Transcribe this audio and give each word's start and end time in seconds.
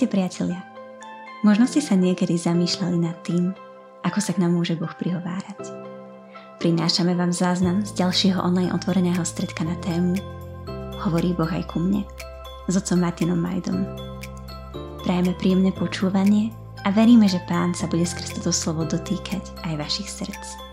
Ahojte 0.00 0.16
priatelia. 0.16 0.64
Možno 1.44 1.68
ste 1.68 1.84
sa 1.84 1.92
niekedy 1.92 2.32
zamýšľali 2.32 3.04
nad 3.04 3.20
tým, 3.20 3.52
ako 4.00 4.16
sa 4.16 4.32
k 4.32 4.40
nám 4.40 4.56
môže 4.56 4.72
Boh 4.72 4.88
prihovárať. 4.96 5.60
Prinášame 6.56 7.12
vám 7.12 7.36
záznam 7.36 7.84
z 7.84 8.00
ďalšieho 8.00 8.40
online 8.40 8.72
otvoreného 8.72 9.20
stredka 9.28 9.60
na 9.60 9.76
tému 9.84 10.16
Hovorí 11.04 11.36
Boh 11.36 11.52
aj 11.52 11.68
ku 11.68 11.84
mne 11.84 12.08
s 12.64 12.80
otcom 12.80 12.96
Martinom 12.96 13.44
Majdom. 13.44 13.84
Prajeme 15.04 15.36
príjemné 15.36 15.68
počúvanie 15.76 16.48
a 16.80 16.88
veríme, 16.88 17.28
že 17.28 17.44
Pán 17.44 17.76
sa 17.76 17.84
bude 17.84 18.08
skrz 18.08 18.40
toto 18.40 18.56
slovo 18.56 18.88
dotýkať 18.88 19.52
aj 19.68 19.84
vašich 19.84 20.08
srdc. 20.08 20.69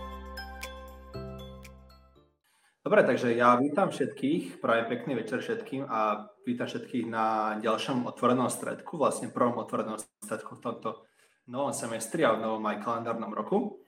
Dobre, 2.88 3.04
takže 3.04 3.36
ja 3.36 3.52
vítam 3.60 3.92
všetkých, 3.92 4.64
prajem 4.64 4.88
pekný 4.88 5.20
večer 5.20 5.44
všetkým 5.44 5.84
a 5.92 6.24
vítam 6.48 6.64
všetkých 6.64 7.04
na 7.04 7.60
ďalšom 7.60 8.08
otvorenom 8.08 8.48
stredku, 8.48 8.96
vlastne 8.96 9.28
prvom 9.28 9.60
otvorenom 9.60 10.00
stredku 10.24 10.56
v 10.56 10.64
tomto 10.64 11.04
novom 11.52 11.76
semestri 11.76 12.24
a 12.24 12.32
v 12.32 12.40
novom 12.40 12.64
aj 12.64 12.80
kalendárnom 12.80 13.36
roku. 13.36 13.84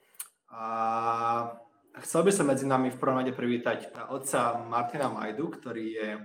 A 0.52 1.48
chcel 2.04 2.28
by 2.28 2.32
som 2.36 2.52
medzi 2.52 2.68
nami 2.68 2.92
v 2.92 3.00
prvom 3.00 3.24
rade 3.24 3.32
privítať 3.32 3.88
otca 4.12 4.68
Martina 4.68 5.08
Majdu, 5.08 5.48
ktorý 5.48 5.84
je 5.96 6.08
e, 6.12 6.20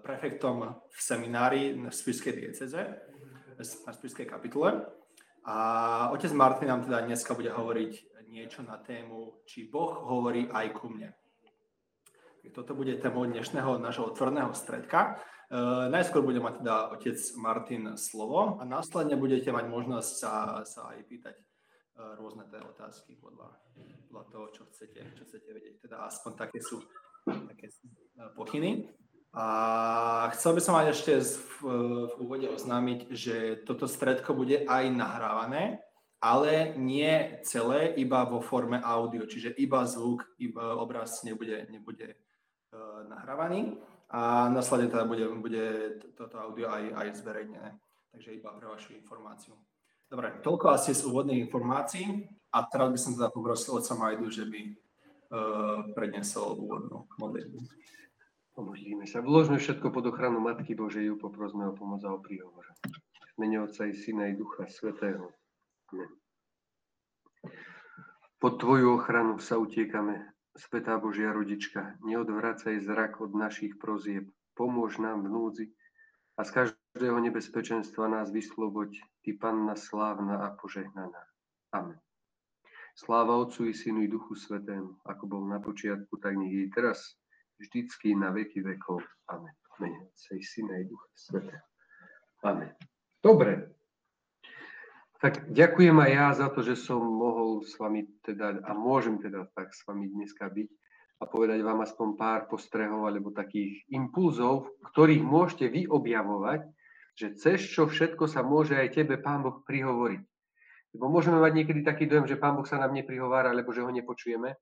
prefektom 0.00 0.72
v 0.72 0.96
seminári 0.96 1.76
v 1.76 1.92
Spišskej 1.92 2.32
dieceze, 2.32 2.80
na 3.60 3.92
Spišskej 3.92 4.24
kapitule. 4.24 4.88
A 5.44 6.08
otec 6.16 6.32
Martin 6.32 6.72
nám 6.72 6.88
teda 6.88 7.04
dneska 7.04 7.36
bude 7.36 7.52
hovoriť 7.52 8.24
niečo 8.32 8.64
na 8.64 8.80
tému, 8.80 9.44
či 9.44 9.68
Boh 9.68 9.92
hovorí 10.08 10.48
aj 10.48 10.72
ku 10.72 10.88
mne. 10.88 11.17
Toto 12.54 12.72
bude 12.74 12.94
témou 12.96 13.26
dnešného 13.26 13.82
nášho 13.82 14.14
otvorného 14.14 14.54
stredka. 14.54 15.18
E, 15.50 15.60
najskôr 15.90 16.22
bude 16.22 16.38
mať 16.40 16.62
teda 16.62 16.76
otec 16.94 17.18
Martin 17.36 17.84
slovo 17.98 18.56
a 18.56 18.62
následne 18.64 19.18
budete 19.18 19.50
mať 19.50 19.66
možnosť 19.66 20.10
sa, 20.12 20.62
sa 20.62 20.94
aj 20.94 21.02
pýtať 21.10 21.34
e, 21.34 21.44
rôzne 22.16 22.46
tie 22.46 22.62
otázky 22.62 23.18
podľa, 23.18 23.52
podľa 24.06 24.24
toho, 24.30 24.46
čo 24.54 24.62
chcete, 24.70 25.00
čo 25.18 25.22
chcete 25.26 25.50
vedieť. 25.50 25.74
Teda 25.82 26.06
aspoň 26.06 26.32
také 26.38 26.62
sú, 26.62 26.78
také 27.26 27.66
sú 27.68 27.90
e, 27.90 28.30
pokyny. 28.38 28.86
A 29.34 30.30
chcel 30.32 30.56
by 30.56 30.62
som 30.62 30.74
aj 30.78 30.86
ešte 30.94 31.12
v, 31.20 31.54
v 32.06 32.14
úvode 32.22 32.48
oznámiť, 32.48 33.00
že 33.12 33.36
toto 33.68 33.84
stredko 33.90 34.32
bude 34.32 34.64
aj 34.64 34.84
nahrávané, 34.94 35.84
ale 36.22 36.72
nie 36.80 37.42
celé, 37.44 37.92
iba 37.98 38.24
vo 38.24 38.40
forme 38.40 38.80
audio, 38.80 39.28
čiže 39.28 39.52
iba 39.60 39.84
zvuk, 39.84 40.24
iba 40.40 40.80
obraz 40.80 41.22
nebude, 41.22 41.68
nebude 41.68 42.16
Eh, 42.16 42.27
nahrávaný 43.08 43.76
a 44.08 44.48
následne 44.48 44.88
teda 44.88 45.04
bude, 45.04 45.24
bude 45.40 45.64
toto 46.16 46.40
audio 46.40 46.72
aj, 46.72 46.84
aj 46.96 47.08
zverejnené. 47.20 47.70
Takže 48.12 48.40
iba 48.40 48.52
pre 48.56 48.66
vašu 48.66 48.96
informáciu. 48.96 49.52
Dobre, 50.08 50.40
toľko 50.40 50.72
asi 50.72 50.96
z 50.96 51.04
úvodných 51.04 51.44
informácií 51.44 52.24
a 52.48 52.64
teraz 52.64 52.88
by 52.88 52.98
som 52.98 53.12
teda 53.12 53.28
poprosil 53.28 53.76
od 53.76 53.84
Samajdu, 53.84 54.32
že 54.32 54.48
by 54.48 54.60
uh, 54.64 55.92
prednesol 55.92 56.56
úvodnú 56.56 57.04
modlitbu. 57.20 57.60
Pomodlíme 58.56 59.04
sa. 59.04 59.20
Vložme 59.20 59.60
všetko 59.60 59.92
pod 59.92 60.08
ochranu 60.08 60.40
Matky 60.40 60.72
Božej, 60.72 61.12
poprosme 61.20 61.68
o 61.68 61.76
pomoc 61.76 62.00
a 62.08 62.16
o 62.16 62.18
príhovor. 62.18 62.64
Mene 63.36 63.62
Otca 63.62 63.86
i 63.86 63.94
Syna 63.94 64.32
i 64.32 64.34
Ducha 64.34 64.66
Svetého. 64.66 65.30
Amen. 65.92 66.10
Pod 68.40 68.58
Tvoju 68.58 68.98
ochranu 68.98 69.38
sa 69.38 69.60
utiekame 69.60 70.37
Svetá 70.58 70.98
Božia 70.98 71.30
rodička, 71.30 71.94
neodvracaj 72.02 72.82
zrak 72.82 73.22
od 73.22 73.30
našich 73.30 73.78
prozieb, 73.78 74.26
pomôž 74.58 74.98
nám 74.98 75.22
v 75.22 75.30
núdzi 75.30 75.66
a 76.34 76.42
z 76.42 76.50
každého 76.50 77.14
nebezpečenstva 77.22 78.10
nás 78.10 78.34
vysloboď, 78.34 78.98
Ty 79.22 79.38
Panna 79.38 79.78
slávna 79.78 80.50
a 80.50 80.58
požehnaná. 80.58 81.22
Amen. 81.70 82.02
Sláva 82.98 83.38
Otcu 83.38 83.70
i 83.70 83.74
Synu 83.74 84.02
i 84.02 84.10
Duchu 84.10 84.34
Svetému, 84.34 84.98
ako 85.06 85.24
bol 85.30 85.46
na 85.46 85.62
počiatku, 85.62 86.18
tak 86.18 86.34
nech 86.34 86.50
je 86.50 86.66
teraz, 86.74 87.14
vždycky 87.62 88.18
na 88.18 88.34
veky 88.34 88.58
vekov. 88.58 89.06
Amen. 89.30 89.54
Mene 89.78 90.10
Otca 90.10 90.34
i 90.34 90.42
Syna 90.42 90.74
i 90.82 90.90
Ducha 90.90 91.06
Svetého. 91.14 91.62
Amen. 92.42 92.74
Dobre, 93.22 93.77
tak 95.18 95.50
ďakujem 95.50 95.98
aj 95.98 96.10
ja 96.14 96.26
za 96.30 96.48
to, 96.54 96.62
že 96.62 96.78
som 96.78 97.02
mohol 97.02 97.66
s 97.66 97.74
vami 97.74 98.06
teda, 98.22 98.62
a 98.62 98.70
môžem 98.70 99.18
teda 99.18 99.50
tak 99.50 99.74
s 99.74 99.82
vami 99.82 100.06
dneska 100.06 100.46
byť 100.46 100.68
a 101.18 101.24
povedať 101.26 101.58
vám 101.66 101.82
aspoň 101.82 102.08
pár 102.14 102.40
postrehov 102.46 103.10
alebo 103.10 103.34
takých 103.34 103.82
impulzov, 103.90 104.78
ktorých 104.94 105.22
môžete 105.26 105.66
vy 105.66 105.90
objavovať, 105.90 106.62
že 107.18 107.34
cez 107.34 107.58
čo 107.66 107.90
všetko 107.90 108.30
sa 108.30 108.46
môže 108.46 108.78
aj 108.78 108.94
tebe 108.94 109.18
Pán 109.18 109.42
Boh 109.42 109.58
prihovoriť. 109.66 110.22
Lebo 110.94 111.10
môžeme 111.10 111.42
mať 111.42 111.52
niekedy 111.58 111.82
taký 111.82 112.06
dojem, 112.06 112.30
že 112.30 112.38
Pán 112.38 112.54
Boh 112.54 112.62
sa 112.62 112.78
nám 112.78 112.94
neprihovára, 112.94 113.50
alebo 113.50 113.74
že 113.74 113.82
ho 113.82 113.90
nepočujeme. 113.90 114.54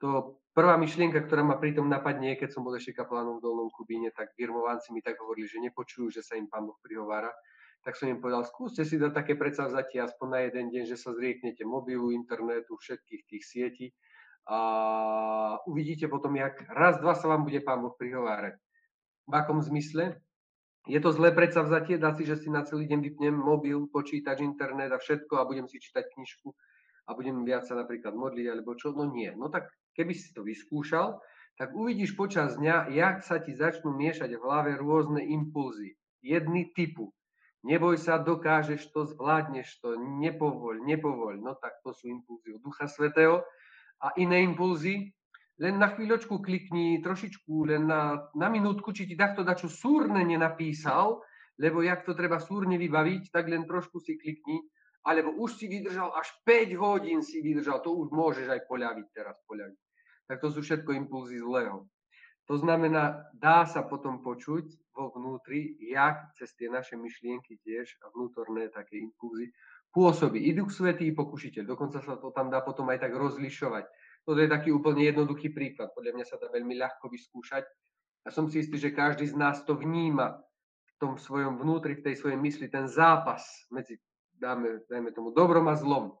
To 0.00 0.40
prvá 0.56 0.80
myšlienka, 0.80 1.28
ktorá 1.28 1.44
ma 1.44 1.60
pritom 1.60 1.84
napadne, 1.84 2.40
keď 2.40 2.56
som 2.56 2.64
bol 2.64 2.72
ešte 2.72 2.96
kaplánom 2.96 3.38
v 3.38 3.44
Dolnom 3.44 3.68
Kubíne, 3.68 4.08
tak 4.16 4.32
birmovanci 4.32 4.96
mi 4.96 5.04
tak 5.04 5.20
hovorili, 5.20 5.44
že 5.44 5.60
nepočujú, 5.60 6.08
že 6.08 6.24
sa 6.24 6.40
im 6.40 6.48
Pán 6.48 6.64
Boh 6.64 6.80
prihovára 6.80 7.28
tak 7.84 8.00
som 8.00 8.08
im 8.08 8.18
povedal, 8.18 8.48
skúste 8.48 8.82
si 8.88 8.96
dať 8.96 9.12
také 9.12 9.36
predsavzatie 9.36 10.00
aspoň 10.00 10.28
na 10.32 10.40
jeden 10.48 10.72
deň, 10.72 10.84
že 10.88 10.96
sa 10.96 11.12
zrieknete 11.12 11.68
mobilu, 11.68 12.10
internetu, 12.16 12.80
všetkých 12.80 13.22
tých 13.28 13.44
sietí 13.44 13.86
a 14.48 14.58
uvidíte 15.68 16.08
potom, 16.08 16.36
jak 16.36 16.64
raz, 16.68 17.00
dva 17.00 17.16
sa 17.16 17.28
vám 17.28 17.44
bude 17.44 17.60
Pán 17.64 17.80
Boh 17.80 17.96
prihovárať. 17.96 18.60
V 19.24 19.32
akom 19.32 19.60
zmysle? 19.64 20.20
Je 20.84 21.00
to 21.00 21.16
zlé 21.16 21.32
predsavzatie, 21.32 21.96
dá 21.96 22.12
si, 22.12 22.28
že 22.28 22.36
si 22.36 22.52
na 22.52 22.60
celý 22.60 22.84
deň 22.84 23.00
vypnem 23.00 23.32
mobil, 23.32 23.88
počítač, 23.88 24.44
internet 24.44 24.92
a 24.92 25.00
všetko 25.00 25.40
a 25.40 25.48
budem 25.48 25.64
si 25.64 25.80
čítať 25.80 26.12
knižku 26.12 26.52
a 27.08 27.10
budem 27.16 27.40
viac 27.44 27.64
sa 27.64 27.72
napríklad 27.72 28.12
modliť 28.12 28.46
alebo 28.52 28.76
čo? 28.76 28.92
No 28.92 29.08
nie. 29.08 29.32
No 29.32 29.48
tak 29.48 29.72
keby 29.96 30.12
si 30.12 30.36
to 30.36 30.44
vyskúšal, 30.44 31.24
tak 31.56 31.72
uvidíš 31.72 32.12
počas 32.12 32.60
dňa, 32.60 32.92
jak 32.92 33.24
sa 33.24 33.40
ti 33.40 33.56
začnú 33.56 33.96
miešať 33.96 34.36
v 34.36 34.44
hlave 34.44 34.76
rôzne 34.76 35.24
impulzy. 35.24 35.96
Jedny 36.20 36.68
typu. 36.76 37.16
Neboj 37.64 37.96
sa, 37.96 38.20
dokážeš 38.20 38.92
to, 38.92 39.08
zvládneš 39.08 39.80
to, 39.80 39.96
nepovoľ, 39.96 40.84
nepovoľ. 40.84 41.40
No 41.40 41.56
tak 41.56 41.80
to 41.80 41.96
sú 41.96 42.12
impulzy 42.12 42.52
od 42.52 42.60
Ducha 42.60 42.84
Svetého. 42.84 43.40
A 44.04 44.12
iné 44.20 44.44
impulzy, 44.44 45.16
len 45.56 45.80
na 45.80 45.88
chvíľočku 45.96 46.44
klikni, 46.44 47.00
trošičku, 47.00 47.64
len 47.64 47.88
na, 47.88 48.28
na 48.36 48.52
minútku, 48.52 48.92
či 48.92 49.08
ti 49.08 49.16
takto 49.16 49.40
dačo 49.40 49.72
súrne 49.72 50.20
nenapísal, 50.28 51.24
lebo 51.56 51.80
jak 51.80 52.04
to 52.04 52.12
treba 52.12 52.36
súrne 52.36 52.76
vybaviť, 52.76 53.32
tak 53.32 53.48
len 53.48 53.64
trošku 53.64 53.96
si 53.96 54.20
klikni, 54.20 54.60
alebo 55.06 55.32
už 55.40 55.56
si 55.56 55.64
vydržal, 55.70 56.12
až 56.16 56.28
5 56.44 56.74
hodín 56.76 57.20
si 57.24 57.40
vydržal, 57.40 57.80
to 57.80 57.96
už 57.96 58.12
môžeš 58.12 58.50
aj 58.50 58.60
poľaviť 58.68 59.06
teraz, 59.14 59.40
poľaviť. 59.48 59.80
Tak 60.28 60.36
to 60.40 60.48
sú 60.52 60.60
všetko 60.60 60.90
impulzy 61.00 61.40
zlého. 61.40 61.88
To 62.44 62.60
znamená, 62.60 63.32
dá 63.32 63.64
sa 63.64 63.80
potom 63.80 64.20
počuť 64.20 64.92
vo 64.92 65.10
vnútri, 65.16 65.80
jak 65.80 66.36
cez 66.36 66.52
tie 66.54 66.68
naše 66.68 66.94
myšlienky 66.94 67.56
tiež 67.64 67.96
a 68.04 68.12
vnútorné 68.12 68.68
také 68.68 69.00
impulzy 69.00 69.48
pôsobí 69.94 70.42
i 70.42 70.50
Duch 70.52 70.74
Svetý, 70.74 71.14
pokušiteľ. 71.14 71.70
Dokonca 71.70 72.02
sa 72.02 72.18
to 72.18 72.34
tam 72.34 72.50
dá 72.50 72.60
potom 72.66 72.90
aj 72.90 73.06
tak 73.06 73.14
rozlišovať. 73.14 73.86
Toto 74.26 74.38
je 74.42 74.50
taký 74.50 74.74
úplne 74.74 75.06
jednoduchý 75.06 75.54
príklad. 75.54 75.94
Podľa 75.94 76.18
mňa 76.18 76.26
sa 76.26 76.36
dá 76.36 76.50
veľmi 76.50 76.74
ľahko 76.74 77.06
vyskúšať. 77.06 77.62
A 78.26 78.28
som 78.34 78.50
si 78.50 78.60
istý, 78.60 78.76
že 78.76 78.90
každý 78.90 79.30
z 79.30 79.38
nás 79.38 79.62
to 79.62 79.78
vníma 79.78 80.42
v 80.84 80.92
tom 80.98 81.14
svojom 81.14 81.62
vnútri, 81.62 81.94
v 81.94 82.10
tej 82.10 82.14
svojej 82.18 82.40
mysli, 82.40 82.66
ten 82.66 82.90
zápas 82.90 83.46
medzi, 83.70 84.02
dáme, 84.34 84.82
dajme 84.90 85.14
tomu, 85.14 85.30
dobrom 85.30 85.70
a 85.70 85.78
zlom. 85.78 86.18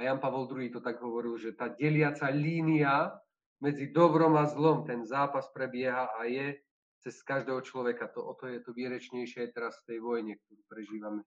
A 0.00 0.08
Jan 0.08 0.22
Pavol 0.22 0.48
II 0.48 0.72
to 0.72 0.80
tak 0.80 1.02
hovoril, 1.04 1.36
že 1.36 1.52
tá 1.52 1.68
deliaca 1.68 2.32
línia 2.32 3.12
medzi 3.60 3.92
dobrom 3.92 4.36
a 4.36 4.48
zlom. 4.48 4.84
Ten 4.88 5.04
zápas 5.04 5.48
prebieha 5.52 6.10
a 6.16 6.24
je 6.24 6.56
cez 7.00 7.20
každého 7.24 7.60
človeka. 7.64 8.08
To, 8.12 8.24
o 8.24 8.34
to 8.36 8.48
je 8.48 8.60
to 8.60 8.72
výrečnejšie 8.76 9.52
teraz 9.56 9.80
v 9.84 9.96
tej 9.96 9.98
vojne, 10.04 10.36
ktorú 10.36 10.62
prežívame, 10.68 11.22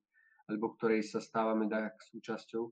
alebo 0.49 0.73
ktorej 0.77 1.05
sa 1.05 1.21
stávame 1.21 1.69
tak 1.69 1.97
súčasťou. 2.13 2.69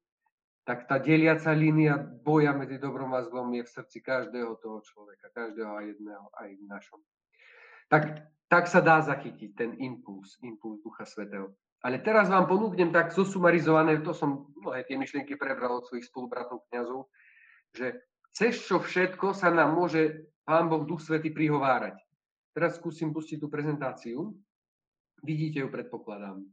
Tak 0.61 0.85
tá 0.85 1.01
deliaca 1.01 1.49
línia 1.57 1.97
boja 1.97 2.53
medzi 2.53 2.77
dobrom 2.77 3.17
a 3.17 3.25
zlom 3.25 3.49
je 3.57 3.65
v 3.65 3.73
srdci 3.73 3.97
každého 4.05 4.61
toho 4.61 4.77
človeka, 4.85 5.33
každého 5.33 5.71
a 5.73 5.81
jedného, 5.89 6.25
aj 6.37 6.49
v 6.53 6.63
našom. 6.69 7.01
Tak, 7.89 8.29
tak 8.45 8.69
sa 8.69 8.79
dá 8.79 9.01
zachytiť 9.01 9.57
ten 9.57 9.73
impuls, 9.81 10.37
impuls 10.45 10.77
Ducha 10.85 11.09
Svetého. 11.09 11.57
Ale 11.81 11.97
teraz 12.05 12.29
vám 12.29 12.45
ponúknem 12.45 12.93
tak 12.93 13.09
zosumarizované, 13.09 14.05
to 14.05 14.13
som 14.13 14.53
mnohé 14.53 14.85
tie 14.85 15.01
myšlienky 15.01 15.33
prebral 15.33 15.81
od 15.81 15.89
svojich 15.89 16.05
spolubratov 16.05 16.61
kňazov, 16.69 17.09
že 17.73 17.97
cez 18.31 18.59
čo 18.63 18.79
všetko 18.79 19.35
sa 19.35 19.51
nám 19.51 19.75
môže 19.75 20.27
Pán 20.47 20.67
Boh 20.67 20.83
Duch 20.83 21.03
Svety 21.03 21.31
prihovárať. 21.31 21.99
Teraz 22.51 22.75
skúsim 22.75 23.15
pustiť 23.15 23.39
tú 23.39 23.47
prezentáciu. 23.47 24.35
Vidíte 25.23 25.63
ju, 25.63 25.67
predpokladám. 25.71 26.43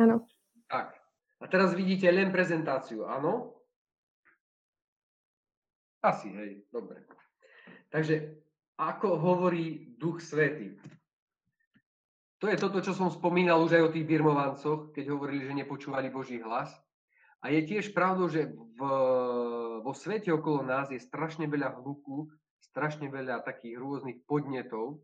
Áno. 0.00 0.26
Tak. 0.66 0.98
A 1.36 1.44
teraz 1.46 1.76
vidíte 1.76 2.08
len 2.08 2.32
prezentáciu, 2.32 3.04
áno? 3.06 3.54
Asi, 6.00 6.32
hej, 6.32 6.64
dobre. 6.72 7.04
Takže 7.92 8.40
ako 8.76 9.20
hovorí 9.20 9.96
Duch 9.96 10.20
Svety? 10.20 10.76
To 12.40 12.52
je 12.52 12.60
toto, 12.60 12.84
čo 12.84 12.92
som 12.92 13.08
spomínal 13.08 13.64
už 13.64 13.80
aj 13.80 13.82
o 13.88 13.92
tých 13.92 14.04
birmovancoch, 14.04 14.92
keď 14.92 15.16
hovorili, 15.16 15.48
že 15.48 15.56
nepočúvali 15.56 16.12
Boží 16.12 16.36
hlas. 16.36 16.68
A 17.46 17.54
je 17.54 17.62
tiež 17.62 17.94
pravdou, 17.94 18.26
že 18.26 18.50
v, 18.50 18.80
vo 19.78 19.92
svete 19.94 20.34
okolo 20.34 20.66
nás 20.66 20.90
je 20.90 20.98
strašne 20.98 21.46
veľa 21.46 21.78
hluku, 21.78 22.26
strašne 22.58 23.06
veľa 23.06 23.46
takých 23.46 23.78
rôznych 23.78 24.26
podnetov. 24.26 24.98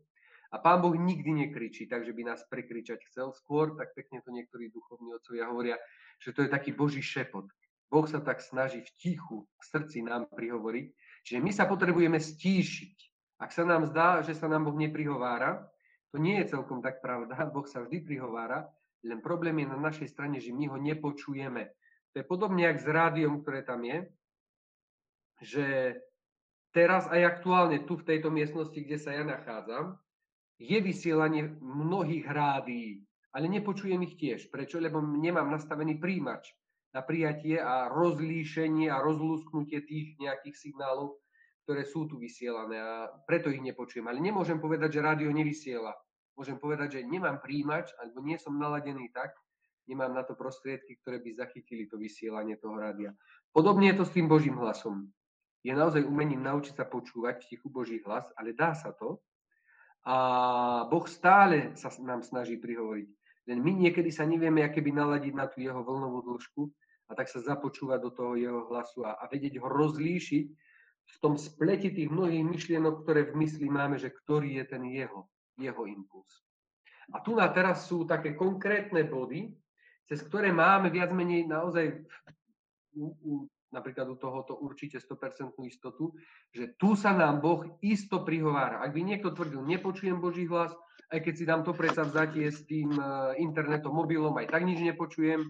A 0.51 0.59
Pán 0.59 0.83
Boh 0.83 0.91
nikdy 0.91 1.47
nekričí, 1.47 1.87
takže 1.87 2.11
by 2.11 2.35
nás 2.35 2.43
prekričať 2.51 2.99
chcel. 3.07 3.31
Skôr, 3.31 3.79
tak 3.79 3.95
pekne 3.95 4.19
to 4.19 4.35
niektorí 4.35 4.67
duchovní 4.75 5.15
otcovia 5.15 5.47
hovoria, 5.47 5.79
že 6.19 6.35
to 6.35 6.43
je 6.43 6.51
taký 6.51 6.75
Boží 6.75 6.99
šepot. 6.99 7.47
Boh 7.87 8.03
sa 8.11 8.19
tak 8.19 8.43
snaží 8.43 8.83
v 8.83 8.91
tichu 8.99 9.47
k 9.55 9.61
srdci 9.63 10.03
nám 10.03 10.27
prihovoriť. 10.27 10.87
Čiže 11.23 11.39
my 11.39 11.51
sa 11.55 11.63
potrebujeme 11.63 12.19
stíšiť. 12.19 12.95
Ak 13.39 13.55
sa 13.55 13.63
nám 13.63 13.87
zdá, 13.87 14.19
že 14.19 14.35
sa 14.35 14.51
nám 14.51 14.67
Boh 14.67 14.75
neprihovára, 14.75 15.63
to 16.11 16.19
nie 16.19 16.43
je 16.43 16.51
celkom 16.51 16.83
tak 16.83 16.99
pravda. 16.99 17.39
Boh 17.55 17.63
sa 17.71 17.87
vždy 17.87 18.03
prihovára, 18.03 18.67
len 19.07 19.23
problém 19.23 19.63
je 19.63 19.67
na 19.71 19.79
našej 19.79 20.11
strane, 20.11 20.43
že 20.43 20.51
my 20.51 20.67
ho 20.67 20.75
nepočujeme. 20.75 21.71
To 22.13 22.21
je 22.21 22.29
podobne 22.29 22.69
jak 22.69 22.77
s 22.77 22.85
rádiom, 22.85 23.41
ktoré 23.41 23.65
tam 23.65 23.81
je, 23.81 24.05
že 25.41 25.65
teraz 26.69 27.09
aj 27.09 27.41
aktuálne 27.41 27.83
tu 27.89 27.97
v 27.97 28.05
tejto 28.05 28.29
miestnosti, 28.29 28.77
kde 28.77 28.97
sa 29.01 29.17
ja 29.17 29.25
nachádzam, 29.25 29.97
je 30.61 30.77
vysielanie 30.77 31.57
mnohých 31.59 32.29
rádií, 32.29 33.01
ale 33.33 33.49
nepočujem 33.49 33.99
ich 34.05 34.15
tiež. 34.15 34.53
Prečo? 34.53 34.77
Lebo 34.77 35.01
nemám 35.01 35.49
nastavený 35.49 35.97
príjimač 35.97 36.53
na 36.93 37.01
prijatie 37.01 37.57
a 37.57 37.89
rozlíšenie 37.89 38.93
a 38.93 39.01
rozlúsknutie 39.01 39.81
tých 39.81 40.13
nejakých 40.21 40.53
signálov, 40.53 41.17
ktoré 41.65 41.81
sú 41.81 42.05
tu 42.05 42.21
vysielané 42.21 42.77
a 42.77 43.09
preto 43.25 43.49
ich 43.49 43.63
nepočujem. 43.65 44.05
Ale 44.05 44.21
nemôžem 44.21 44.61
povedať, 44.61 45.01
že 45.01 45.05
rádio 45.05 45.33
nevysiela. 45.33 45.97
Môžem 46.37 46.61
povedať, 46.61 47.01
že 47.01 47.09
nemám 47.09 47.41
príjimač 47.41 47.89
alebo 47.97 48.21
nie 48.21 48.37
som 48.37 48.53
naladený 48.57 49.09
tak, 49.09 49.33
nemám 49.87 50.13
na 50.13 50.23
to 50.23 50.33
prostriedky, 50.35 50.95
ktoré 51.01 51.19
by 51.19 51.35
zachytili 51.35 51.87
to 51.87 51.99
vysielanie 51.99 52.55
toho 52.57 52.75
rádia. 52.79 53.11
Podobne 53.51 53.91
je 53.91 53.97
to 53.99 54.05
s 54.07 54.15
tým 54.15 54.27
Božím 54.27 54.57
hlasom. 54.59 55.11
Je 55.63 55.71
naozaj 55.71 56.03
umením 56.03 56.43
naučiť 56.43 56.75
sa 56.75 56.85
počúvať 56.87 57.43
v 57.43 57.47
tichu 57.55 57.67
Boží 57.71 58.03
hlas, 58.03 58.27
ale 58.35 58.51
dá 58.51 58.75
sa 58.75 58.91
to. 58.91 59.23
A 60.03 60.15
Boh 60.91 61.07
stále 61.07 61.71
sa 61.79 61.87
nám 62.03 62.27
snaží 62.27 62.59
prihovoriť. 62.59 63.07
Len 63.47 63.59
my 63.59 63.71
niekedy 63.87 64.11
sa 64.11 64.27
nevieme, 64.27 64.63
aké 64.63 64.83
by 64.83 64.91
naladiť 64.91 65.33
na 65.35 65.47
tú 65.47 65.63
jeho 65.63 65.79
vlnovú 65.79 66.23
dĺžku 66.23 66.67
a 67.07 67.11
tak 67.15 67.31
sa 67.31 67.43
započúvať 67.43 67.99
do 68.03 68.11
toho 68.11 68.33
jeho 68.35 68.67
hlasu 68.71 69.03
a, 69.07 69.19
a 69.19 69.27
vedieť 69.31 69.59
ho 69.63 69.67
rozlíšiť 69.67 70.45
v 71.03 71.17
tom 71.19 71.35
spleti 71.35 71.91
tých 71.91 72.07
mnohých 72.07 72.43
myšlienok, 72.43 73.03
ktoré 73.03 73.27
v 73.31 73.43
mysli 73.43 73.67
máme, 73.67 73.99
že 73.99 74.11
ktorý 74.11 74.63
je 74.63 74.65
ten 74.67 74.83
jeho, 74.87 75.27
jeho 75.59 75.83
impuls. 75.87 76.43
A 77.11 77.19
tu 77.19 77.35
na 77.35 77.51
teraz 77.51 77.87
sú 77.87 78.07
také 78.07 78.31
konkrétne 78.31 79.03
body, 79.03 79.51
cez 80.07 80.19
ktoré 80.23 80.51
máme 80.51 80.91
viac 80.91 81.11
menej 81.15 81.47
naozaj 81.47 82.03
u, 82.95 83.05
u, 83.23 83.31
napríklad 83.73 84.05
u 84.13 84.15
tohoto 84.15 84.53
určite 84.61 85.01
100% 85.01 85.57
istotu, 85.65 86.13
že 86.53 86.77
tu 86.77 86.93
sa 86.93 87.15
nám 87.17 87.41
Boh 87.41 87.65
isto 87.81 88.21
prihovára. 88.21 88.85
Ak 88.85 88.93
by 88.93 89.01
niekto 89.01 89.33
tvrdil, 89.33 89.65
nepočujem 89.65 90.21
Boží 90.21 90.45
hlas, 90.45 90.71
aj 91.09 91.19
keď 91.25 91.33
si 91.33 91.43
dám 91.45 91.61
to 91.65 91.73
predsa 91.73 92.05
vzatie 92.05 92.49
s 92.53 92.65
tým 92.69 92.93
e, 92.93 93.01
internetom, 93.41 93.93
mobilom, 93.93 94.33
aj 94.37 94.49
tak 94.49 94.65
nič 94.65 94.81
nepočujem, 94.81 95.41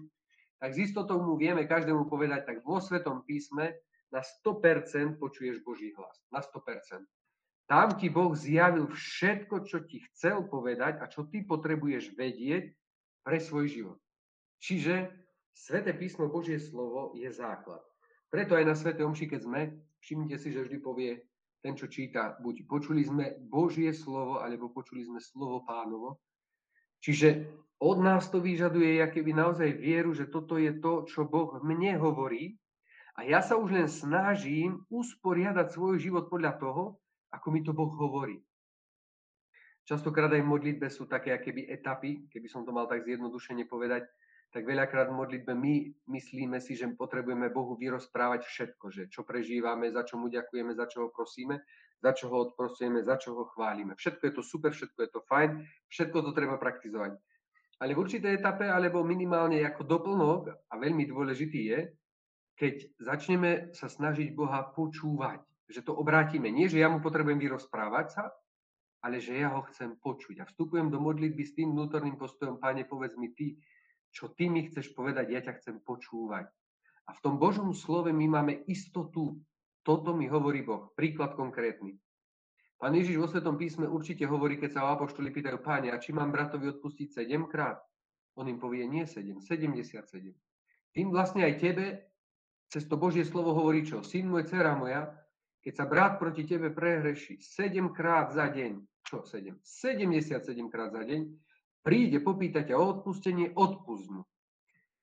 tak 0.60 0.70
z 0.72 0.88
istotou 0.88 1.20
mu 1.20 1.36
vieme 1.36 1.68
každému 1.68 2.08
povedať, 2.08 2.48
tak 2.48 2.56
vo 2.64 2.80
Svetom 2.80 3.20
písme 3.24 3.76
na 4.08 4.24
100% 4.24 5.20
počuješ 5.20 5.60
Boží 5.60 5.92
hlas. 5.92 6.16
Na 6.32 6.40
100%. 6.40 7.04
Tam 7.64 7.96
ti 7.96 8.12
Boh 8.12 8.36
zjavil 8.36 8.92
všetko, 8.92 9.64
čo 9.64 9.88
ti 9.88 10.04
chcel 10.12 10.44
povedať 10.48 11.00
a 11.00 11.08
čo 11.08 11.24
ty 11.24 11.40
potrebuješ 11.40 12.12
vedieť 12.12 12.76
pre 13.24 13.40
svoj 13.40 13.72
život. 13.72 13.98
Čiže 14.64 15.12
Sveté 15.52 15.92
písmo, 15.92 16.32
Božie 16.32 16.56
slovo 16.56 17.12
je 17.12 17.28
základ. 17.28 17.84
Preto 18.32 18.56
aj 18.56 18.64
na 18.64 18.74
Svete 18.74 19.04
Omši, 19.04 19.28
keď 19.28 19.40
sme, 19.44 19.60
všimnite 20.00 20.36
si, 20.40 20.50
že 20.50 20.64
vždy 20.64 20.78
povie 20.80 21.20
ten, 21.60 21.76
čo 21.76 21.84
číta, 21.86 22.40
buď 22.40 22.64
počuli 22.64 23.04
sme 23.04 23.36
Božie 23.44 23.92
slovo, 23.92 24.40
alebo 24.40 24.72
počuli 24.72 25.04
sme 25.04 25.20
slovo 25.20 25.62
pánovo. 25.68 26.18
Čiže 27.04 27.44
od 27.76 28.00
nás 28.00 28.32
to 28.32 28.40
vyžaduje 28.40 29.04
keby 29.12 29.36
naozaj 29.36 29.68
vieru, 29.76 30.16
že 30.16 30.32
toto 30.32 30.56
je 30.56 30.72
to, 30.80 31.04
čo 31.04 31.28
Boh 31.28 31.60
mne 31.60 32.00
hovorí 32.00 32.56
a 33.20 33.28
ja 33.28 33.44
sa 33.44 33.60
už 33.60 33.68
len 33.70 33.86
snažím 33.86 34.82
usporiadať 34.88 35.70
svoj 35.70 36.00
život 36.00 36.26
podľa 36.32 36.56
toho, 36.58 36.98
ako 37.30 37.46
mi 37.52 37.60
to 37.60 37.76
Boh 37.76 37.92
hovorí. 37.92 38.40
Častokrát 39.84 40.32
aj 40.32 40.40
v 40.40 40.48
modlitbe 40.48 40.88
sú 40.88 41.04
také 41.04 41.36
akéby 41.36 41.68
etapy, 41.68 42.24
keby 42.32 42.48
som 42.48 42.64
to 42.64 42.72
mal 42.72 42.88
tak 42.88 43.04
zjednodušene 43.04 43.68
povedať, 43.68 44.08
tak 44.50 44.66
veľakrát 44.68 45.10
v 45.10 45.18
modlitbe 45.18 45.52
my 45.54 45.74
myslíme 46.10 46.58
si, 46.62 46.78
že 46.78 46.86
potrebujeme 46.92 47.50
Bohu 47.50 47.74
vyrozprávať 47.74 48.46
všetko, 48.46 48.84
že 48.90 49.02
čo 49.10 49.26
prežívame, 49.26 49.90
za 49.90 50.06
čo 50.06 50.20
mu 50.20 50.30
ďakujeme, 50.30 50.74
za 50.74 50.86
čo 50.86 51.06
ho 51.06 51.08
prosíme, 51.10 51.64
za 51.98 52.12
čo 52.12 52.30
ho 52.30 52.36
odprosujeme, 52.50 53.00
za 53.02 53.16
čo 53.16 53.34
ho 53.34 53.44
chválime. 53.50 53.96
Všetko 53.96 54.22
je 54.28 54.32
to 54.36 54.42
super, 54.44 54.70
všetko 54.70 54.98
je 55.02 55.10
to 55.10 55.20
fajn, 55.26 55.64
všetko 55.88 56.18
to 56.22 56.30
treba 56.36 56.60
praktizovať. 56.60 57.16
Ale 57.82 57.96
v 57.96 58.02
určitej 58.06 58.38
etape, 58.38 58.70
alebo 58.70 59.02
minimálne 59.02 59.58
ako 59.66 59.82
doplnok, 59.82 60.42
a 60.70 60.74
veľmi 60.78 61.10
dôležitý 61.10 61.60
je, 61.74 61.80
keď 62.54 62.74
začneme 63.02 63.74
sa 63.74 63.90
snažiť 63.90 64.30
Boha 64.30 64.62
počúvať, 64.70 65.42
že 65.66 65.82
to 65.82 65.96
obrátime. 65.96 66.54
Nie, 66.54 66.70
že 66.70 66.78
ja 66.78 66.86
mu 66.86 67.02
potrebujem 67.02 67.42
vyrozprávať 67.42 68.06
sa, 68.14 68.24
ale 69.02 69.18
že 69.18 69.36
ja 69.36 69.50
ho 69.50 69.66
chcem 69.68 69.98
počuť. 69.98 70.40
A 70.40 70.48
vstupujem 70.48 70.88
do 70.88 71.02
modlitby 71.02 71.42
s 71.42 71.52
tým 71.58 71.74
vnútorným 71.74 72.14
postojom, 72.14 72.62
Pane, 72.62 72.86
povedz 72.86 73.18
mi 73.18 73.34
ty, 73.34 73.58
čo 74.14 74.30
ty 74.30 74.46
mi 74.46 74.70
chceš 74.70 74.94
povedať, 74.94 75.26
ja 75.34 75.40
ťa 75.42 75.58
chcem 75.58 75.76
počúvať. 75.82 76.46
A 77.04 77.10
v 77.12 77.20
tom 77.20 77.36
Božom 77.36 77.74
slove 77.74 78.14
my 78.14 78.26
máme 78.30 78.62
istotu. 78.70 79.42
Toto 79.82 80.14
mi 80.14 80.30
hovorí 80.30 80.62
Boh. 80.62 80.94
Príklad 80.94 81.34
konkrétny. 81.34 81.98
Pán 82.78 82.94
Ježiš 82.94 83.18
vo 83.18 83.28
Svetom 83.28 83.58
písme 83.58 83.90
určite 83.90 84.24
hovorí, 84.24 84.56
keď 84.56 84.70
sa 84.70 84.80
o 84.86 84.92
apoštoli 84.94 85.34
pýtajú, 85.34 85.58
páne, 85.60 85.92
a 85.92 86.00
či 86.00 86.14
mám 86.14 86.32
bratovi 86.32 86.70
odpustiť 86.72 87.26
7 87.26 87.50
krát? 87.50 87.82
On 88.38 88.46
im 88.48 88.56
povie, 88.56 88.86
nie 88.86 89.04
7, 89.04 89.42
77. 89.42 90.00
Tým 90.94 91.06
vlastne 91.10 91.42
aj 91.44 91.54
tebe 91.58 92.14
cez 92.70 92.90
to 92.90 92.98
Božie 92.98 93.22
slovo 93.22 93.54
hovorí 93.54 93.86
čo? 93.86 94.02
Syn 94.02 94.26
môj, 94.26 94.50
dcera 94.50 94.74
moja, 94.74 95.12
keď 95.62 95.72
sa 95.78 95.84
brat 95.86 96.18
proti 96.18 96.42
tebe 96.42 96.74
prehreší 96.74 97.38
7 97.38 97.94
krát 97.94 98.34
za 98.34 98.50
deň, 98.50 98.82
čo 99.06 99.22
7? 99.22 99.62
77 99.62 100.42
krát 100.72 100.90
za 100.90 101.02
deň, 101.06 101.20
príde 101.84 102.18
popýtať 102.18 102.72
ťa 102.72 102.76
o 102.80 102.84
odpustenie, 102.98 103.52
odpust 103.52 104.08
mu. 104.08 104.24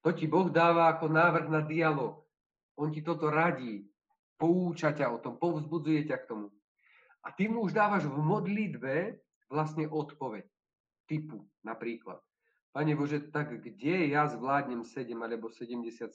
To 0.02 0.10
ti 0.12 0.26
Boh 0.26 0.50
dáva 0.50 0.90
ako 0.90 1.14
návrh 1.14 1.48
na 1.48 1.62
dialog. 1.62 2.26
On 2.82 2.90
ti 2.90 3.06
toto 3.06 3.30
radí, 3.30 3.86
pouča 4.42 4.90
ťa 4.90 5.14
o 5.14 5.22
tom, 5.22 5.38
povzbudzuje 5.38 6.10
ťa 6.10 6.18
k 6.26 6.28
tomu. 6.34 6.50
A 7.22 7.30
ty 7.30 7.46
mu 7.46 7.62
už 7.62 7.78
dávaš 7.78 8.10
v 8.10 8.18
modlitbe 8.18 9.22
vlastne 9.54 9.86
odpoveď. 9.86 10.50
Typu 11.06 11.46
napríklad. 11.62 12.18
Pane 12.74 12.98
Bože, 12.98 13.30
tak 13.30 13.62
kde 13.62 14.10
ja 14.10 14.26
zvládnem 14.26 14.82
7 14.82 15.14
alebo 15.22 15.54
77 15.54 16.10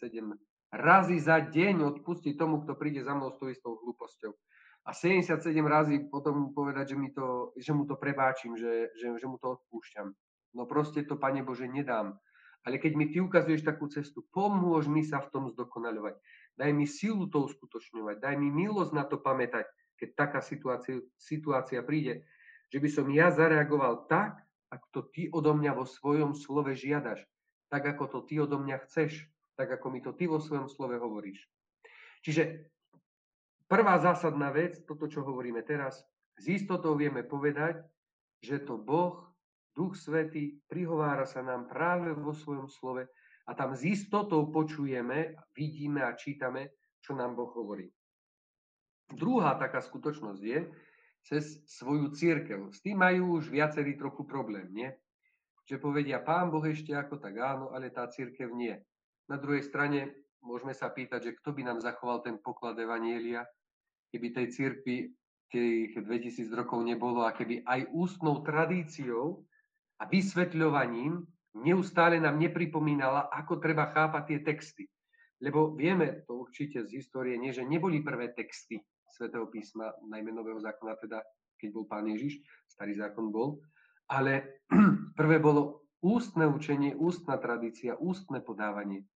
razy 0.72 1.16
za 1.22 1.38
deň 1.38 1.84
odpustiť 1.94 2.34
tomu, 2.34 2.64
kto 2.66 2.74
príde 2.74 3.06
za 3.06 3.14
mnou 3.14 3.30
s 3.30 3.38
tou 3.38 3.46
istou 3.52 3.78
hlúposťou. 3.78 4.34
A 4.86 4.90
77 4.94 5.42
razy 5.62 6.10
potom 6.10 6.34
mu 6.34 6.48
povedať, 6.50 6.94
že, 6.94 6.96
mi 6.96 7.10
to, 7.12 7.54
že 7.58 7.70
mu 7.70 7.86
to 7.86 7.94
prepáčim, 7.98 8.54
že, 8.56 8.90
že, 8.98 9.14
že 9.14 9.26
mu 9.26 9.38
to 9.38 9.58
odpúšťam. 9.58 10.10
No 10.54 10.68
proste 10.68 11.02
to, 11.02 11.18
Pane 11.18 11.42
Bože, 11.42 11.66
nedám. 11.66 12.18
Ale 12.66 12.82
keď 12.82 12.92
mi 12.98 13.06
Ty 13.10 13.24
ukazuješ 13.26 13.62
takú 13.62 13.86
cestu, 13.86 14.26
pomôž 14.34 14.90
mi 14.90 15.06
sa 15.06 15.22
v 15.22 15.30
tom 15.30 15.44
zdokonaľovať. 15.50 16.18
Daj 16.58 16.70
mi 16.74 16.86
silu 16.86 17.30
to 17.30 17.46
uskutočňovať. 17.46 18.18
Daj 18.18 18.34
mi 18.38 18.50
milosť 18.50 18.92
na 18.94 19.04
to 19.06 19.22
pamätať, 19.22 19.66
keď 19.98 20.08
taká 20.18 20.40
situácia, 20.42 21.02
situácia 21.18 21.80
príde, 21.82 22.26
že 22.74 22.82
by 22.82 22.88
som 22.90 23.06
ja 23.10 23.30
zareagoval 23.30 24.10
tak, 24.10 24.42
ako 24.70 24.86
to 24.90 25.00
Ty 25.14 25.22
odo 25.30 25.54
mňa 25.54 25.72
vo 25.78 25.86
svojom 25.86 26.34
slove 26.34 26.74
žiadaš. 26.74 27.22
Tak, 27.70 27.86
ako 27.94 28.04
to 28.10 28.18
Ty 28.26 28.50
odo 28.50 28.58
mňa 28.58 28.82
chceš 28.86 29.30
tak 29.56 29.72
ako 29.72 29.90
mi 29.90 30.00
to 30.04 30.12
ty 30.12 30.28
vo 30.28 30.38
svojom 30.38 30.68
slove 30.68 31.00
hovoríš. 31.00 31.48
Čiže 32.22 32.68
prvá 33.66 33.96
zásadná 33.98 34.52
vec, 34.52 34.84
toto, 34.84 35.08
čo 35.08 35.24
hovoríme 35.24 35.64
teraz, 35.64 36.04
s 36.36 36.44
istotou 36.44 36.92
vieme 36.94 37.24
povedať, 37.24 37.80
že 38.44 38.60
to 38.60 38.76
Boh, 38.76 39.25
Duch 39.76 39.92
Svetý, 39.92 40.56
prihovára 40.64 41.28
sa 41.28 41.44
nám 41.44 41.68
práve 41.68 42.16
vo 42.16 42.32
svojom 42.32 42.64
slove 42.64 43.04
a 43.44 43.52
tam 43.52 43.76
s 43.76 43.84
istotou 43.84 44.48
počujeme, 44.48 45.36
vidíme 45.52 46.00
a 46.00 46.16
čítame, 46.16 46.80
čo 47.04 47.12
nám 47.12 47.36
Boh 47.36 47.52
hovorí. 47.52 47.92
Druhá 49.12 49.54
taká 49.60 49.84
skutočnosť 49.84 50.42
je 50.42 50.60
cez 51.22 51.60
svoju 51.68 52.16
církev. 52.16 52.72
S 52.72 52.80
tým 52.80 53.04
majú 53.04 53.36
už 53.36 53.52
viacerí 53.52 53.94
trochu 54.00 54.24
problém, 54.24 54.66
nie? 54.72 54.88
Že 55.68 55.78
povedia, 55.78 56.24
pán 56.24 56.48
Boh 56.48 56.64
ešte 56.64 56.96
ako 56.96 57.20
tak 57.20 57.36
áno, 57.36 57.70
ale 57.76 57.92
tá 57.92 58.08
církev 58.08 58.50
nie. 58.56 58.74
Na 59.28 59.36
druhej 59.36 59.62
strane 59.62 60.24
môžeme 60.40 60.72
sa 60.72 60.88
pýtať, 60.88 61.20
že 61.30 61.36
kto 61.36 61.52
by 61.52 61.62
nám 61.68 61.78
zachoval 61.84 62.24
ten 62.24 62.40
poklad 62.40 62.80
Evanielia, 62.80 63.44
keby 64.08 64.32
tej 64.32 64.46
cirkvi 64.56 65.12
tých 65.50 65.94
2000 65.94 66.50
rokov 66.54 66.82
nebolo 66.82 67.22
a 67.22 67.34
keby 67.34 67.62
aj 67.62 67.90
ústnou 67.94 68.42
tradíciou 68.42 69.46
a 70.00 70.04
vysvetľovaním 70.04 71.24
neustále 71.64 72.20
nám 72.20 72.36
nepripomínala, 72.36 73.32
ako 73.32 73.56
treba 73.56 73.88
chápať 73.92 74.22
tie 74.28 74.38
texty. 74.44 74.84
Lebo 75.40 75.76
vieme 75.76 76.24
to 76.24 76.48
určite 76.48 76.84
z 76.88 77.00
histórie, 77.00 77.36
nie, 77.36 77.52
že 77.52 77.64
neboli 77.64 78.00
prvé 78.00 78.32
texty 78.32 78.80
svätého 79.08 79.48
písma, 79.48 79.92
najmä 80.08 80.32
Nového 80.32 80.60
zákona, 80.60 80.96
teda 81.00 81.20
keď 81.56 81.68
bol 81.72 81.84
pán 81.88 82.04
Ježiš, 82.08 82.40
starý 82.68 82.96
zákon 82.96 83.32
bol, 83.32 83.60
ale 84.12 84.60
prvé 85.20 85.40
bolo 85.40 85.88
ústne 86.04 86.44
učenie, 86.44 86.92
ústna 86.92 87.40
tradícia, 87.40 87.96
ústne 87.96 88.44
podávanie. 88.44 89.08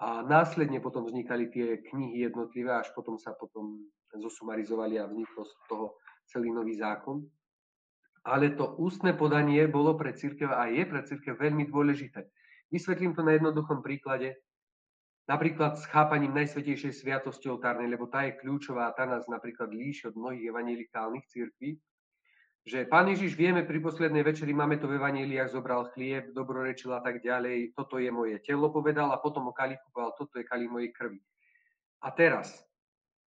A 0.00 0.24
následne 0.24 0.80
potom 0.80 1.04
vznikali 1.04 1.52
tie 1.52 1.80
knihy 1.84 2.24
jednotlivé, 2.24 2.72
až 2.72 2.88
potom 2.96 3.20
sa 3.20 3.36
potom 3.36 3.84
zosumarizovali 4.16 4.96
a 4.96 5.08
vzniklo 5.08 5.44
z 5.44 5.52
toho 5.68 5.86
celý 6.24 6.48
nový 6.52 6.76
zákon. 6.76 7.20
Ale 8.20 8.52
to 8.52 8.76
ústne 8.76 9.16
podanie 9.16 9.64
bolo 9.64 9.96
pre 9.96 10.12
církev 10.12 10.52
a 10.52 10.68
je 10.68 10.84
pre 10.84 11.00
církev 11.00 11.40
veľmi 11.40 11.68
dôležité. 11.72 12.28
Vysvetlím 12.68 13.16
to 13.16 13.24
na 13.24 13.34
jednoduchom 13.40 13.80
príklade. 13.80 14.36
Napríklad 15.24 15.78
s 15.78 15.86
chápaním 15.88 16.34
Najsvetejšej 16.36 17.00
sviatosti 17.00 17.48
oltárnej, 17.48 17.88
lebo 17.88 18.10
tá 18.10 18.28
je 18.28 18.36
kľúčová 18.36 18.90
a 18.90 18.94
tá 18.94 19.06
nás 19.06 19.24
napríklad 19.30 19.72
líši 19.72 20.10
od 20.10 20.18
mnohých 20.18 20.50
evangelikálnych 20.52 21.24
církví 21.30 21.80
že 22.66 22.84
Pán 22.84 23.08
Ježiš, 23.08 23.40
vieme, 23.40 23.64
pri 23.64 23.80
poslednej 23.80 24.20
večeri 24.20 24.52
máme 24.52 24.76
to 24.76 24.84
v 24.84 25.00
Evaníliách, 25.00 25.56
zobral 25.56 25.88
chlieb, 25.96 26.36
dobrorečil 26.36 26.92
a 26.92 27.00
tak 27.00 27.24
ďalej, 27.24 27.72
toto 27.72 27.96
je 27.96 28.12
moje 28.12 28.36
telo, 28.44 28.68
povedal 28.68 29.08
a 29.08 29.16
potom 29.16 29.48
o 29.48 29.56
kalichu 29.56 29.88
povedal, 29.88 30.12
toto 30.20 30.36
je 30.36 30.44
kali 30.44 30.68
mojej 30.68 30.92
krvi. 30.92 31.20
A 32.04 32.12
teraz, 32.12 32.60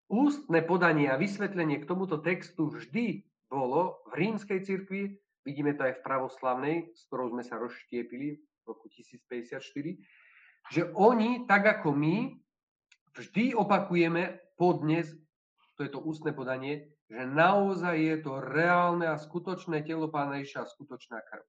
ústne 0.10 0.66
podanie 0.66 1.14
a 1.14 1.22
vysvetlenie 1.22 1.78
k 1.78 1.90
tomuto 1.90 2.18
textu 2.18 2.74
vždy 2.74 3.29
bolo 3.50 4.06
v 4.14 4.14
rímskej 4.22 4.62
cirkvi, 4.62 5.18
vidíme 5.44 5.74
to 5.74 5.90
aj 5.90 6.00
v 6.00 6.06
pravoslavnej, 6.06 6.76
s 6.94 7.10
ktorou 7.10 7.34
sme 7.34 7.42
sa 7.42 7.58
rozštiepili 7.58 8.28
v 8.38 8.64
roku 8.70 8.86
1054, 8.94 9.60
že 10.70 10.82
oni, 10.94 11.50
tak 11.50 11.82
ako 11.82 11.90
my, 11.98 12.38
vždy 13.18 13.58
opakujeme 13.58 14.38
podnes, 14.54 15.10
to 15.74 15.82
je 15.82 15.92
to 15.92 16.00
ústne 16.06 16.30
podanie, 16.38 16.94
že 17.10 17.26
naozaj 17.26 17.98
je 17.98 18.18
to 18.22 18.38
reálne 18.38 19.10
a 19.10 19.18
skutočné 19.18 19.82
telo 19.82 20.14
Pána 20.14 20.46
Ježiša 20.46 20.60
a 20.62 20.70
skutočná 20.70 21.18
krv. 21.26 21.42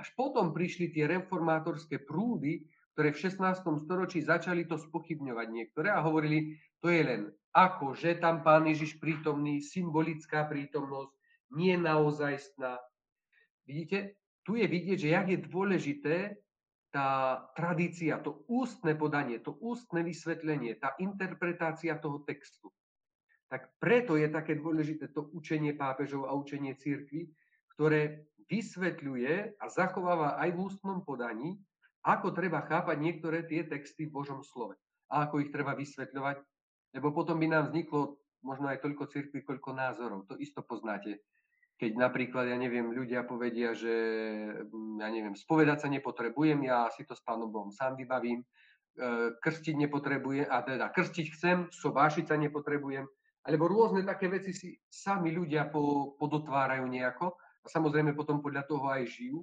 Až 0.00 0.10
potom 0.18 0.50
prišli 0.50 0.90
tie 0.90 1.06
reformátorské 1.06 2.02
prúdy, 2.02 2.66
ktoré 2.96 3.14
v 3.14 3.20
16. 3.22 3.86
storočí 3.86 4.18
začali 4.24 4.66
to 4.66 4.80
spochybňovať 4.80 5.46
niektoré 5.52 5.94
a 5.94 6.02
hovorili, 6.02 6.58
to 6.82 6.90
je 6.90 7.06
len 7.06 7.22
ako, 7.54 7.94
že 7.94 8.18
tam 8.18 8.42
Pán 8.42 8.66
Ježiš 8.66 8.98
prítomný, 8.98 9.62
symbolická 9.62 10.48
prítomnosť, 10.50 11.19
nie 11.54 11.74
naozajstná. 11.76 12.78
Vidíte, 13.66 14.18
tu 14.42 14.56
je 14.56 14.66
vidieť, 14.66 14.98
že 14.98 15.08
jak 15.14 15.26
je 15.30 15.38
dôležité 15.46 16.16
tá 16.90 17.38
tradícia, 17.54 18.18
to 18.18 18.42
ústne 18.50 18.98
podanie, 18.98 19.38
to 19.38 19.54
ústne 19.62 20.02
vysvetlenie, 20.02 20.74
tá 20.74 20.98
interpretácia 20.98 21.94
toho 21.98 22.26
textu 22.26 22.66
tak 23.50 23.66
preto 23.82 24.14
je 24.14 24.30
také 24.30 24.54
dôležité 24.54 25.10
to 25.10 25.26
učenie 25.34 25.74
pápežov 25.74 26.30
a 26.30 26.32
učenie 26.38 26.78
církvy, 26.78 27.34
ktoré 27.74 28.30
vysvetľuje 28.46 29.58
a 29.58 29.64
zachováva 29.66 30.38
aj 30.38 30.54
v 30.54 30.58
ústnom 30.70 31.02
podaní, 31.02 31.58
ako 32.06 32.30
treba 32.30 32.62
chápať 32.62 32.96
niektoré 33.02 33.42
tie 33.44 33.66
texty 33.66 34.06
v 34.06 34.14
Božom 34.22 34.46
slove 34.46 34.78
a 35.10 35.26
ako 35.26 35.42
ich 35.42 35.50
treba 35.50 35.74
vysvetľovať, 35.74 36.38
lebo 36.94 37.10
potom 37.10 37.42
by 37.42 37.46
nám 37.50 37.64
vzniklo 37.68 38.22
možno 38.46 38.70
aj 38.70 38.86
toľko 38.86 39.04
církvy, 39.10 39.42
koľko 39.42 39.74
názorov. 39.74 40.30
To 40.30 40.38
isto 40.38 40.62
poznáte. 40.62 41.18
Keď 41.80 41.96
napríklad, 41.96 42.44
ja 42.44 42.60
neviem, 42.60 42.92
ľudia 42.92 43.24
povedia, 43.24 43.72
že 43.72 43.94
ja 45.00 45.08
neviem, 45.08 45.32
spovedať 45.32 45.80
sa 45.80 45.88
nepotrebujem, 45.88 46.60
ja 46.68 46.92
si 46.92 47.08
to 47.08 47.16
s 47.16 47.24
Pánom 47.24 47.48
Bohom 47.48 47.72
sám 47.72 47.96
vybavím, 47.96 48.44
e, 48.44 48.46
krstiť 49.40 49.80
nepotrebujem, 49.88 50.44
a 50.44 50.60
teda 50.60 50.92
krstiť 50.92 51.26
chcem, 51.32 51.72
sobášiť 51.72 52.28
sa 52.28 52.36
nepotrebujem, 52.36 53.08
alebo 53.48 53.64
rôzne 53.64 54.04
také 54.04 54.28
veci 54.28 54.52
si 54.52 54.76
sami 54.92 55.32
ľudia 55.32 55.72
po, 55.72 56.12
podotvárajú 56.20 56.84
nejako 56.84 57.32
a 57.64 57.66
samozrejme 57.72 58.12
potom 58.12 58.44
podľa 58.44 58.68
toho 58.68 58.84
aj 58.92 59.08
žijú, 59.08 59.40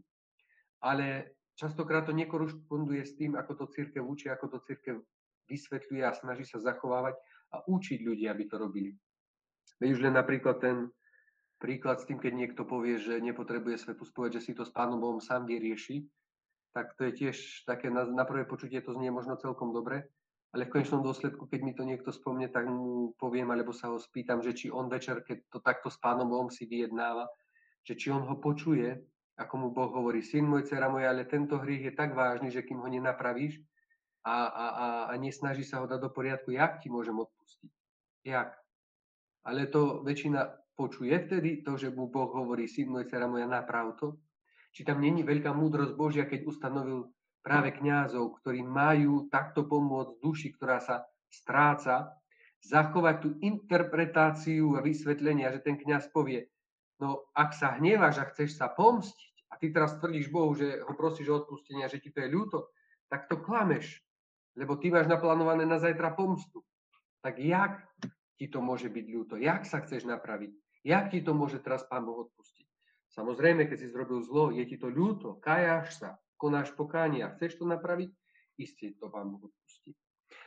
ale 0.86 1.42
častokrát 1.58 2.06
to 2.06 2.14
nekorešponduje 2.14 3.02
s 3.02 3.18
tým, 3.18 3.34
ako 3.34 3.66
to 3.66 3.74
církev 3.74 4.06
učí, 4.06 4.30
ako 4.30 4.54
to 4.54 4.58
církev 4.62 5.02
vysvetľuje 5.50 6.06
a 6.06 6.14
snaží 6.14 6.46
sa 6.46 6.62
zachovávať 6.62 7.18
a 7.58 7.66
učiť 7.66 8.06
ľudí, 8.06 8.30
aby 8.30 8.46
to 8.46 8.62
robili. 8.62 8.94
Veď 9.82 9.90
už 9.98 10.02
len 10.06 10.14
napríklad 10.14 10.62
ten 10.62 10.94
príklad 11.58 12.02
s 12.02 12.06
tým, 12.06 12.22
keď 12.22 12.34
niekto 12.34 12.64
povie, 12.64 13.02
že 13.02 13.18
nepotrebuje 13.22 13.82
svetu 13.82 14.06
spoveď, 14.06 14.42
že 14.42 14.46
si 14.50 14.52
to 14.54 14.64
s 14.66 14.72
Pánom 14.74 15.02
Bohom 15.02 15.22
sám 15.22 15.50
vyrieši, 15.50 16.06
tak 16.74 16.94
to 16.94 17.10
je 17.10 17.14
tiež 17.26 17.66
také, 17.66 17.90
na, 17.90 18.06
na 18.06 18.22
prvé 18.22 18.46
počutie 18.46 18.78
to 18.86 18.94
znie 18.94 19.10
možno 19.10 19.34
celkom 19.42 19.74
dobre, 19.74 20.06
ale 20.54 20.70
v 20.70 20.74
konečnom 20.80 21.02
dôsledku, 21.02 21.50
keď 21.50 21.60
mi 21.66 21.74
to 21.74 21.84
niekto 21.84 22.14
spomne, 22.14 22.48
tak 22.48 22.70
mu 22.70 23.18
poviem, 23.18 23.50
alebo 23.52 23.74
sa 23.74 23.90
ho 23.92 23.98
spýtam, 23.98 24.40
že 24.46 24.54
či 24.54 24.66
on 24.70 24.88
večer, 24.88 25.26
keď 25.26 25.50
to 25.50 25.60
takto 25.60 25.90
s 25.90 25.98
pánom 25.98 26.30
Bohom 26.30 26.54
si 26.54 26.70
vyjednáva, 26.70 27.28
že 27.84 27.98
či 27.98 28.14
on 28.14 28.24
ho 28.30 28.38
počuje, 28.38 28.94
ako 29.38 29.54
mu 29.58 29.68
Boh 29.74 29.92
hovorí, 29.94 30.22
syn 30.22 30.46
môj, 30.50 30.66
dcera 30.66 30.90
moja, 30.90 31.14
ale 31.14 31.30
tento 31.30 31.58
hriech 31.62 31.92
je 31.92 31.94
tak 31.94 32.14
vážny, 32.14 32.50
že 32.50 32.66
kým 32.66 32.82
ho 32.82 32.90
nenapravíš 32.90 33.62
a, 34.26 34.50
a, 34.50 34.66
a, 34.70 34.88
a 35.10 35.14
nesnaží 35.18 35.62
sa 35.62 35.82
ho 35.82 35.86
dať 35.86 36.00
do 36.02 36.10
poriadku, 36.10 36.54
jak 36.54 36.82
ti 36.82 36.90
môžem 36.90 37.18
odpustiť? 37.18 37.72
Jak? 38.26 38.54
Ale 39.46 39.70
to 39.70 40.04
väčšina 40.04 40.67
počuje 40.78 41.18
vtedy, 41.18 41.66
to, 41.66 41.74
že 41.74 41.90
mu 41.90 42.06
Boh 42.06 42.30
hovorí, 42.30 42.70
syn 42.70 42.94
môj, 42.94 43.10
dcera 43.10 43.26
moja, 43.26 43.50
naprav 43.50 43.98
to. 43.98 44.22
Či 44.70 44.86
tam 44.86 45.02
není 45.02 45.26
veľká 45.26 45.50
múdrosť 45.58 45.98
Božia, 45.98 46.30
keď 46.30 46.46
ustanovil 46.46 47.10
práve 47.42 47.74
kňazov, 47.74 48.38
ktorí 48.38 48.62
majú 48.62 49.26
takto 49.34 49.66
pomôcť 49.66 50.22
duši, 50.22 50.54
ktorá 50.54 50.78
sa 50.78 51.10
stráca, 51.34 52.14
zachovať 52.62 53.16
tú 53.24 53.30
interpretáciu 53.42 54.78
a 54.78 54.86
vysvetlenia, 54.86 55.50
že 55.50 55.66
ten 55.66 55.82
kňaz 55.82 56.14
povie, 56.14 56.46
no 57.02 57.26
ak 57.34 57.58
sa 57.58 57.74
hneváš 57.78 58.22
a 58.22 58.30
chceš 58.30 58.58
sa 58.58 58.70
pomstiť 58.70 59.50
a 59.50 59.58
ty 59.58 59.72
teraz 59.72 59.98
tvrdíš 59.98 60.28
Bohu, 60.30 60.54
že 60.54 60.84
ho 60.84 60.94
prosíš 60.94 61.32
o 61.32 61.42
odpustenie 61.42 61.88
a 61.88 61.92
že 61.92 62.04
ti 62.04 62.12
to 62.12 62.22
je 62.22 62.30
ľúto, 62.30 62.70
tak 63.08 63.32
to 63.32 63.40
klameš, 63.40 64.04
lebo 64.60 64.76
ty 64.76 64.92
máš 64.92 65.08
naplánované 65.08 65.64
na 65.64 65.80
zajtra 65.80 66.12
pomstu. 66.18 66.66
Tak 67.24 67.40
jak 67.40 67.88
ti 68.36 68.52
to 68.52 68.60
môže 68.60 68.92
byť 68.92 69.06
ľúto? 69.08 69.34
Jak 69.40 69.64
sa 69.64 69.80
chceš 69.82 70.04
napraviť? 70.04 70.67
Jak 70.88 71.12
ti 71.12 71.20
to 71.20 71.36
môže 71.36 71.60
teraz 71.60 71.84
Pán 71.84 72.08
Boh 72.08 72.24
odpustiť? 72.24 72.64
Samozrejme, 73.12 73.68
keď 73.68 73.78
si 73.84 73.92
zrobil 73.92 74.24
zlo, 74.24 74.56
je 74.56 74.64
ti 74.64 74.80
to 74.80 74.88
ľúto, 74.88 75.36
kajáš 75.44 76.00
sa, 76.00 76.10
konáš 76.40 76.72
pokánie 76.72 77.28
a 77.28 77.34
chceš 77.36 77.60
to 77.60 77.68
napraviť, 77.68 78.08
isté 78.56 78.96
to 78.96 79.12
vám 79.12 79.36
Boh 79.36 79.52
odpustí. 79.52 79.92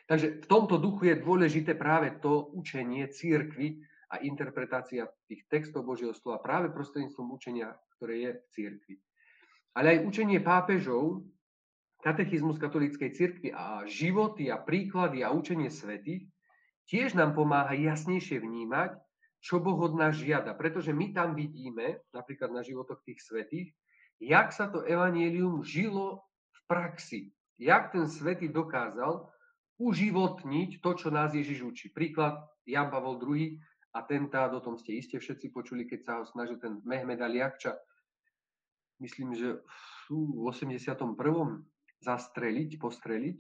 Takže 0.09 0.41
v 0.41 0.47
tomto 0.49 0.81
duchu 0.81 1.13
je 1.13 1.21
dôležité 1.21 1.77
práve 1.77 2.17
to 2.25 2.49
učenie 2.57 3.05
církvy 3.13 3.85
a 4.11 4.25
interpretácia 4.25 5.13
tých 5.29 5.45
textov 5.47 5.85
Božieho 5.85 6.17
slova 6.17 6.41
práve 6.41 6.73
prostredníctvom 6.73 7.29
učenia, 7.37 7.77
ktoré 8.01 8.15
je 8.25 8.31
v 8.33 8.45
církvi. 8.51 8.95
Ale 9.77 9.87
aj 9.93 10.09
učenie 10.09 10.41
pápežov, 10.41 11.23
katechizmus 12.01 12.57
katolíckej 12.57 13.13
církvy 13.13 13.49
a 13.53 13.85
životy 13.85 14.49
a 14.49 14.57
príklady 14.57 15.21
a 15.21 15.31
učenie 15.31 15.69
svetých 15.69 16.27
tiež 16.89 17.13
nám 17.15 17.37
pomáha 17.37 17.77
jasnejšie 17.77 18.41
vnímať, 18.41 18.99
čo 19.41 19.59
Boh 19.59 19.77
od 19.81 19.97
nás 19.97 20.17
žiada. 20.21 20.53
Pretože 20.53 20.93
my 20.93 21.17
tam 21.17 21.33
vidíme, 21.33 22.05
napríklad 22.13 22.53
na 22.53 22.61
životoch 22.61 23.01
tých 23.03 23.25
svetých, 23.25 23.73
jak 24.21 24.53
sa 24.53 24.69
to 24.69 24.85
evanielium 24.85 25.65
žilo 25.65 26.21
v 26.53 26.61
praxi. 26.69 27.21
Jak 27.57 27.93
ten 27.93 28.05
svetý 28.09 28.53
dokázal 28.53 29.29
uživotniť 29.81 30.85
to, 30.85 30.91
čo 30.93 31.09
nás 31.09 31.33
Ježiš 31.33 31.65
učí. 31.65 31.87
Príklad 31.89 32.37
Jan 32.69 32.93
Pavol 32.93 33.17
II, 33.17 33.57
atentát, 33.97 34.53
o 34.53 34.61
tom 34.61 34.77
ste 34.77 35.01
iste 35.01 35.17
všetci 35.17 35.49
počuli, 35.49 35.89
keď 35.89 36.01
sa 36.05 36.13
ho 36.21 36.25
snažil 36.29 36.61
ten 36.61 36.85
Mehmed 36.85 37.19
Aliakča, 37.19 37.81
myslím, 39.01 39.33
že 39.33 39.65
v 40.13 40.45
81. 40.45 41.17
zastreliť, 42.05 42.71
postreliť, 42.77 43.39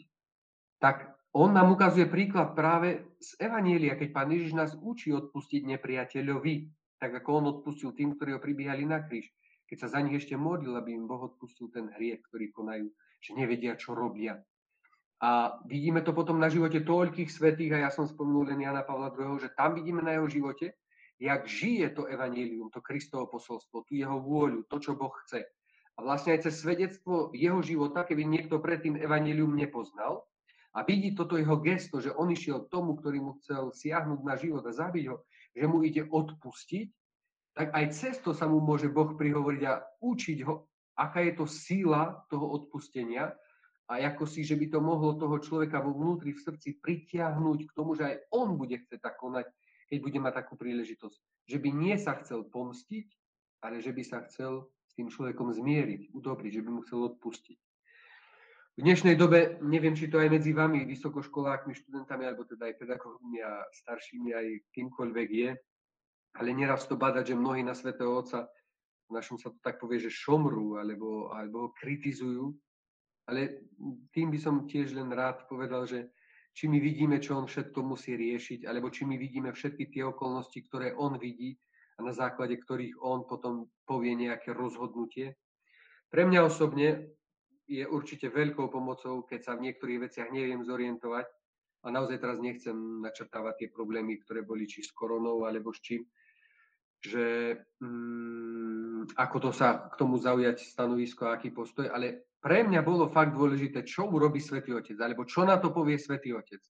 tak 0.81 1.20
on 1.37 1.55
nám 1.55 1.75
ukazuje 1.75 2.11
príklad 2.11 2.59
práve 2.59 3.17
z 3.23 3.39
Evanielia, 3.39 3.95
keď 3.95 4.09
pán 4.11 4.31
Ježiš 4.35 4.53
nás 4.57 4.71
učí 4.75 5.15
odpustiť 5.15 5.67
nepriateľovi, 5.67 6.55
tak 6.99 7.11
ako 7.23 7.29
on 7.39 7.45
odpustil 7.59 7.95
tým, 7.95 8.19
ktorí 8.19 8.37
ho 8.37 8.41
pribíhali 8.43 8.85
na 8.85 9.01
kríž 9.01 9.31
keď 9.71 9.87
sa 9.87 9.89
za 9.95 10.03
nich 10.03 10.19
ešte 10.19 10.35
modlil, 10.35 10.75
aby 10.75 10.99
im 10.99 11.07
Boh 11.07 11.31
odpustil 11.31 11.71
ten 11.71 11.95
hriech, 11.95 12.27
ktorý 12.27 12.51
konajú, 12.51 12.91
že 13.23 13.39
nevedia, 13.39 13.79
čo 13.79 13.95
robia. 13.95 14.43
A 15.23 15.63
vidíme 15.63 16.03
to 16.03 16.11
potom 16.11 16.43
na 16.43 16.51
živote 16.51 16.83
toľkých 16.83 17.31
svetých, 17.31 17.79
a 17.79 17.87
ja 17.87 17.91
som 17.95 18.11
spomenul 18.11 18.51
len 18.51 18.67
Jana 18.67 18.83
Pavla 18.83 19.15
II, 19.15 19.39
že 19.39 19.55
tam 19.55 19.79
vidíme 19.79 20.03
na 20.03 20.19
jeho 20.19 20.27
živote, 20.27 20.75
jak 21.23 21.47
žije 21.47 21.95
to 21.95 22.11
evanílium, 22.11 22.75
to 22.75 22.83
Kristovo 22.83 23.31
posolstvo, 23.31 23.87
tu 23.87 23.95
jeho 23.95 24.19
vôľu, 24.19 24.67
to, 24.67 24.83
čo 24.83 24.99
Boh 24.99 25.15
chce. 25.23 25.47
A 25.95 25.99
vlastne 26.03 26.35
aj 26.35 26.51
cez 26.51 26.59
svedectvo 26.59 27.31
jeho 27.31 27.63
života, 27.63 28.03
keby 28.03 28.27
niekto 28.27 28.59
predtým 28.59 28.99
evanílium 28.99 29.55
nepoznal, 29.55 30.27
a 30.71 30.87
vidí 30.87 31.11
toto 31.19 31.35
jeho 31.35 31.59
gesto, 31.59 31.99
že 31.99 32.15
on 32.15 32.31
išiel 32.31 32.71
tomu, 32.71 32.95
ktorý 32.95 33.19
mu 33.19 33.33
chcel 33.43 33.75
siahnuť 33.75 34.21
na 34.23 34.35
život 34.39 34.63
a 34.67 34.73
zabiť 34.73 35.05
ho, 35.11 35.27
že 35.51 35.67
mu 35.67 35.83
ide 35.83 36.07
odpustiť, 36.07 36.87
tak 37.59 37.75
aj 37.75 37.85
cez 37.91 38.15
to 38.23 38.31
sa 38.31 38.47
mu 38.47 38.63
môže 38.63 38.87
Boh 38.87 39.19
prihovoriť 39.19 39.63
a 39.67 39.83
učiť 39.99 40.39
ho, 40.47 40.71
aká 40.95 41.27
je 41.27 41.33
to 41.35 41.47
síla 41.51 42.23
toho 42.31 42.47
odpustenia 42.55 43.35
a 43.91 43.99
ako 43.99 44.23
si, 44.23 44.47
že 44.47 44.55
by 44.55 44.71
to 44.71 44.79
mohlo 44.79 45.19
toho 45.19 45.43
človeka 45.43 45.83
vo 45.83 45.91
vnútri 45.91 46.31
v 46.31 46.45
srdci 46.47 46.79
pritiahnuť 46.79 47.59
k 47.67 47.75
tomu, 47.75 47.99
že 47.99 48.07
aj 48.07 48.17
on 48.31 48.55
bude 48.55 48.79
chcieť 48.79 49.03
tak 49.03 49.19
konať, 49.19 49.51
keď 49.91 49.99
bude 49.99 50.19
mať 50.23 50.33
takú 50.39 50.55
príležitosť. 50.55 51.19
Že 51.51 51.59
by 51.59 51.71
nie 51.75 51.97
sa 51.99 52.15
chcel 52.23 52.47
pomstiť, 52.47 53.11
ale 53.67 53.83
že 53.83 53.91
by 53.91 54.03
sa 54.07 54.23
chcel 54.31 54.71
s 54.87 54.93
tým 54.95 55.11
človekom 55.11 55.51
zmieriť, 55.51 56.15
udobriť, 56.15 56.53
že 56.55 56.63
by 56.63 56.71
mu 56.71 56.81
chcel 56.87 57.03
odpustiť. 57.11 57.59
V 58.79 58.87
dnešnej 58.87 59.19
dobe, 59.19 59.59
neviem, 59.67 59.99
či 59.99 60.07
to 60.07 60.23
aj 60.23 60.31
medzi 60.31 60.55
vami, 60.55 60.87
vysokoškolákmi, 60.87 61.75
študentami, 61.75 62.23
alebo 62.23 62.47
teda 62.47 62.71
aj 62.71 62.79
pedagógmi 62.79 63.43
a 63.43 63.67
staršími, 63.67 64.31
aj 64.31 64.47
kýmkoľvek 64.71 65.29
je, 65.35 65.51
ale 66.39 66.49
neraz 66.55 66.87
to 66.87 66.95
badať, 66.95 67.35
že 67.35 67.41
mnohí 67.41 67.67
na 67.67 67.75
Svetého 67.75 68.15
Otca, 68.15 68.47
v 69.11 69.19
našom 69.19 69.43
sa 69.43 69.51
to 69.51 69.59
tak 69.59 69.83
povie, 69.83 69.99
že 69.99 70.15
šomrú, 70.15 70.79
alebo, 70.79 71.35
alebo 71.35 71.75
kritizujú. 71.75 72.55
Ale 73.27 73.67
tým 74.15 74.31
by 74.31 74.39
som 74.39 74.71
tiež 74.71 74.95
len 74.95 75.11
rád 75.11 75.51
povedal, 75.51 75.83
že 75.91 76.15
či 76.55 76.71
my 76.71 76.79
vidíme, 76.79 77.19
čo 77.19 77.35
on 77.43 77.51
všetko 77.51 77.83
musí 77.83 78.15
riešiť, 78.15 78.71
alebo 78.71 78.87
či 78.87 79.03
my 79.03 79.19
vidíme 79.19 79.51
všetky 79.51 79.91
tie 79.91 80.07
okolnosti, 80.07 80.63
ktoré 80.71 80.95
on 80.95 81.19
vidí 81.19 81.59
a 81.99 82.07
na 82.07 82.15
základe 82.15 82.55
ktorých 82.55 83.03
on 83.03 83.27
potom 83.27 83.67
povie 83.83 84.15
nejaké 84.15 84.55
rozhodnutie. 84.55 85.35
Pre 86.11 86.23
mňa 86.23 86.41
osobne 86.47 87.11
je 87.71 87.87
určite 87.87 88.27
veľkou 88.27 88.67
pomocou, 88.67 89.23
keď 89.23 89.41
sa 89.47 89.53
v 89.55 89.71
niektorých 89.71 90.11
veciach 90.11 90.29
neviem 90.35 90.67
zorientovať. 90.67 91.27
A 91.81 91.87
naozaj 91.89 92.19
teraz 92.19 92.43
nechcem 92.43 92.75
načrtávať 93.01 93.55
tie 93.65 93.69
problémy, 93.71 94.19
ktoré 94.21 94.43
boli 94.43 94.67
či 94.67 94.83
s 94.83 94.91
koronou, 94.91 95.47
alebo 95.47 95.71
s 95.73 95.81
čím, 95.81 96.05
že 97.01 97.57
mm, 97.81 99.17
ako 99.17 99.37
to 99.49 99.51
sa 99.55 99.89
k 99.89 99.95
tomu 99.97 100.21
zaujať 100.21 100.61
stanovisko, 100.61 101.33
aký 101.33 101.55
postoj, 101.55 101.89
ale 101.89 102.37
pre 102.43 102.67
mňa 102.67 102.85
bolo 102.85 103.09
fakt 103.09 103.33
dôležité, 103.33 103.87
čo 103.87 104.11
urobí 104.11 104.43
Svetý 104.43 104.77
Otec, 104.77 104.99
alebo 105.01 105.25
čo 105.25 105.47
na 105.49 105.57
to 105.57 105.73
povie 105.73 105.97
Svetý 105.97 106.37
Otec. 106.37 106.61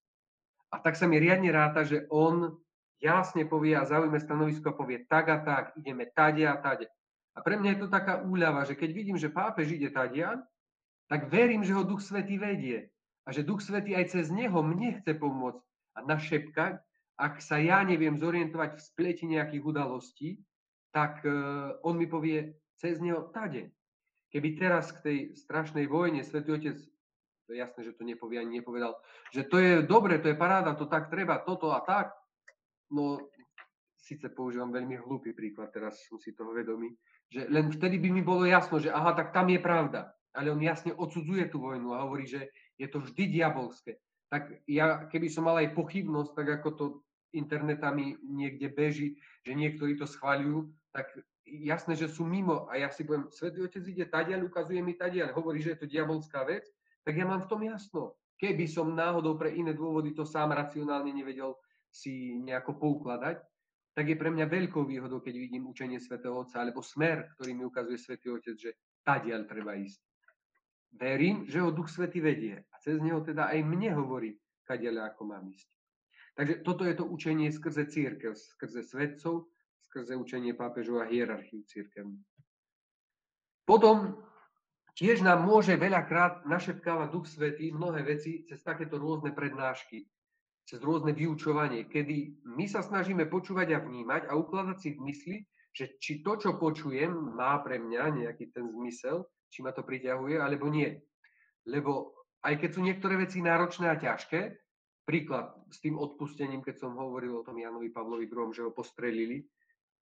A 0.71 0.79
tak 0.79 0.95
sa 0.95 1.11
mi 1.11 1.19
riadne 1.19 1.51
ráta, 1.51 1.83
že 1.83 2.07
on 2.15 2.55
jasne 3.03 3.49
povie 3.49 3.75
a 3.75 3.89
zaujme 3.89 4.21
stanovisko 4.21 4.71
a 4.71 4.79
povie 4.79 5.03
tak 5.11 5.27
a 5.33 5.43
tak, 5.43 5.75
ideme 5.75 6.07
tade 6.15 6.47
a 6.47 6.55
tade. 6.55 6.87
A 7.35 7.43
pre 7.43 7.59
mňa 7.59 7.75
je 7.75 7.81
to 7.83 7.89
taká 7.91 8.23
úľava, 8.23 8.63
že 8.63 8.79
keď 8.79 8.91
vidím, 8.95 9.19
že 9.19 9.33
pápež 9.33 9.75
ide 9.75 9.91
tadia, 9.91 10.39
tak 11.11 11.27
verím, 11.27 11.67
že 11.67 11.75
ho 11.75 11.83
Duch 11.83 12.07
Svetý 12.07 12.39
vedie. 12.39 12.87
A 13.27 13.35
že 13.35 13.43
Duch 13.43 13.67
Svetý 13.67 13.99
aj 13.99 14.15
cez 14.15 14.31
neho 14.31 14.63
mne 14.63 15.03
chce 15.03 15.19
pomôcť 15.19 15.59
a 15.99 16.07
našepkať, 16.07 16.79
ak 17.19 17.35
sa 17.43 17.59
ja 17.59 17.83
neviem 17.83 18.15
zorientovať 18.17 18.79
v 18.79 18.87
spleti 18.87 19.27
nejakých 19.27 19.61
udalostí, 19.67 20.31
tak 20.95 21.21
uh, 21.27 21.77
on 21.83 21.99
mi 21.99 22.07
povie 22.07 22.55
cez 22.79 23.03
neho 23.03 23.29
tade. 23.35 23.75
Keby 24.31 24.49
teraz 24.57 24.95
k 24.95 25.03
tej 25.03 25.19
strašnej 25.35 25.91
vojne 25.91 26.23
Svetý 26.23 26.55
Otec, 26.55 26.79
to 26.79 27.51
je 27.53 27.59
jasné, 27.59 27.91
že 27.91 27.99
to 27.99 28.07
nepovie 28.07 28.39
ani 28.39 28.63
nepovedal, 28.63 28.95
že 29.35 29.43
to 29.51 29.59
je 29.59 29.83
dobre, 29.83 30.23
to 30.23 30.31
je 30.31 30.39
paráda, 30.39 30.79
to 30.79 30.87
tak 30.87 31.11
treba, 31.11 31.43
toto 31.43 31.75
a 31.75 31.83
tak, 31.83 32.15
no 32.95 33.19
síce 33.99 34.31
používam 34.31 34.71
veľmi 34.71 35.03
hlúpy 35.03 35.35
príklad, 35.35 35.75
teraz 35.75 36.07
som 36.07 36.23
si 36.23 36.31
toho 36.33 36.55
vedomý, 36.55 36.95
že 37.27 37.51
len 37.51 37.75
vtedy 37.75 37.99
by 37.99 38.09
mi 38.15 38.23
bolo 38.23 38.47
jasno, 38.47 38.79
že 38.79 38.95
aha, 38.95 39.19
tak 39.19 39.35
tam 39.35 39.51
je 39.51 39.59
pravda 39.59 40.15
ale 40.35 40.51
on 40.51 40.61
jasne 40.63 40.95
odsudzuje 40.95 41.51
tú 41.51 41.63
vojnu 41.63 41.95
a 41.95 42.03
hovorí, 42.07 42.27
že 42.27 42.51
je 42.79 42.87
to 42.87 43.03
vždy 43.03 43.41
diabolské. 43.41 43.99
Tak 44.31 44.63
ja, 44.71 45.11
keby 45.11 45.27
som 45.27 45.51
mal 45.51 45.59
aj 45.59 45.75
pochybnosť, 45.75 46.33
tak 46.39 46.49
ako 46.63 46.69
to 46.79 46.85
internetami 47.35 48.19
niekde 48.23 48.71
beží, 48.71 49.19
že 49.43 49.53
niektorí 49.55 49.99
to 49.99 50.07
schváľujú, 50.07 50.71
tak 50.95 51.11
jasné, 51.47 51.99
že 51.99 52.11
sú 52.11 52.27
mimo. 52.27 52.67
A 52.71 52.79
ja 52.79 52.91
si 52.91 53.03
poviem, 53.03 53.31
Svetý 53.31 53.63
Otec 53.67 53.83
ide 53.87 54.07
tadiaľ, 54.07 54.47
ukazuje 54.47 54.83
mi 54.83 54.95
tadiaľ, 54.95 55.35
hovorí, 55.35 55.63
že 55.63 55.75
je 55.75 55.87
to 55.87 55.91
diabolská 55.91 56.47
vec, 56.47 56.67
tak 57.03 57.19
ja 57.19 57.27
mám 57.27 57.43
v 57.43 57.51
tom 57.51 57.63
jasno. 57.67 58.15
Keby 58.39 58.65
som 58.71 58.97
náhodou 58.97 59.37
pre 59.37 59.53
iné 59.53 59.77
dôvody 59.77 60.17
to 60.17 60.25
sám 60.25 60.57
racionálne 60.57 61.13
nevedel 61.13 61.59
si 61.91 62.39
nejako 62.41 62.79
poukladať, 62.79 63.43
tak 63.93 64.07
je 64.07 64.17
pre 64.17 64.31
mňa 64.31 64.47
veľkou 64.47 64.87
výhodou, 64.87 65.19
keď 65.19 65.35
vidím 65.35 65.67
učenie 65.67 65.99
Svetého 65.99 66.39
Otca, 66.39 66.63
alebo 66.63 66.81
smer, 66.81 67.35
ktorý 67.37 67.53
mi 67.53 67.67
ukazuje 67.67 67.99
Svetý 67.99 68.31
Otec, 68.31 68.57
že 68.57 68.71
tadiaľ 69.03 69.45
treba 69.51 69.75
ísť. 69.75 70.01
Verím, 70.91 71.47
že 71.47 71.63
ho 71.63 71.71
Duch 71.71 71.89
Svety 71.89 72.19
vedie 72.19 72.57
a 72.59 72.75
cez 72.83 72.99
neho 72.99 73.23
teda 73.23 73.47
aj 73.51 73.63
mne 73.63 73.95
hovorí, 73.95 74.35
kadeľa 74.67 75.15
ako 75.15 75.23
mám 75.31 75.47
ísť. 75.47 75.71
Takže 76.35 76.55
toto 76.67 76.83
je 76.87 76.95
to 76.95 77.05
učenie 77.07 77.51
skrze 77.51 77.91
církev, 77.91 78.35
skrze 78.35 78.83
svetcov, 78.87 79.51
skrze 79.91 80.15
učenie 80.15 80.55
pápežov 80.55 81.03
a 81.03 81.11
hierarchiu 81.11 81.67
církev. 81.67 82.07
Potom 83.67 84.19
tiež 84.99 85.23
nám 85.23 85.47
môže 85.47 85.79
veľakrát 85.79 86.47
našepkávať 86.47 87.09
Duch 87.11 87.27
Svetý 87.31 87.71
mnohé 87.71 88.03
veci 88.03 88.43
cez 88.47 88.63
takéto 88.63 88.99
rôzne 88.99 89.31
prednášky, 89.31 90.07
cez 90.67 90.79
rôzne 90.83 91.15
vyučovanie, 91.15 91.87
kedy 91.87 92.47
my 92.47 92.67
sa 92.67 92.83
snažíme 92.83 93.27
počúvať 93.27 93.75
a 93.75 93.83
vnímať 93.83 94.31
a 94.31 94.35
ukladať 94.39 94.77
si 94.79 94.89
v 94.95 95.03
mysli, 95.07 95.37
že 95.71 95.99
či 96.03 96.23
to, 96.23 96.35
čo 96.35 96.59
počujem, 96.59 97.11
má 97.15 97.59
pre 97.63 97.79
mňa 97.79 98.27
nejaký 98.27 98.51
ten 98.51 98.67
zmysel 98.71 99.27
či 99.51 99.67
ma 99.67 99.75
to 99.75 99.83
priťahuje, 99.83 100.39
alebo 100.39 100.71
nie. 100.71 100.95
Lebo 101.67 102.15
aj 102.47 102.57
keď 102.57 102.71
sú 102.73 102.81
niektoré 102.81 103.21
veci 103.21 103.45
náročné 103.45 103.91
a 103.91 104.01
ťažké, 104.01 104.57
príklad 105.05 105.53
s 105.69 105.83
tým 105.83 105.99
odpustením, 105.99 106.63
keď 106.63 106.87
som 106.87 106.97
hovoril 106.97 107.43
o 107.43 107.45
tom 107.45 107.59
Janovi 107.59 107.91
Pavlovi 107.91 108.31
II, 108.31 108.55
že 108.55 108.65
ho 108.65 108.73
postrelili, 108.73 109.45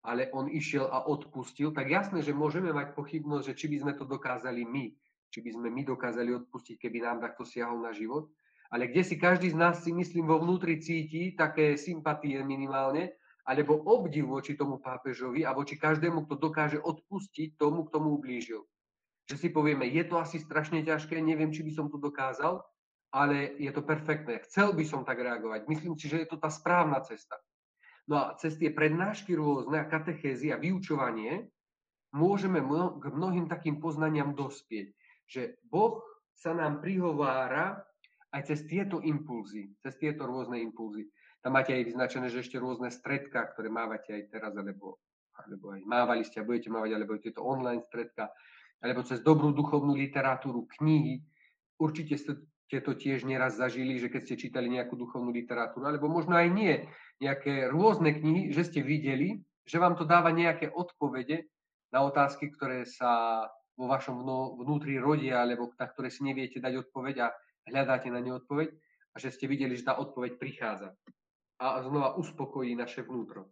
ale 0.07 0.31
on 0.31 0.47
išiel 0.47 0.87
a 0.87 1.09
odpustil, 1.11 1.75
tak 1.75 1.91
jasné, 1.91 2.23
že 2.23 2.37
môžeme 2.37 2.71
mať 2.71 2.95
pochybnosť, 2.95 3.45
že 3.51 3.55
či 3.59 3.67
by 3.73 3.77
sme 3.83 3.93
to 3.99 4.05
dokázali 4.07 4.63
my, 4.63 4.95
či 5.33 5.43
by 5.43 5.51
sme 5.59 5.69
my 5.73 5.83
dokázali 5.83 6.31
odpustiť, 6.45 6.79
keby 6.79 7.03
nám 7.03 7.19
takto 7.25 7.43
siahol 7.43 7.83
na 7.83 7.91
život. 7.91 8.31
Ale 8.69 8.87
kde 8.93 9.03
si 9.03 9.17
každý 9.17 9.51
z 9.51 9.57
nás 9.57 9.81
si 9.81 9.97
myslím 9.97 10.29
vo 10.29 10.39
vnútri 10.45 10.77
cíti 10.79 11.33
také 11.33 11.75
sympatie 11.81 12.39
minimálne, 12.45 13.17
alebo 13.49 13.81
obdiv 13.81 14.29
voči 14.29 14.61
tomu 14.61 14.77
pápežovi 14.77 15.41
a 15.41 15.57
voči 15.57 15.81
každému, 15.81 16.29
kto 16.29 16.37
dokáže 16.37 16.79
odpustiť 16.85 17.57
tomu, 17.57 17.89
kto 17.89 17.97
mu 18.05 18.21
ublížil 18.21 18.61
že 19.29 19.37
si 19.37 19.49
povieme, 19.53 19.85
je 19.85 20.05
to 20.09 20.17
asi 20.17 20.41
strašne 20.41 20.81
ťažké, 20.81 21.21
neviem, 21.21 21.53
či 21.53 21.61
by 21.61 21.73
som 21.77 21.87
to 21.93 22.01
dokázal, 22.01 22.64
ale 23.12 23.57
je 23.61 23.69
to 23.73 23.85
perfektné. 23.85 24.41
Chcel 24.49 24.73
by 24.73 24.85
som 24.88 25.05
tak 25.05 25.21
reagovať. 25.21 25.69
Myslím 25.69 25.97
si, 26.01 26.09
že 26.09 26.25
je 26.25 26.29
to 26.29 26.41
tá 26.41 26.49
správna 26.49 27.01
cesta. 27.05 27.37
No 28.09 28.17
a 28.17 28.25
cez 28.41 28.57
tie 28.57 28.73
prednášky 28.73 29.37
rôzne 29.37 29.85
a 29.85 29.88
katechézy 29.88 30.49
a 30.49 30.57
vyučovanie 30.57 31.53
môžeme 32.17 32.64
k 33.01 33.05
mnohým 33.12 33.53
takým 33.53 33.85
poznaniam 33.85 34.33
dospieť, 34.33 34.97
že 35.29 35.61
Boh 35.69 36.01
sa 36.33 36.57
nám 36.57 36.81
prihovára 36.81 37.85
aj 38.33 38.49
cez 38.49 38.64
tieto 38.64 39.05
impulzy, 39.05 39.77
cez 39.85 39.97
tieto 40.01 40.25
rôzne 40.25 40.57
impulzy. 40.61 41.05
Tam 41.45 41.53
máte 41.53 41.77
aj 41.77 41.85
vyznačené, 41.93 42.33
že 42.33 42.41
ešte 42.41 42.57
rôzne 42.57 42.88
stredka, 42.88 43.45
ktoré 43.53 43.69
mávate 43.69 44.17
aj 44.17 44.23
teraz, 44.33 44.53
alebo, 44.57 45.01
alebo 45.37 45.77
aj 45.77 45.81
mávali 45.85 46.25
ste 46.25 46.41
a 46.41 46.49
budete 46.49 46.73
mávať, 46.73 46.91
alebo 46.97 47.21
tieto 47.21 47.45
online 47.45 47.85
stredka, 47.85 48.33
alebo 48.79 49.03
cez 49.03 49.23
dobrú 49.23 49.51
duchovnú 49.51 49.95
literatúru, 49.95 50.67
knihy. 50.79 51.23
Určite 51.79 52.14
ste 52.19 52.79
to 52.85 52.93
tiež 52.95 53.25
neraz 53.25 53.57
zažili, 53.57 53.97
že 53.97 54.12
keď 54.12 54.21
ste 54.29 54.37
čítali 54.37 54.69
nejakú 54.69 54.95
duchovnú 54.95 55.33
literatúru, 55.33 55.88
alebo 55.88 56.07
možno 56.07 56.37
aj 56.37 56.49
nie, 56.53 56.75
nejaké 57.19 57.67
rôzne 57.73 58.14
knihy, 58.14 58.55
že 58.55 58.69
ste 58.69 58.81
videli, 58.85 59.43
že 59.64 59.81
vám 59.81 59.97
to 59.97 60.05
dáva 60.05 60.31
nejaké 60.31 60.71
odpovede 60.71 61.49
na 61.91 62.05
otázky, 62.05 62.53
ktoré 62.53 62.85
sa 62.85 63.45
vo 63.79 63.87
vašom 63.87 64.21
vnútri 64.59 64.99
rodia, 64.99 65.41
alebo 65.41 65.71
na 65.79 65.87
ktoré 65.87 66.11
si 66.11 66.27
neviete 66.27 66.59
dať 66.59 66.88
odpoveď 66.88 67.17
a 67.25 67.33
hľadáte 67.71 68.11
na 68.11 68.19
ne 68.19 68.35
odpoveď 68.37 68.75
a 69.14 69.17
že 69.17 69.33
ste 69.33 69.47
videli, 69.47 69.79
že 69.79 69.87
tá 69.87 69.97
odpoveď 69.97 70.37
prichádza 70.37 70.93
a 71.59 71.83
znova 71.83 72.14
uspokojí 72.14 72.79
naše 72.79 73.03
vnútro. 73.03 73.51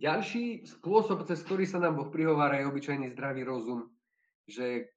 Ďalší 0.00 0.64
spôsob, 0.64 1.28
cez 1.28 1.44
ktorý 1.44 1.68
sa 1.68 1.76
nám 1.76 2.00
Boh 2.00 2.08
prihovára, 2.08 2.56
je 2.56 2.68
obyčajný 2.68 3.12
zdravý 3.12 3.44
rozum. 3.44 3.92
Že 4.48 4.88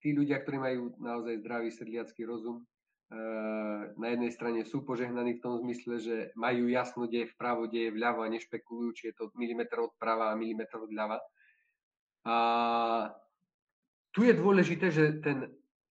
tí 0.00 0.16
ľudia, 0.16 0.40
ktorí 0.40 0.56
majú 0.56 0.96
naozaj 0.96 1.44
zdravý 1.44 1.68
sedliacký 1.68 2.24
rozum, 2.24 2.64
eh, 3.12 3.92
na 3.92 4.08
jednej 4.08 4.32
strane 4.32 4.64
sú 4.64 4.88
požehnaní 4.88 5.36
v 5.36 5.44
tom 5.44 5.60
zmysle, 5.60 6.00
že 6.00 6.16
majú 6.32 6.64
jasno, 6.72 7.04
kde 7.04 7.28
je 7.28 7.32
vpravo, 7.36 7.68
kde 7.68 7.80
je 7.88 7.94
vľavo 7.94 8.24
a 8.24 8.32
nešpekulujú, 8.32 8.90
či 8.96 9.02
je 9.12 9.14
to 9.20 9.24
milimeter 9.36 9.84
od 9.84 9.92
prava 10.00 10.32
a 10.32 10.38
milimeter 10.38 10.80
od 10.80 10.92
ľava. 10.96 11.20
A 12.24 12.36
tu 14.16 14.24
je 14.24 14.32
dôležité, 14.32 14.88
že 14.88 15.20
ten 15.20 15.44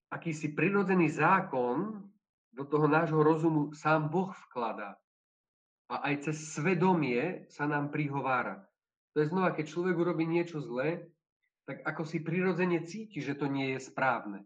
akýsi 0.09 0.57
prirodzený 0.57 1.13
zákon 1.13 2.09
do 2.57 2.65
toho 2.65 2.89
nášho 2.89 3.21
rozumu 3.21 3.69
sám 3.77 4.09
Boh 4.09 4.33
vkladá 4.49 4.97
a 5.87 6.11
aj 6.11 6.29
cez 6.29 6.37
svedomie 6.55 7.47
sa 7.47 7.63
nám 7.63 7.91
prihovára. 7.91 8.67
To 9.15 9.23
je 9.23 9.31
znova, 9.31 9.55
keď 9.55 9.65
človek 9.71 9.95
urobí 9.95 10.27
niečo 10.27 10.59
zlé, 10.59 11.07
tak 11.67 11.83
ako 11.83 12.03
si 12.07 12.23
prirodzene 12.23 12.83
cíti, 12.83 13.19
že 13.19 13.35
to 13.35 13.47
nie 13.47 13.75
je 13.75 13.79
správne. 13.87 14.43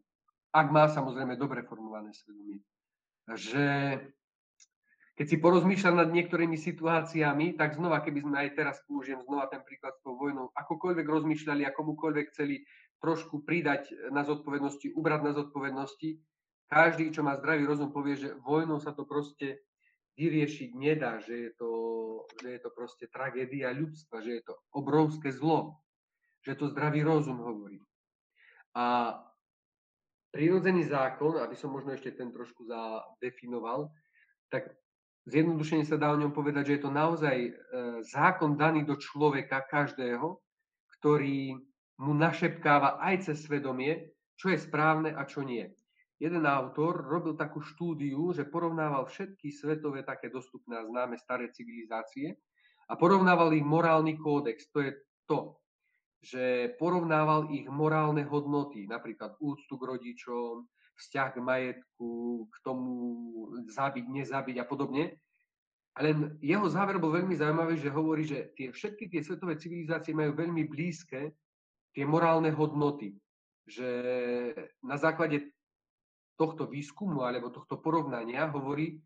Ak 0.54 0.74
má 0.74 0.90
samozrejme 0.90 1.38
dobre 1.38 1.66
formulované 1.66 2.14
svedomie. 2.14 2.62
Že 3.30 3.66
keď 5.22 5.26
si 5.28 5.38
porozmýšľam 5.38 6.02
nad 6.02 6.10
niektorými 6.10 6.58
situáciami, 6.58 7.54
tak 7.54 7.78
znova, 7.78 8.02
keby 8.02 8.26
sme 8.26 8.36
aj 8.42 8.50
teraz 8.58 8.76
použijem 8.90 9.22
znova 9.22 9.46
ten 9.54 9.62
príklad 9.62 9.94
s 9.94 10.02
tou 10.02 10.18
vojnou, 10.18 10.50
akokoľvek 10.56 11.06
rozmýšľali 11.06 11.62
a 11.68 11.76
komukoľvek 11.76 12.26
chceli 12.34 12.66
trošku 13.02 13.46
pridať 13.46 13.94
na 14.14 14.26
zodpovednosti, 14.26 14.94
ubrať 14.94 15.22
na 15.22 15.32
zodpovednosti. 15.38 16.10
Každý, 16.72 17.12
čo 17.12 17.22
má 17.22 17.36
zdravý 17.38 17.68
rozum, 17.68 17.92
povie, 17.92 18.18
že 18.18 18.34
vojnou 18.42 18.82
sa 18.82 18.96
to 18.96 19.04
proste 19.06 19.62
vyriešiť 20.20 20.70
nedá, 20.76 21.20
že 21.24 21.50
je 21.50 21.52
to, 21.56 21.72
že 22.44 22.48
je 22.58 22.60
to 22.60 22.70
proste 22.76 23.06
tragédia 23.10 23.72
ľudstva, 23.72 24.20
že 24.22 24.42
je 24.42 24.44
to 24.44 24.56
obrovské 24.76 25.32
zlo, 25.32 25.80
že 26.44 26.58
to 26.58 26.72
zdravý 26.72 27.04
rozum 27.06 27.40
hovorí. 27.40 27.80
A 28.76 29.16
prírodzený 30.32 30.88
zákon, 30.88 31.40
aby 31.40 31.56
som 31.56 31.72
možno 31.72 31.96
ešte 31.96 32.16
ten 32.16 32.32
trošku 32.32 32.64
zadefinoval, 32.68 33.92
tak 34.52 34.72
zjednodušene 35.28 35.88
sa 35.88 36.00
dá 36.00 36.12
o 36.12 36.20
ňom 36.20 36.36
povedať, 36.36 36.72
že 36.72 36.76
je 36.80 36.84
to 36.84 36.92
naozaj 36.92 37.38
e, 37.38 37.52
zákon 38.08 38.56
daný 38.60 38.84
do 38.84 39.00
človeka 39.00 39.64
každého, 39.68 40.40
ktorý 41.00 41.56
mu 42.02 42.14
našepkáva 42.16 43.00
aj 43.00 43.32
cez 43.32 43.48
svedomie, 43.48 44.12
čo 44.36 44.50
je 44.50 44.60
správne 44.60 45.14
a 45.14 45.24
čo 45.24 45.46
nie 45.46 45.70
jeden 46.22 46.46
autor 46.46 47.02
robil 47.02 47.34
takú 47.34 47.66
štúdiu, 47.66 48.30
že 48.30 48.46
porovnával 48.46 49.10
všetky 49.10 49.50
svetové 49.50 50.06
také 50.06 50.30
dostupné 50.30 50.78
a 50.78 50.86
známe 50.86 51.18
staré 51.18 51.50
civilizácie 51.50 52.38
a 52.86 52.94
porovnával 52.94 53.50
ich 53.58 53.66
morálny 53.66 54.22
kódex. 54.22 54.70
To 54.70 54.86
je 54.86 54.92
to, 55.26 55.58
že 56.22 56.78
porovnával 56.78 57.50
ich 57.50 57.66
morálne 57.66 58.22
hodnoty, 58.22 58.86
napríklad 58.86 59.34
úctu 59.42 59.74
k 59.82 59.88
rodičom, 59.98 60.70
vzťah 61.02 61.30
k 61.34 61.38
majetku, 61.42 62.46
k 62.54 62.56
tomu 62.62 62.94
zabiť, 63.66 64.06
nezabiť 64.06 64.62
a 64.62 64.66
podobne. 64.70 65.18
Len 65.98 66.38
jeho 66.40 66.70
záver 66.70 67.02
bol 67.02 67.10
veľmi 67.18 67.34
zaujímavý, 67.34 67.82
že 67.82 67.90
hovorí, 67.90 68.24
že 68.30 68.54
tie, 68.54 68.70
všetky 68.70 69.10
tie 69.10 69.26
svetové 69.26 69.58
civilizácie 69.58 70.14
majú 70.14 70.38
veľmi 70.38 70.70
blízke 70.70 71.34
tie 71.98 72.06
morálne 72.06 72.54
hodnoty. 72.54 73.18
Že 73.66 73.90
na 74.86 74.96
základe 75.02 75.52
tohto 76.42 76.66
výskumu 76.66 77.22
alebo 77.22 77.54
tohto 77.54 77.78
porovnania 77.78 78.50
hovorí, 78.50 78.98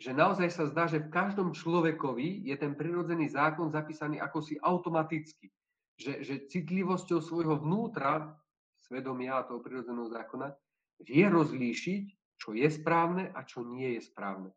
že 0.00 0.10
naozaj 0.10 0.48
sa 0.50 0.64
zdá, 0.66 0.90
že 0.90 0.98
v 0.98 1.12
každom 1.12 1.54
človekovi 1.54 2.42
je 2.42 2.56
ten 2.58 2.74
prirodzený 2.74 3.30
zákon 3.30 3.70
zapísaný 3.70 4.18
ako 4.18 4.42
si 4.42 4.58
automaticky. 4.58 5.52
Že, 6.00 6.12
že 6.24 6.34
citlivosťou 6.48 7.20
svojho 7.20 7.60
vnútra, 7.60 8.34
svedomia 8.80 9.44
toho 9.44 9.60
prirodzeného 9.60 10.08
zákona, 10.08 10.56
vie 11.04 11.28
rozlíšiť, 11.28 12.04
čo 12.40 12.56
je 12.56 12.68
správne 12.72 13.28
a 13.36 13.44
čo 13.44 13.60
nie 13.62 14.00
je 14.00 14.08
správne. 14.08 14.50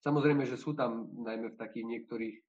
Samozrejme, 0.00 0.48
že 0.48 0.56
sú 0.56 0.72
tam 0.72 1.12
najmä 1.20 1.52
v 1.52 1.60
takých 1.60 1.86
niektorých 1.86 2.36
e, 2.40 2.42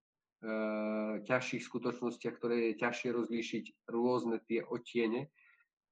ťažších 1.27 1.63
skutočnostiach, 1.67 2.39
ktoré 2.39 2.71
je 2.71 2.79
ťažšie 2.79 3.09
rozlíšiť 3.11 3.63
rôzne 3.91 4.39
tie 4.47 4.63
otiene, 4.63 5.27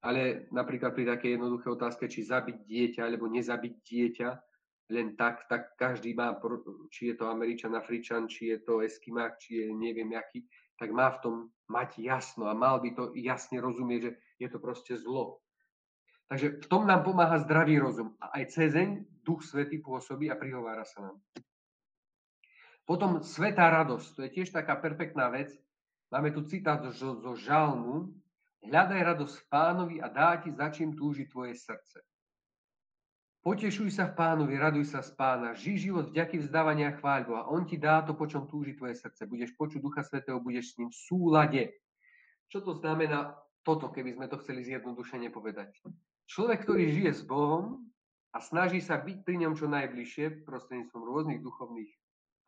ale 0.08 0.48
napríklad 0.56 0.96
pri 0.96 1.04
takej 1.04 1.36
jednoduché 1.36 1.68
otázke, 1.68 2.08
či 2.08 2.24
zabiť 2.24 2.64
dieťa 2.64 3.02
alebo 3.04 3.28
nezabiť 3.28 3.74
dieťa, 3.84 4.30
len 4.96 5.20
tak, 5.20 5.52
tak 5.52 5.76
každý 5.76 6.16
má, 6.16 6.32
či 6.88 7.12
je 7.12 7.16
to 7.20 7.28
Američan, 7.28 7.76
Afričan, 7.76 8.32
či 8.32 8.56
je 8.56 8.64
to 8.64 8.80
Eskimák, 8.80 9.36
či 9.36 9.68
je 9.68 9.76
neviem 9.76 10.08
aký, 10.16 10.48
tak 10.80 10.96
má 10.96 11.12
v 11.12 11.20
tom 11.20 11.36
mať 11.68 12.00
jasno 12.00 12.48
a 12.48 12.56
mal 12.56 12.80
by 12.80 12.96
to 12.96 13.04
jasne 13.20 13.60
rozumieť, 13.60 14.00
že 14.00 14.12
je 14.40 14.48
to 14.48 14.64
proste 14.64 14.96
zlo. 14.96 15.44
Takže 16.32 16.64
v 16.64 16.68
tom 16.72 16.88
nám 16.88 17.04
pomáha 17.04 17.40
zdravý 17.44 17.80
rozum. 17.80 18.16
A 18.24 18.40
aj 18.40 18.56
cezeň, 18.56 19.04
Duch 19.28 19.44
Svetý 19.44 19.84
pôsobí 19.84 20.32
a 20.32 20.40
prihovára 20.40 20.88
sa 20.88 21.04
nám. 21.04 21.20
Potom 22.88 23.20
svetá 23.20 23.68
radosť, 23.68 24.08
to 24.16 24.20
je 24.24 24.30
tiež 24.32 24.56
taká 24.56 24.80
perfektná 24.80 25.28
vec. 25.28 25.52
Máme 26.08 26.32
tu 26.32 26.48
citát 26.48 26.80
zo, 26.96 27.20
zo 27.20 27.36
žalmu, 27.36 28.16
Hľadaj 28.66 29.02
radosť 29.14 29.36
v 29.38 29.46
pánovi 29.52 29.96
a 30.02 30.08
dá 30.10 30.42
ti, 30.42 30.50
za 30.50 30.74
čím 30.74 30.98
túži 30.98 31.30
tvoje 31.30 31.54
srdce. 31.54 32.02
Potešuj 33.46 33.96
sa 33.96 34.12
v 34.12 34.18
pánovi, 34.18 34.60
raduj 34.60 34.92
sa 34.92 35.00
z 35.00 35.16
pána, 35.16 35.56
žij 35.56 35.88
život 35.88 36.12
vďaky 36.12 36.44
vzdávania 36.44 37.00
chváľbu 37.00 37.32
a 37.32 37.48
on 37.48 37.64
ti 37.64 37.80
dá 37.80 38.04
to, 38.04 38.12
po 38.12 38.28
čom 38.28 38.44
túži 38.44 38.76
tvoje 38.76 39.00
srdce. 39.00 39.24
Budeš 39.24 39.56
počuť 39.56 39.80
Ducha 39.80 40.04
Svetého, 40.04 40.44
budeš 40.44 40.76
s 40.76 40.84
ním 40.84 40.92
v 40.92 41.00
súlade. 41.00 41.64
Čo 42.52 42.60
to 42.60 42.76
znamená 42.76 43.40
toto, 43.64 43.88
keby 43.88 44.20
sme 44.20 44.28
to 44.28 44.36
chceli 44.44 44.68
zjednodušene 44.68 45.32
povedať? 45.32 45.80
Človek, 46.28 46.68
ktorý 46.68 46.92
žije 46.92 47.12
s 47.16 47.24
Bohom 47.24 47.88
a 48.36 48.44
snaží 48.44 48.84
sa 48.84 49.00
byť 49.00 49.24
pri 49.24 49.48
ňom 49.48 49.56
čo 49.56 49.72
najbližšie 49.72 50.44
prostredníctvom 50.44 51.08
rôznych 51.08 51.40
duchovných 51.40 51.92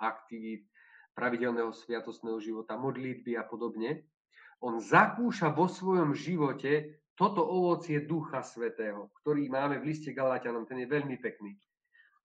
aktivít, 0.03 0.67
pravidelného 1.15 1.71
sviatostného 1.71 2.39
života, 2.43 2.75
modlitby 2.75 3.39
a 3.39 3.47
podobne, 3.47 4.03
on 4.59 4.79
zakúša 4.83 5.55
vo 5.55 5.71
svojom 5.71 6.11
živote 6.15 6.99
toto 7.15 7.43
ovocie 7.43 8.03
Ducha 8.07 8.43
Svetého, 8.43 9.11
ktorý 9.19 9.51
máme 9.51 9.83
v 9.83 9.91
liste 9.91 10.15
Galatianom, 10.15 10.63
ten 10.63 10.79
je 10.79 10.87
veľmi 10.87 11.19
pekný. 11.19 11.55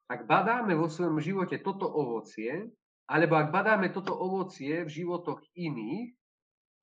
Ak 0.07 0.29
badáme 0.29 0.79
vo 0.79 0.87
svojom 0.87 1.19
živote 1.19 1.59
toto 1.59 1.91
ovocie, 1.91 2.71
alebo 3.11 3.35
ak 3.35 3.51
badáme 3.51 3.91
toto 3.91 4.15
ovocie 4.15 4.87
v 4.87 4.91
životoch 4.91 5.43
iných, 5.59 6.15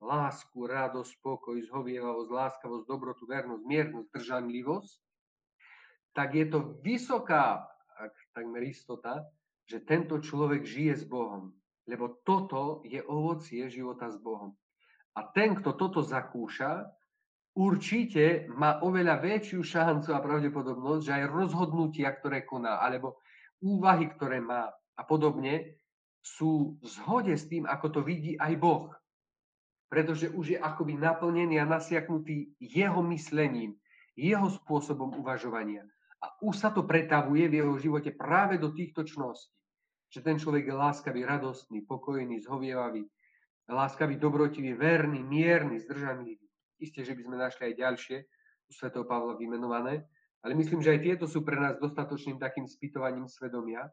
lásku, 0.02 0.66
radosť, 0.66 1.10
spokoj, 1.22 1.56
zhovievavosť, 1.62 2.30
láskavosť, 2.30 2.84
dobrotu, 2.84 3.24
vernosť, 3.24 3.64
miernosť, 3.64 4.08
držanlivosť, 4.10 4.92
tak 6.12 6.36
je 6.36 6.46
to 6.50 6.76
vysoká, 6.82 7.64
ak 7.96 8.12
takmer 8.34 8.66
istota, 8.66 9.24
že 9.64 9.80
tento 9.86 10.18
človek 10.18 10.66
žije 10.66 10.94
s 11.00 11.04
Bohom. 11.06 11.54
Lebo 11.86 12.20
toto 12.26 12.82
je 12.84 13.00
ovocie 13.00 13.70
života 13.70 14.10
s 14.10 14.18
Bohom. 14.18 14.52
A 15.12 15.20
ten, 15.28 15.52
kto 15.58 15.76
toto 15.76 16.00
zakúša, 16.00 16.88
určite 17.52 18.48
má 18.48 18.80
oveľa 18.80 19.20
väčšiu 19.20 19.60
šancu 19.60 20.16
a 20.16 20.24
pravdepodobnosť, 20.24 21.02
že 21.04 21.12
aj 21.20 21.24
rozhodnutia, 21.28 22.08
ktoré 22.16 22.48
koná, 22.48 22.80
alebo 22.80 23.20
úvahy, 23.60 24.08
ktoré 24.08 24.40
má 24.40 24.72
a 24.96 25.02
podobne, 25.04 25.76
sú 26.22 26.78
v 26.80 26.86
zhode 26.86 27.34
s 27.34 27.50
tým, 27.50 27.66
ako 27.66 27.86
to 27.98 28.00
vidí 28.00 28.38
aj 28.38 28.54
Boh. 28.56 28.88
Pretože 29.92 30.32
už 30.32 30.56
je 30.56 30.58
akoby 30.58 30.96
naplnený 30.96 31.60
a 31.60 31.68
nasiaknutý 31.68 32.56
jeho 32.56 33.04
myslením, 33.04 33.76
jeho 34.16 34.48
spôsobom 34.48 35.12
uvažovania. 35.20 35.84
A 36.22 36.30
už 36.40 36.54
sa 36.56 36.70
to 36.70 36.86
pretavuje 36.86 37.50
v 37.50 37.60
jeho 37.60 37.74
živote 37.76 38.14
práve 38.14 38.56
do 38.56 38.70
týchto 38.70 39.02
čností. 39.02 39.52
Že 40.14 40.20
ten 40.22 40.36
človek 40.38 40.70
je 40.70 40.74
láskavý, 40.76 41.20
radostný, 41.26 41.84
pokojný, 41.84 42.40
zhovievavý, 42.40 43.04
láskavý, 43.72 44.20
dobrotivý, 44.20 44.76
verný, 44.76 45.24
mierny, 45.24 45.80
zdržanlivý. 45.80 46.46
Isté, 46.78 47.06
že 47.06 47.16
by 47.16 47.22
sme 47.24 47.36
našli 47.38 47.72
aj 47.72 47.74
ďalšie 47.78 48.16
u 48.68 48.70
Sv. 48.74 48.86
Pavla 49.04 49.38
vymenované, 49.38 50.04
ale 50.42 50.52
myslím, 50.58 50.82
že 50.82 50.98
aj 50.98 51.00
tieto 51.00 51.24
sú 51.30 51.46
pre 51.46 51.54
nás 51.54 51.78
dostatočným 51.78 52.42
takým 52.42 52.66
spýtovaním 52.66 53.30
svedomia, 53.30 53.86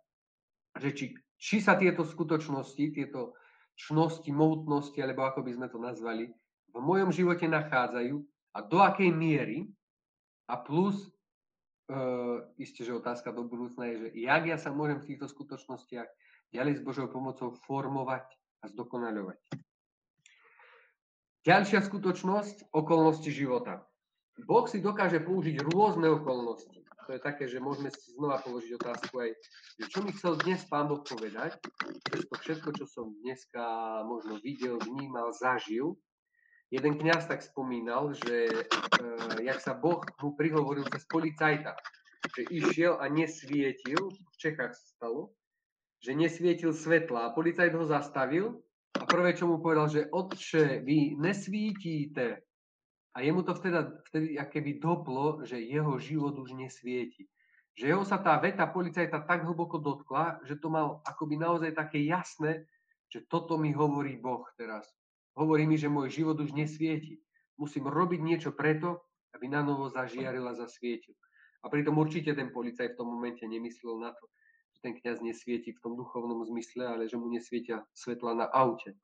že 0.78 0.90
či, 0.94 1.06
či 1.38 1.62
sa 1.62 1.78
tieto 1.78 2.02
skutočnosti, 2.02 2.84
tieto 2.94 3.38
čnosti, 3.78 4.28
mohutnosti, 4.34 4.98
alebo 5.00 5.24
ako 5.24 5.46
by 5.46 5.52
sme 5.56 5.68
to 5.70 5.80
nazvali, 5.80 6.34
v 6.70 6.78
mojom 6.78 7.10
živote 7.14 7.48
nachádzajú 7.48 8.16
a 8.54 8.60
do 8.66 8.78
akej 8.82 9.10
miery 9.14 9.70
a 10.50 10.58
plus, 10.58 11.10
e, 11.88 11.98
isté, 12.58 12.86
že 12.86 12.98
otázka 12.98 13.30
do 13.32 13.46
budúcna 13.46 13.90
je, 13.90 13.96
že 13.98 14.10
jak 14.18 14.44
ja 14.46 14.58
sa 14.58 14.74
môžem 14.74 15.02
v 15.02 15.14
týchto 15.14 15.30
skutočnostiach 15.30 16.10
ďalej 16.54 16.82
s 16.82 16.86
Božou 16.86 17.08
pomocou 17.10 17.54
formovať 17.66 18.26
a 18.62 18.66
zdokonaľovať. 18.70 19.38
Ďalšia 21.48 21.80
skutočnosť, 21.88 22.76
okolnosti 22.76 23.32
života. 23.32 23.88
Boh 24.44 24.68
si 24.68 24.84
dokáže 24.84 25.24
použiť 25.24 25.64
rôzne 25.72 26.12
okolnosti. 26.12 26.84
To 27.08 27.16
je 27.16 27.22
také, 27.24 27.48
že 27.48 27.64
môžeme 27.64 27.88
si 27.90 28.12
znova 28.12 28.44
položiť 28.44 28.76
otázku 28.76 29.24
aj, 29.24 29.32
že 29.80 29.86
čo 29.88 30.04
mi 30.04 30.12
chcel 30.12 30.36
dnes 30.44 30.62
Pán 30.68 30.92
Boh 30.92 31.00
povedať, 31.00 31.56
že 32.12 32.28
to 32.28 32.36
všetko, 32.44 32.70
čo 32.76 32.86
som 32.92 33.16
dneska 33.24 33.64
možno 34.04 34.36
videl, 34.44 34.78
vnímal, 34.84 35.32
zažil. 35.32 35.96
Jeden 36.70 37.00
kňaz 37.00 37.32
tak 37.32 37.42
spomínal, 37.42 38.14
že 38.14 38.52
e, 38.52 38.64
jak 39.42 39.64
sa 39.64 39.74
Boh 39.74 40.04
mu 40.22 40.36
prihovoril 40.36 40.86
cez 40.92 41.08
policajta, 41.08 41.74
že 42.36 42.46
išiel 42.52 43.00
a 43.00 43.08
nesvietil, 43.10 44.12
v 44.12 44.36
Čechách 44.38 44.76
stalo, 44.76 45.34
že 46.04 46.14
nesvietil 46.14 46.76
svetla 46.76 47.32
a 47.32 47.34
policajt 47.34 47.74
ho 47.74 47.88
zastavil 47.88 48.60
a 48.98 49.04
prvé, 49.06 49.38
čo 49.38 49.46
mu 49.46 49.62
povedal, 49.62 49.86
že 49.92 50.10
otče, 50.10 50.82
vy 50.82 51.14
nesvítíte. 51.20 52.42
A 53.14 53.22
jemu 53.22 53.46
to 53.46 53.54
vtedy, 53.54 53.78
vtedy 54.10 54.28
keby 54.38 54.72
doplo, 54.82 55.46
že 55.46 55.62
jeho 55.62 55.98
život 56.02 56.38
už 56.40 56.58
nesvieti. 56.58 57.30
Že 57.78 57.86
jeho 57.86 58.04
sa 58.06 58.18
tá 58.18 58.38
veta 58.42 58.66
policajta 58.66 59.24
tak 59.24 59.46
hlboko 59.46 59.78
dotkla, 59.78 60.42
že 60.44 60.58
to 60.58 60.74
mal 60.74 61.06
akoby 61.06 61.38
naozaj 61.38 61.72
také 61.78 62.02
jasné, 62.06 62.66
že 63.10 63.26
toto 63.26 63.58
mi 63.58 63.74
hovorí 63.74 64.18
Boh 64.18 64.46
teraz. 64.58 64.86
Hovorí 65.38 65.66
mi, 65.66 65.78
že 65.78 65.90
môj 65.90 66.10
život 66.10 66.38
už 66.42 66.54
nesvieti. 66.54 67.22
Musím 67.58 67.90
robiť 67.90 68.20
niečo 68.22 68.52
preto, 68.54 69.06
aby 69.34 69.48
na 69.48 69.62
novo 69.62 69.90
zažiaril 69.90 70.46
a 70.50 70.58
zasvietil. 70.58 71.14
A 71.64 71.68
pritom 71.68 71.98
určite 71.98 72.32
ten 72.34 72.50
policajt 72.50 72.96
v 72.96 73.00
tom 73.00 73.10
momente 73.12 73.44
nemyslel 73.44 74.00
na 74.00 74.16
to, 74.16 74.26
ten 74.80 74.96
kňaz 74.96 75.20
nesvieti 75.20 75.76
v 75.76 75.82
tom 75.84 76.00
duchovnom 76.00 76.44
zmysle, 76.48 76.88
ale 76.88 77.04
že 77.08 77.20
mu 77.20 77.28
nesvietia 77.28 77.84
svetla 77.92 78.32
na 78.34 78.48
aute. 78.48 78.96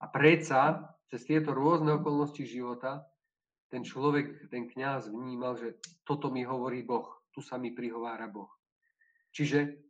A 0.00 0.08
predsa 0.08 0.92
cez 1.08 1.24
tieto 1.24 1.56
rôzne 1.56 1.96
okolnosti 1.96 2.44
života 2.44 3.08
ten 3.74 3.82
človek, 3.82 4.52
ten 4.54 4.70
kňaz 4.70 5.10
vnímal, 5.10 5.58
že 5.58 5.80
toto 6.06 6.30
mi 6.30 6.46
hovorí 6.46 6.86
Boh, 6.86 7.10
tu 7.34 7.42
sa 7.42 7.58
mi 7.58 7.74
prihovára 7.74 8.30
Boh. 8.30 8.50
Čiže 9.34 9.82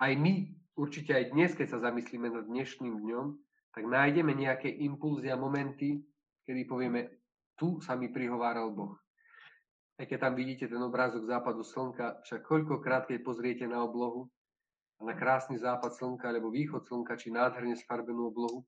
aj 0.00 0.12
my, 0.16 0.48
určite 0.80 1.12
aj 1.12 1.36
dnes, 1.36 1.52
keď 1.52 1.76
sa 1.76 1.84
zamyslíme 1.90 2.32
nad 2.32 2.48
dnešným 2.48 2.96
dňom, 2.96 3.26
tak 3.76 3.84
nájdeme 3.84 4.32
nejaké 4.32 4.70
impulzy 4.70 5.28
a 5.28 5.36
momenty, 5.36 6.00
kedy 6.48 6.64
povieme, 6.64 7.20
tu 7.58 7.82
sa 7.84 7.92
mi 7.92 8.08
prihováral 8.08 8.72
Boh. 8.72 8.96
Aj 10.00 10.08
keď 10.08 10.18
tam 10.24 10.34
vidíte 10.34 10.66
ten 10.66 10.80
obrázok 10.80 11.28
západu 11.28 11.62
slnka, 11.62 12.24
však 12.26 12.40
koľkokrát, 12.42 13.06
keď 13.06 13.20
pozriete 13.22 13.66
na 13.68 13.84
oblohu, 13.84 14.32
na 15.02 15.14
krásny 15.16 15.58
západ 15.58 15.96
slnka 15.96 16.30
alebo 16.30 16.52
východ 16.54 16.86
slnka, 16.86 17.18
či 17.18 17.34
nádherne 17.34 17.74
sfarbenú 17.74 18.30
oblohu, 18.30 18.62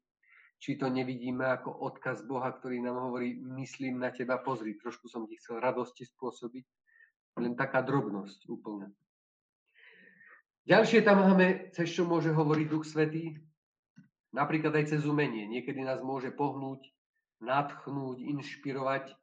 či 0.58 0.80
to 0.80 0.88
nevidíme 0.88 1.44
ako 1.44 1.68
odkaz 1.84 2.24
Boha, 2.24 2.48
ktorý 2.48 2.80
nám 2.80 2.98
hovorí, 3.10 3.36
myslím 3.60 4.00
na 4.00 4.10
teba, 4.10 4.40
pozri, 4.40 4.74
trošku 4.74 5.06
som 5.06 5.28
ti 5.28 5.36
chcel 5.36 5.60
radosti 5.60 6.08
spôsobiť. 6.08 6.64
Len 7.36 7.52
taká 7.52 7.84
drobnosť 7.84 8.48
úplne. 8.48 8.96
Ďalšie 10.66 11.04
tam 11.04 11.20
máme, 11.22 11.70
cez 11.76 11.92
čo 11.92 12.08
môže 12.08 12.32
hovoriť 12.32 12.66
Duch 12.66 12.88
Svetý, 12.88 13.36
napríklad 14.32 14.74
aj 14.74 14.96
cez 14.96 15.02
umenie. 15.04 15.46
Niekedy 15.46 15.84
nás 15.84 16.00
môže 16.00 16.32
pohnúť, 16.32 16.90
nadchnúť, 17.44 18.18
inšpirovať 18.24 19.14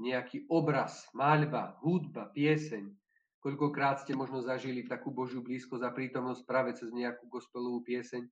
nejaký 0.00 0.48
obraz, 0.48 1.04
maľba, 1.12 1.76
hudba, 1.84 2.32
pieseň. 2.32 2.88
Koľkokrát 3.40 4.04
ste 4.04 4.12
možno 4.12 4.44
zažili 4.44 4.84
takú 4.84 5.08
Božiu 5.08 5.40
blízkosť 5.40 5.80
a 5.88 5.94
prítomnosť 5.96 6.42
práve 6.44 6.76
cez 6.76 6.92
nejakú 6.92 7.24
gospelovú 7.24 7.80
pieseň, 7.88 8.28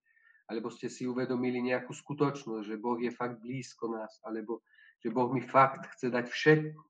alebo 0.49 0.69
ste 0.69 0.93
si 0.93 1.09
uvedomili 1.09 1.65
nejakú 1.65 1.93
skutočnosť, 1.97 2.65
že 2.65 2.77
Boh 2.81 3.01
je 3.01 3.13
fakt 3.13 3.41
blízko 3.41 3.89
nás, 3.93 4.21
alebo 4.25 4.61
že 5.01 5.09
Boh 5.09 5.33
mi 5.33 5.41
fakt 5.41 5.89
chce 5.97 6.13
dať 6.13 6.29
všetko, 6.29 6.81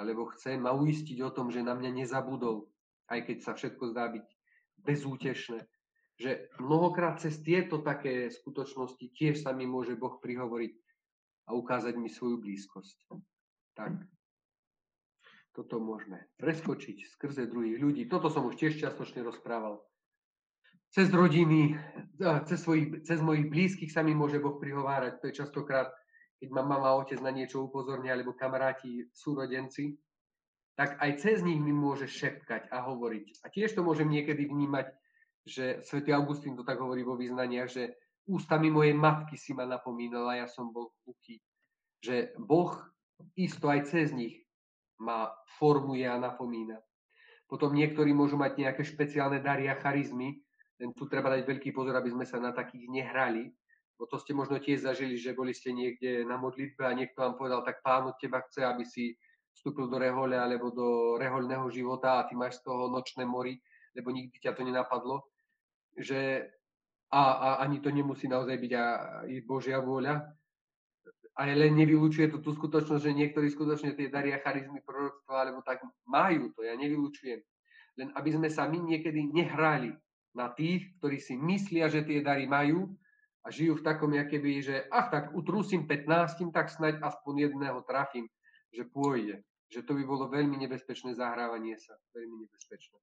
alebo 0.00 0.32
chce 0.32 0.56
ma 0.56 0.72
uistiť 0.72 1.20
o 1.20 1.30
tom, 1.32 1.52
že 1.52 1.60
na 1.60 1.76
mňa 1.76 2.04
nezabudol, 2.04 2.68
aj 3.12 3.28
keď 3.28 3.36
sa 3.44 3.52
všetko 3.52 3.92
zdá 3.92 4.08
byť 4.08 4.26
bezútešné. 4.80 5.60
Že 6.20 6.52
mnohokrát 6.60 7.20
cez 7.20 7.40
tieto 7.40 7.80
také 7.80 8.28
skutočnosti 8.28 9.04
tiež 9.16 9.40
sa 9.44 9.56
mi 9.56 9.64
môže 9.64 9.96
Boh 9.96 10.20
prihovoriť 10.20 10.72
a 11.48 11.56
ukázať 11.56 11.96
mi 11.96 12.12
svoju 12.12 12.40
blízkosť. 12.40 13.08
Tak, 13.76 13.96
toto 15.50 15.82
môžeme 15.82 16.30
preskočiť 16.38 17.18
skrze 17.18 17.50
druhých 17.50 17.78
ľudí. 17.82 18.02
Toto 18.06 18.30
som 18.30 18.46
už 18.46 18.54
tiež 18.54 18.78
častočne 18.78 19.26
rozprával 19.26 19.82
cez 20.90 21.06
rodiny, 21.14 21.78
cez, 22.46 22.58
svojich, 22.66 23.06
cez 23.06 23.22
mojich 23.22 23.46
blízkych 23.46 23.94
sa 23.94 24.02
mi 24.02 24.14
môže 24.14 24.42
Boh 24.42 24.58
prihovárať. 24.58 25.22
To 25.22 25.24
je 25.30 25.38
častokrát, 25.38 25.90
keď 26.42 26.48
ma 26.50 26.62
mama 26.66 26.90
a 26.90 26.98
otec 26.98 27.22
na 27.22 27.30
niečo 27.30 27.62
upozornia, 27.62 28.18
alebo 28.18 28.34
kamaráti, 28.34 29.06
súrodenci, 29.14 29.94
tak 30.74 30.98
aj 30.98 31.22
cez 31.22 31.46
nich 31.46 31.62
mi 31.62 31.70
môže 31.70 32.10
šepkať 32.10 32.74
a 32.74 32.82
hovoriť. 32.90 33.46
A 33.46 33.52
tiež 33.54 33.78
to 33.78 33.86
môžem 33.86 34.10
niekedy 34.10 34.50
vnímať, 34.50 34.90
že 35.46 35.86
svätý 35.86 36.10
Augustín 36.10 36.58
to 36.58 36.66
tak 36.66 36.82
hovorí 36.82 37.06
vo 37.06 37.14
význaniach, 37.14 37.70
že 37.70 37.94
ústami 38.26 38.70
mojej 38.70 38.94
matky 38.94 39.38
si 39.38 39.54
ma 39.54 39.66
napomínal 39.66 40.26
a 40.26 40.44
ja 40.44 40.46
som 40.50 40.74
bol 40.74 40.90
hluchý. 41.06 41.38
Že 42.02 42.34
Boh 42.40 42.74
isto 43.36 43.68
aj 43.70 43.92
cez 43.92 44.10
nich 44.10 44.42
ma 45.00 45.32
formuje 45.58 46.04
a 46.04 46.20
napomína. 46.20 46.76
Potom 47.48 47.74
niektorí 47.74 48.14
môžu 48.14 48.38
mať 48.38 48.62
nejaké 48.62 48.86
špeciálne 48.86 49.42
dary 49.42 49.66
a 49.66 49.74
charizmy, 49.80 50.38
len 50.78 50.94
tu 50.94 51.10
treba 51.10 51.34
dať 51.34 51.42
veľký 51.44 51.74
pozor, 51.74 51.96
aby 51.98 52.14
sme 52.14 52.24
sa 52.28 52.38
na 52.38 52.54
takých 52.54 52.86
nehrali, 52.86 53.50
bo 54.00 54.08
to 54.08 54.16
ste 54.16 54.32
možno 54.32 54.56
tiež 54.56 54.80
zažili, 54.80 55.20
že 55.20 55.36
boli 55.36 55.52
ste 55.52 55.76
niekde 55.76 56.24
na 56.24 56.40
modlitbe 56.40 56.88
a 56.88 56.96
niekto 56.96 57.20
vám 57.20 57.36
povedal, 57.36 57.60
tak 57.60 57.84
pán 57.84 58.08
od 58.08 58.16
teba 58.16 58.40
chce, 58.48 58.64
aby 58.64 58.84
si 58.86 59.12
vstúpil 59.52 59.92
do 59.92 60.00
rehole 60.00 60.40
alebo 60.40 60.72
do 60.72 61.20
rehoľného 61.20 61.68
života 61.68 62.16
a 62.16 62.24
ty 62.24 62.32
máš 62.32 62.64
z 62.64 62.70
toho 62.70 62.88
nočné 62.88 63.28
mori, 63.28 63.60
lebo 63.92 64.08
nikdy 64.08 64.32
ťa 64.40 64.56
to 64.56 64.64
nenapadlo, 64.64 65.28
že 66.00 66.48
a, 67.12 67.20
a 67.20 67.48
ani 67.66 67.82
to 67.84 67.92
nemusí 67.92 68.24
naozaj 68.24 68.56
byť 68.56 68.72
aj 68.72 69.30
Božia 69.44 69.82
vôľa, 69.82 70.32
ale 71.40 71.56
len 71.56 71.72
nevylučuje 71.72 72.28
to 72.28 72.44
tú 72.44 72.52
skutočnosť, 72.52 73.00
že 73.00 73.16
niektorí 73.16 73.48
skutočne 73.48 73.96
tie 73.96 74.12
daria 74.12 74.36
charizmy 74.44 74.84
proroctva, 74.84 75.48
alebo 75.48 75.64
tak 75.64 75.80
majú 76.04 76.52
to, 76.52 76.60
ja 76.60 76.76
nevylučujem. 76.76 77.40
Len 77.96 78.12
aby 78.12 78.30
sme 78.36 78.52
sa 78.52 78.68
my 78.68 78.76
niekedy 78.76 79.24
nehrali 79.24 79.96
na 80.36 80.52
tých, 80.52 80.92
ktorí 81.00 81.16
si 81.16 81.40
myslia, 81.40 81.88
že 81.88 82.04
tie 82.04 82.20
dary 82.20 82.44
majú 82.44 82.92
a 83.40 83.48
žijú 83.48 83.80
v 83.80 83.86
takom, 83.88 84.12
by, 84.12 84.52
že 84.60 84.84
ach 84.92 85.08
tak 85.08 85.32
utrúsim 85.32 85.88
15, 85.88 86.52
tak 86.52 86.68
snaď 86.68 87.00
aspoň 87.00 87.48
jedného 87.48 87.80
trafím, 87.88 88.28
že 88.68 88.84
pôjde. 88.84 89.40
Že 89.72 89.80
to 89.88 89.92
by 89.96 90.02
bolo 90.04 90.28
veľmi 90.28 90.60
nebezpečné 90.60 91.16
zahrávanie 91.16 91.80
sa. 91.80 91.96
Veľmi 92.12 92.44
nebezpečné. 92.44 93.00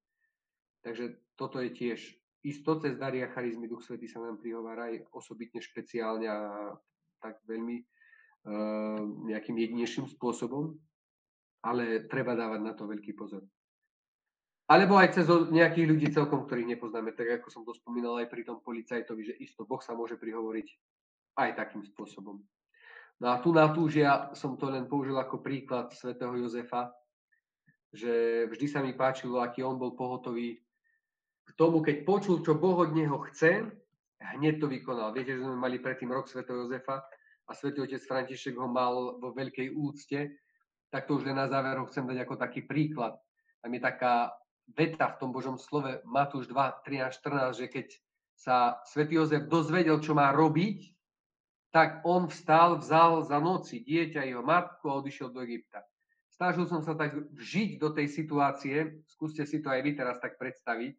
Takže 0.85 1.17
toto 1.33 1.57
je 1.57 1.73
tiež 1.73 1.99
isto 2.45 2.77
cez 2.77 3.01
dary 3.01 3.25
a 3.25 3.33
charizmy 3.33 3.65
Duch 3.65 3.81
Svetý 3.81 4.05
sa 4.05 4.21
nám 4.21 4.37
prihovára 4.37 4.93
aj 4.93 5.09
osobitne 5.09 5.57
špeciálne 5.57 6.29
a 6.29 6.39
tak 7.17 7.41
veľmi 7.49 7.81
nejakým 9.27 9.55
jedinejším 9.57 10.05
spôsobom, 10.11 10.77
ale 11.65 12.05
treba 12.05 12.37
dávať 12.37 12.61
na 12.61 12.73
to 12.77 12.85
veľký 12.85 13.17
pozor. 13.17 13.41
Alebo 14.67 14.99
aj 14.99 15.15
cez 15.15 15.25
nejakých 15.31 15.87
ľudí 15.87 16.07
celkom, 16.11 16.43
ktorých 16.43 16.75
nepoznáme, 16.75 17.15
tak 17.15 17.39
ako 17.39 17.47
som 17.47 17.63
to 17.63 17.71
spomínal 17.71 18.19
aj 18.19 18.27
pri 18.27 18.43
tom 18.43 18.59
policajtovi, 18.59 19.31
že 19.31 19.39
isto 19.39 19.63
Boh 19.63 19.79
sa 19.79 19.95
môže 19.95 20.19
prihovoriť 20.19 20.67
aj 21.39 21.49
takým 21.55 21.87
spôsobom. 21.87 22.43
No 23.23 23.27
a 23.31 23.39
tu 23.39 23.55
na 23.55 23.71
tú, 23.71 23.87
že 23.87 24.03
ja 24.03 24.29
som 24.35 24.59
to 24.59 24.67
len 24.67 24.85
použil 24.85 25.15
ako 25.15 25.39
príklad 25.39 25.95
svätého 25.95 26.35
Jozefa, 26.35 26.91
že 27.95 28.45
vždy 28.51 28.67
sa 28.67 28.83
mi 28.83 28.91
páčilo, 28.91 29.39
aký 29.39 29.63
on 29.63 29.79
bol 29.79 29.95
pohotový 29.95 30.59
k 31.47 31.51
tomu, 31.55 31.79
keď 31.79 32.03
počul, 32.03 32.43
čo 32.43 32.59
Boh 32.59 32.75
od 32.75 32.91
neho 32.91 33.17
chce, 33.31 33.63
hneď 34.19 34.59
to 34.59 34.67
vykonal. 34.67 35.15
Viete, 35.15 35.39
že 35.39 35.47
sme 35.47 35.55
mali 35.55 35.79
predtým 35.79 36.11
rok 36.11 36.27
svätého 36.27 36.67
Jozefa 36.67 37.07
a 37.47 37.51
svätý 37.55 37.79
otec 37.79 38.03
František 38.03 38.59
ho 38.59 38.67
mal 38.67 39.17
vo 39.17 39.31
veľkej 39.31 39.71
úcte, 39.71 40.35
tak 40.91 41.07
to 41.07 41.19
už 41.19 41.27
len 41.27 41.39
na 41.39 41.47
záver 41.47 41.79
ho 41.79 41.87
chcem 41.87 42.03
dať 42.03 42.27
ako 42.27 42.35
taký 42.35 42.63
príklad. 42.63 43.15
Tam 43.63 43.71
je 43.71 43.81
taká 43.81 44.35
veta 44.67 45.07
v 45.15 45.19
tom 45.19 45.31
Božom 45.31 45.55
slove 45.55 46.03
Matúš 46.03 46.51
2, 46.51 46.83
13, 46.83 47.11
14, 47.23 47.59
že 47.63 47.67
keď 47.71 47.87
sa 48.37 48.79
svätý 48.85 49.17
Jozef 49.17 49.47
dozvedel, 49.47 49.97
čo 50.03 50.13
má 50.13 50.29
robiť, 50.35 50.93
tak 51.71 52.03
on 52.07 52.31
vstal, 52.31 52.79
vzal 52.79 53.23
za 53.27 53.39
noci 53.39 53.83
dieťa 53.83 54.23
jeho 54.23 54.43
matku 54.43 54.87
a 54.87 54.99
odišiel 54.99 55.31
do 55.31 55.43
Egypta. 55.43 55.83
Snažil 56.31 56.69
som 56.69 56.85
sa 56.85 56.93
tak 56.93 57.17
vžiť 57.33 57.81
do 57.81 57.89
tej 57.91 58.07
situácie, 58.13 59.03
skúste 59.09 59.43
si 59.43 59.57
to 59.57 59.73
aj 59.73 59.81
vy 59.81 59.97
teraz 59.97 60.21
tak 60.21 60.37
predstaviť, 60.37 60.93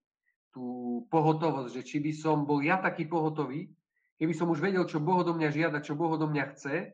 tú 0.51 0.67
pohotovosť, 1.13 1.71
že 1.79 1.83
či 1.87 1.99
by 2.03 2.13
som 2.13 2.43
bol 2.43 2.59
ja 2.59 2.81
taký 2.81 3.07
pohotový, 3.07 3.71
keby 4.19 4.35
som 4.35 4.51
už 4.51 4.59
vedel, 4.59 4.85
čo 4.85 4.99
Boh 4.99 5.23
do 5.23 5.33
mňa 5.33 5.49
žiada, 5.55 5.79
čo 5.81 5.95
Boh 5.95 6.19
do 6.19 6.27
mňa 6.27 6.45
chce, 6.53 6.93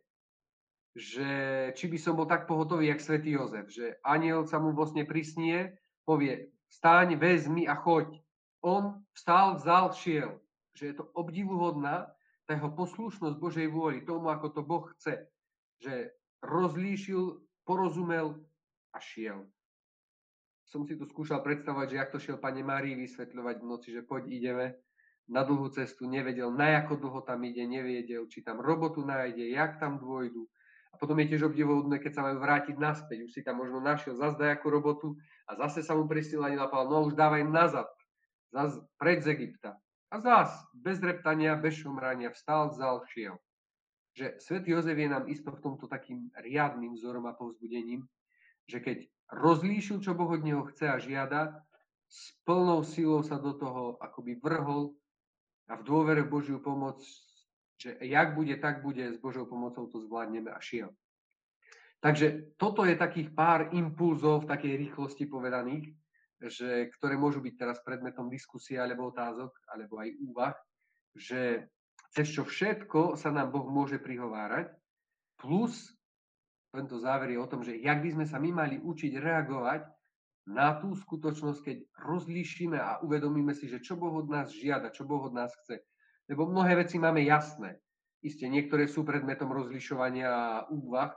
že 0.94 1.28
či 1.74 1.90
by 1.90 1.98
som 1.98 2.14
bol 2.14 2.28
tak 2.30 2.46
pohotový, 2.46 2.86
jak 2.86 3.02
svätý 3.02 3.34
Jozef, 3.34 3.66
že 3.66 3.98
aniel 4.06 4.46
sa 4.46 4.62
mu 4.62 4.70
vlastne 4.70 5.02
prisnie, 5.02 5.74
povie, 6.06 6.54
stáň, 6.70 7.18
vezmi 7.18 7.66
a 7.66 7.74
choď. 7.74 8.14
On 8.62 9.02
vstal, 9.10 9.58
vzal, 9.58 9.90
šiel. 9.90 10.38
Že 10.78 10.84
je 10.86 10.94
to 10.94 11.04
obdivuhodná 11.18 12.14
tá 12.46 12.54
jeho 12.54 12.70
poslušnosť 12.70 13.36
Božej 13.40 13.68
vôli, 13.72 14.06
tomu, 14.06 14.30
ako 14.30 14.46
to 14.54 14.62
Boh 14.62 14.86
chce. 14.94 15.26
Že 15.82 16.14
rozlíšil, 16.44 17.42
porozumel 17.66 18.38
a 18.94 18.98
šiel. 19.02 19.48
Som 20.68 20.86
si 20.86 20.94
tu 20.94 21.08
skúšal 21.08 21.42
predstavovať, 21.42 21.86
že 21.90 21.98
jak 21.98 22.12
to 22.12 22.18
šiel 22.22 22.38
pane 22.38 22.62
Márii 22.62 22.94
vysvetľovať 22.94 23.56
v 23.58 23.68
noci, 23.68 23.88
že 23.90 24.06
poď 24.06 24.22
ideme 24.30 24.66
na 25.28 25.42
dlhú 25.42 25.72
cestu, 25.72 26.04
nevedel, 26.04 26.52
na 26.52 26.84
ako 26.84 27.00
dlho 27.00 27.20
tam 27.24 27.40
ide, 27.48 27.64
nevedel, 27.64 28.28
či 28.28 28.44
tam 28.44 28.60
robotu 28.60 29.00
nájde, 29.00 29.48
jak 29.52 29.80
tam 29.80 29.96
dôjdu, 29.96 30.44
a 30.94 30.96
potom 30.96 31.18
je 31.18 31.34
tiež 31.34 31.50
obdivuhodné, 31.50 31.98
keď 31.98 32.12
sa 32.14 32.22
majú 32.22 32.38
vrátiť 32.38 32.78
naspäť. 32.78 33.26
Už 33.26 33.34
si 33.34 33.42
tam 33.42 33.58
možno 33.58 33.82
našiel 33.82 34.14
zase 34.14 34.38
dajakú 34.38 34.70
robotu 34.70 35.18
a 35.50 35.58
zase 35.58 35.82
sa 35.82 35.98
mu 35.98 36.06
pristil 36.06 36.38
ani 36.46 36.54
napadlo, 36.54 37.02
no 37.02 37.10
už 37.10 37.18
dávaj 37.18 37.42
nazad, 37.50 37.90
zase 38.54 38.78
pred 38.94 39.18
z 39.18 39.34
Egypta. 39.34 39.74
A 40.14 40.22
zás, 40.22 40.54
bez 40.70 41.02
reptania, 41.02 41.58
bez 41.58 41.82
šumrania, 41.82 42.30
vstal, 42.30 42.70
vzal, 42.70 43.02
šiel. 43.10 43.34
Že 44.14 44.38
svätý 44.38 44.70
Jozef 44.70 44.94
je 44.94 45.10
nám 45.10 45.26
isto 45.26 45.50
v 45.50 45.58
tomto 45.58 45.90
takým 45.90 46.30
riadným 46.38 46.94
vzorom 46.94 47.26
a 47.26 47.34
povzbudením, 47.34 48.06
že 48.70 48.78
keď 48.78 49.10
rozlíšil, 49.34 49.98
čo 49.98 50.14
Boh 50.14 50.30
od 50.30 50.46
neho 50.46 50.62
chce 50.70 50.86
a 50.86 51.02
žiada, 51.02 51.58
s 52.06 52.30
plnou 52.46 52.86
silou 52.86 53.26
sa 53.26 53.42
do 53.42 53.58
toho 53.58 53.98
akoby 53.98 54.38
vrhol 54.38 54.94
a 55.68 55.76
v 55.78 55.82
dôvere 55.86 56.22
v 56.24 56.32
Božiu 56.32 56.58
pomoc 56.60 57.00
že 57.84 57.98
jak 58.00 58.34
bude, 58.34 58.56
tak 58.56 58.82
bude, 58.82 59.12
s 59.12 59.18
Božou 59.18 59.46
pomocou 59.46 59.86
to 59.86 60.00
zvládneme 60.00 60.50
a 60.50 60.60
šiel. 60.60 60.94
Takže 62.00 62.56
toto 62.60 62.84
je 62.84 62.96
takých 62.96 63.32
pár 63.32 63.72
impulzov 63.72 64.44
v 64.44 64.50
takej 64.52 64.74
rýchlosti 64.76 65.24
povedaných, 65.24 65.88
že, 66.44 66.92
ktoré 67.00 67.16
môžu 67.16 67.40
byť 67.40 67.54
teraz 67.56 67.80
predmetom 67.80 68.28
diskusie 68.28 68.76
alebo 68.76 69.08
otázok, 69.08 69.52
alebo 69.72 70.04
aj 70.04 70.08
úvah, 70.20 70.54
že 71.16 71.64
cez 72.12 72.28
čo 72.28 72.44
všetko 72.44 73.16
sa 73.16 73.32
nám 73.32 73.48
Boh 73.48 73.64
môže 73.64 73.96
prihovárať, 73.96 74.68
plus 75.40 75.96
tento 76.68 77.00
záver 77.00 77.32
je 77.32 77.40
o 77.40 77.48
tom, 77.48 77.64
že 77.64 77.80
jak 77.80 78.02
by 78.04 78.10
sme 78.12 78.26
sa 78.28 78.36
my 78.36 78.50
mali 78.52 78.76
učiť 78.82 79.12
reagovať 79.16 79.93
na 80.44 80.76
tú 80.76 80.92
skutočnosť, 80.92 81.60
keď 81.64 81.76
rozlíšime 82.04 82.76
a 82.76 83.00
uvedomíme 83.00 83.56
si, 83.56 83.64
že 83.64 83.80
čo 83.80 83.96
Boh 83.96 84.12
od 84.12 84.28
nás 84.28 84.52
žiada, 84.52 84.92
čo 84.92 85.08
Boh 85.08 85.24
od 85.24 85.32
nás 85.32 85.52
chce. 85.64 85.80
Lebo 86.28 86.44
mnohé 86.44 86.84
veci 86.84 87.00
máme 87.00 87.24
jasné. 87.24 87.80
Isté, 88.24 88.48
niektoré 88.48 88.88
sú 88.88 89.04
predmetom 89.04 89.52
rozlišovania 89.52 90.28
a 90.28 90.64
úvah, 90.72 91.12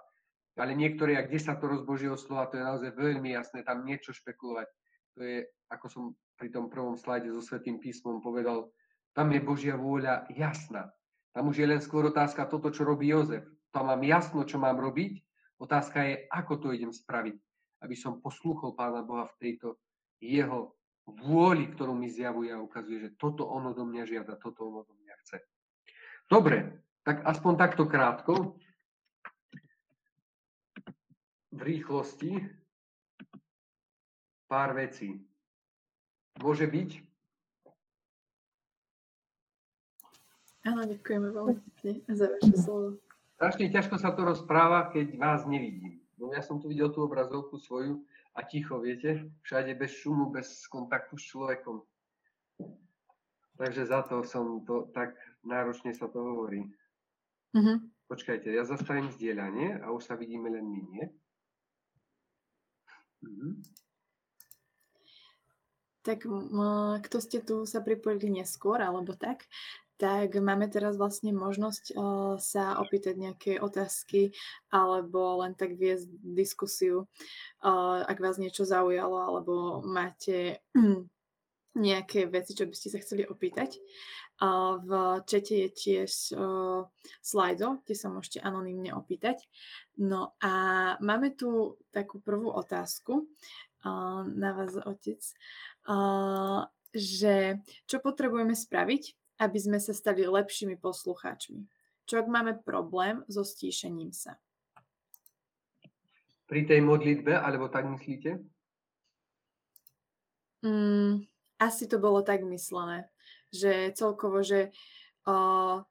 ale 0.59 0.75
niektoré, 0.75 1.15
ak 1.19 1.31
10 1.31 1.59
to 1.59 1.65
rozbožieho 1.67 2.17
slova, 2.19 2.51
to 2.51 2.59
je 2.59 2.67
naozaj 2.67 2.91
veľmi 2.95 3.31
jasné, 3.35 3.63
tam 3.63 3.83
niečo 3.87 4.11
špekulovať. 4.11 4.67
To 5.15 5.19
je, 5.23 5.37
ako 5.71 5.85
som 5.87 6.03
pri 6.35 6.51
tom 6.51 6.67
prvom 6.67 6.99
slajde 6.99 7.31
so 7.31 7.43
Svetým 7.43 7.79
písmom 7.79 8.19
povedal, 8.19 8.71
tam 9.15 9.31
je 9.31 9.41
Božia 9.43 9.75
vôľa 9.79 10.27
jasná. 10.35 10.91
Tam 11.31 11.47
už 11.47 11.63
je 11.63 11.67
len 11.69 11.79
skôr 11.79 12.09
otázka 12.09 12.49
toto, 12.49 12.73
čo 12.73 12.83
robí 12.83 13.11
Jozef. 13.11 13.45
Tam 13.71 13.87
mám 13.91 14.01
jasno, 14.03 14.43
čo 14.43 14.57
mám 14.57 14.79
robiť. 14.81 15.21
Otázka 15.57 16.05
je, 16.05 16.13
ako 16.29 16.53
to 16.59 16.67
idem 16.73 16.93
spraviť 16.93 17.46
aby 17.81 17.95
som 17.95 18.21
poslúchol 18.21 18.73
Pána 18.73 19.05
Boha 19.05 19.29
v 19.29 19.37
tejto 19.37 19.77
jeho 20.17 20.77
vôli, 21.07 21.71
ktorú 21.71 21.95
mi 21.95 22.11
zjavuje 22.11 22.51
a 22.51 22.59
ukazuje, 22.59 22.99
že 22.99 23.15
toto 23.15 23.47
ono 23.47 23.71
do 23.71 23.87
mňa 23.87 24.03
žiada, 24.03 24.35
toto 24.35 24.67
ono 24.67 24.83
do 24.83 24.93
mňa 24.99 25.13
chce. 25.23 25.37
Dobre, 26.27 26.83
tak 27.07 27.23
aspoň 27.23 27.53
takto 27.55 27.87
krátko. 27.87 28.59
V 31.55 31.61
rýchlosti 31.63 32.35
pár 34.51 34.75
vecí. 34.75 35.23
Môže 36.43 36.67
byť? 36.67 36.89
Áno, 40.67 40.83
ďakujeme 40.83 41.27
veľmi 41.31 41.55
pekne 41.63 41.91
za 42.11 42.27
vaše 42.27 42.55
slovo. 42.59 42.99
Strašne 43.39 43.71
ťažko 43.71 43.95
sa 43.95 44.11
to 44.11 44.27
rozpráva, 44.27 44.91
keď 44.91 45.15
vás 45.15 45.47
nevidím. 45.47 46.03
No 46.17 46.33
ja 46.33 46.41
som 46.41 46.57
tu 46.57 46.69
videl 46.69 46.89
tú 46.89 47.05
obrazovku 47.05 47.61
svoju 47.61 48.01
a 48.33 48.41
ticho, 48.41 48.81
viete, 48.81 49.29
všade 49.45 49.77
bez 49.77 49.93
šumu, 50.01 50.33
bez 50.33 50.65
kontaktu 50.65 51.17
s 51.17 51.29
človekom. 51.29 51.85
Takže 53.57 53.85
za 53.85 54.05
to 54.05 54.21
som 54.25 54.61
to 54.65 54.89
tak 54.93 55.17
náročne 55.45 55.93
sa 55.93 56.09
to 56.09 56.21
hovorí. 56.21 56.65
Uh-huh. 57.53 57.81
Počkajte, 58.09 58.49
ja 58.53 58.65
zastavím 58.65 59.09
zdieľanie 59.13 59.81
a 59.81 59.89
už 59.93 60.09
sa 60.09 60.13
vidíme 60.13 60.49
len 60.49 60.65
my, 60.65 60.81
nie? 60.93 61.05
Uh-huh. 63.25 63.53
Tak 66.05 66.23
kto 67.03 67.17
ste 67.19 67.41
tu 67.41 67.65
sa 67.65 67.81
pripojili 67.81 68.41
neskôr, 68.41 68.79
alebo 68.79 69.17
tak, 69.17 69.43
tak 69.97 70.37
máme 70.37 70.69
teraz 70.69 70.93
vlastne 70.93 71.33
možnosť 71.33 71.97
uh, 71.97 72.37
sa 72.37 72.77
opýtať 72.77 73.17
nejaké 73.17 73.51
otázky 73.57 74.29
alebo 74.69 75.41
len 75.41 75.57
tak 75.57 75.73
viesť 75.73 76.05
diskusiu, 76.21 77.09
uh, 77.65 78.05
ak 78.05 78.17
vás 78.21 78.37
niečo 78.37 78.61
zaujalo 78.61 79.17
alebo 79.17 79.81
máte 79.81 80.61
nejaké 81.89 82.29
veci, 82.29 82.53
čo 82.53 82.69
by 82.69 82.75
ste 82.77 82.93
sa 82.93 83.01
chceli 83.01 83.25
opýtať. 83.25 83.81
Uh, 84.37 84.77
v 84.85 84.91
čete 85.25 85.65
je 85.65 85.69
tiež 85.73 86.11
uh, 86.37 86.85
slajdo, 87.25 87.81
kde 87.81 87.95
sa 87.97 88.13
môžete 88.13 88.37
anonymne 88.45 88.93
opýtať. 88.93 89.41
No 89.97 90.37
a 90.37 90.53
máme 91.01 91.33
tu 91.33 91.81
takú 91.89 92.21
prvú 92.21 92.53
otázku 92.53 93.25
uh, 93.25 94.21
na 94.29 94.53
vás, 94.53 94.77
otec, 94.77 95.17
že 96.93 97.35
čo 97.87 97.97
potrebujeme 97.97 98.53
spraviť, 98.53 99.03
aby 99.37 99.57
sme 99.57 99.77
sa 99.77 99.93
stali 99.93 100.25
lepšími 100.25 100.77
poslucháčmi? 100.81 101.65
Čo 102.07 102.23
ak 102.23 102.27
máme 102.27 102.57
problém 102.63 103.21
so 103.27 103.43
stíšením 103.43 104.15
sa? 104.15 104.39
Pri 106.47 106.63
tej 106.63 106.79
modlitbe, 106.79 107.35
alebo 107.35 107.67
tak 107.67 107.85
myslíte? 107.91 108.39
Mm, 110.63 111.27
asi 111.59 111.83
to 111.85 111.99
bolo 111.99 112.23
tak 112.23 112.41
myslené, 112.47 113.11
že 113.51 113.91
celkovo, 113.93 114.41
že, 114.41 114.71
uh, 115.27 115.83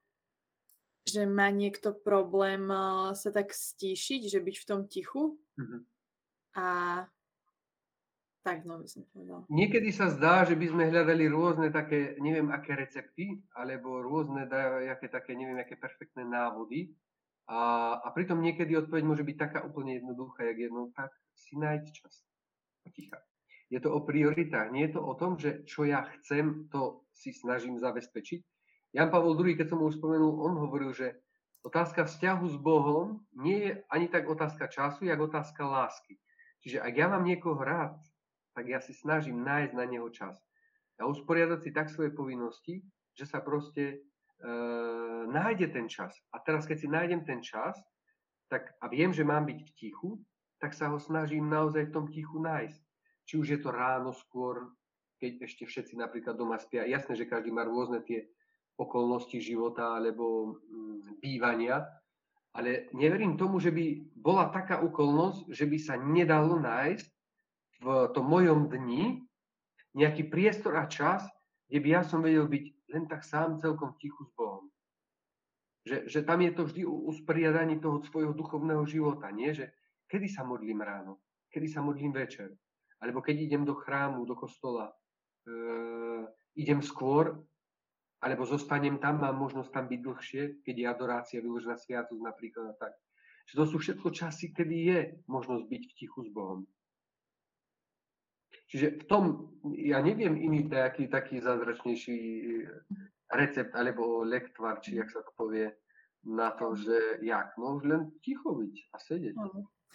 že 1.04 1.28
má 1.28 1.52
niekto 1.52 1.92
problém 1.92 2.66
uh, 2.72 3.12
sa 3.12 3.30
tak 3.30 3.52
stíšiť, 3.52 4.32
že 4.32 4.40
byť 4.40 4.56
v 4.58 4.66
tom 4.66 4.80
tichu 4.88 5.38
mm-hmm. 5.60 5.80
a 6.56 6.66
tak, 8.46 8.62
no 8.62 8.78
by 8.78 8.86
som 8.86 9.02
povedal. 9.10 9.42
Niekedy 9.50 9.90
sa 9.90 10.06
zdá, 10.06 10.46
že 10.46 10.54
by 10.54 10.70
sme 10.70 10.94
hľadali 10.94 11.26
rôzne 11.26 11.74
také, 11.74 12.14
neviem 12.22 12.46
aké 12.54 12.78
recepty, 12.78 13.42
alebo 13.58 13.98
rôzne 13.98 14.46
dajaké 14.46 15.10
také, 15.10 15.34
neviem 15.34 15.58
aké 15.58 15.74
perfektné 15.74 16.22
návody. 16.22 16.94
A, 17.50 17.94
a 17.98 18.08
pritom 18.14 18.38
niekedy 18.38 18.78
odpoveď 18.78 19.02
môže 19.02 19.26
byť 19.26 19.36
taká 19.38 19.58
úplne 19.66 19.98
jednoduchá, 19.98 20.46
jak 20.46 20.70
jedno, 20.70 20.94
tak 20.94 21.10
si 21.34 21.58
nájď 21.58 21.90
čas. 21.90 22.22
Ticha. 22.94 23.18
Je 23.66 23.82
to 23.82 23.90
o 23.90 24.06
prioritách, 24.06 24.70
nie 24.70 24.86
je 24.86 24.94
to 24.94 25.02
o 25.02 25.14
tom, 25.18 25.42
že 25.42 25.66
čo 25.66 25.82
ja 25.82 26.06
chcem, 26.06 26.70
to 26.70 27.02
si 27.10 27.34
snažím 27.34 27.82
zabezpečiť. 27.82 28.46
Jan 28.94 29.10
Pavol 29.10 29.34
II, 29.34 29.58
keď 29.58 29.74
som 29.74 29.82
ho 29.82 29.90
spomenul, 29.90 30.38
on 30.38 30.54
hovoril, 30.54 30.94
že 30.94 31.18
otázka 31.66 32.06
vzťahu 32.06 32.46
s 32.46 32.56
Bohom 32.62 33.26
nie 33.34 33.58
je 33.58 33.72
ani 33.90 34.06
tak 34.06 34.30
otázka 34.30 34.70
času, 34.70 35.10
jak 35.10 35.18
otázka 35.18 35.66
lásky. 35.66 36.14
Čiže 36.62 36.78
ak 36.78 36.94
ja 36.94 37.10
mám 37.10 37.26
niekoho 37.26 37.58
rád, 37.58 37.98
tak 38.56 38.72
ja 38.72 38.80
si 38.80 38.96
snažím 38.96 39.44
nájsť 39.44 39.72
na 39.76 39.84
neho 39.84 40.08
čas. 40.08 40.40
A 40.96 41.04
usporiadať 41.04 41.60
si 41.60 41.70
tak 41.76 41.92
svoje 41.92 42.08
povinnosti, 42.16 42.80
že 43.12 43.28
sa 43.28 43.44
proste 43.44 43.84
e, 43.92 43.96
nájde 45.28 45.76
ten 45.76 45.92
čas. 45.92 46.16
A 46.32 46.40
teraz, 46.40 46.64
keď 46.64 46.76
si 46.80 46.88
nájdem 46.88 47.20
ten 47.28 47.44
čas, 47.44 47.76
tak 48.48 48.72
a 48.80 48.88
viem, 48.88 49.12
že 49.12 49.28
mám 49.28 49.44
byť 49.44 49.60
v 49.60 49.74
tichu, 49.76 50.10
tak 50.56 50.72
sa 50.72 50.88
ho 50.88 50.96
snažím 50.96 51.52
naozaj 51.52 51.92
v 51.92 51.94
tom 51.94 52.08
tichu 52.08 52.40
nájsť. 52.40 52.80
Či 53.28 53.34
už 53.36 53.46
je 53.52 53.60
to 53.60 53.68
ráno 53.76 54.16
skôr, 54.16 54.72
keď 55.20 55.44
ešte 55.44 55.68
všetci 55.68 56.00
napríklad 56.00 56.40
doma 56.40 56.56
spia. 56.56 56.88
Jasné, 56.88 57.12
že 57.12 57.28
každý 57.28 57.52
má 57.52 57.60
rôzne 57.68 58.00
tie 58.00 58.24
okolnosti 58.80 59.36
života 59.36 60.00
alebo 60.00 60.56
mm, 60.64 61.20
bývania, 61.20 61.84
ale 62.56 62.88
neverím 62.96 63.36
tomu, 63.36 63.60
že 63.60 63.68
by 63.68 64.16
bola 64.16 64.48
taká 64.48 64.80
okolnosť, 64.80 65.52
že 65.52 65.68
by 65.68 65.76
sa 65.76 66.00
nedalo 66.00 66.56
nájsť 66.56 67.15
v 67.80 68.10
tom 68.16 68.26
mojom 68.28 68.72
dni 68.72 69.24
nejaký 69.96 70.28
priestor 70.28 70.76
a 70.76 70.88
čas, 70.88 71.24
kde 71.68 71.78
by 71.80 71.88
ja 71.88 72.02
som 72.04 72.20
vedel 72.20 72.46
byť 72.46 72.64
len 72.92 73.04
tak 73.08 73.24
sám 73.24 73.58
celkom 73.58 73.96
tichu 73.98 74.22
s 74.24 74.32
Bohom. 74.36 74.68
Že, 75.86 76.10
že 76.10 76.20
tam 76.26 76.42
je 76.42 76.52
to 76.52 76.62
vždy 76.66 76.82
usporiadaní 76.84 77.78
toho 77.78 78.02
svojho 78.02 78.34
duchovného 78.34 78.82
života, 78.86 79.30
nie? 79.30 79.54
Že 79.54 79.70
kedy 80.10 80.26
sa 80.26 80.42
modlím 80.42 80.82
ráno, 80.82 81.22
kedy 81.50 81.66
sa 81.70 81.80
modlím 81.82 82.10
večer, 82.10 82.50
alebo 82.98 83.22
keď 83.22 83.36
idem 83.38 83.62
do 83.62 83.74
chrámu, 83.74 84.26
do 84.26 84.34
kostola, 84.34 84.90
e, 85.46 85.54
idem 86.58 86.82
skôr, 86.82 87.38
alebo 88.18 88.48
zostanem 88.48 88.98
tam, 88.98 89.22
mám 89.22 89.36
možnosť 89.38 89.70
tam 89.70 89.86
byť 89.86 90.00
dlhšie, 90.02 90.42
keď 90.66 90.74
je 90.74 90.86
adorácia 90.88 91.38
vyložená 91.38 91.78
sviatosť 91.78 92.22
napríklad 92.22 92.72
a 92.72 92.74
tak. 92.74 92.92
Že 93.46 93.54
to 93.54 93.64
sú 93.70 93.76
všetko 93.78 94.08
časy, 94.10 94.50
kedy 94.50 94.76
je 94.90 94.98
možnosť 95.30 95.64
byť 95.70 95.82
v 95.86 95.92
tichu 95.94 96.20
s 96.26 96.30
Bohom. 96.34 96.66
Čiže 98.76 99.00
v 99.00 99.04
tom, 99.08 99.24
ja 99.72 100.04
neviem 100.04 100.36
iný 100.36 100.68
taký, 100.68 101.08
taký 101.08 101.40
zázračnejší 101.40 102.20
recept 103.32 103.72
alebo 103.72 104.20
lektvar, 104.20 104.84
či 104.84 105.00
jak 105.00 105.08
sa 105.08 105.24
to 105.24 105.32
povie, 105.32 105.72
na 106.28 106.52
to, 106.52 106.76
že 106.76 107.24
jak, 107.24 107.56
no 107.56 107.80
už 107.80 107.88
len 107.88 108.12
ticho 108.20 108.52
byť 108.52 108.74
a 108.92 108.96
sedieť. 109.00 109.32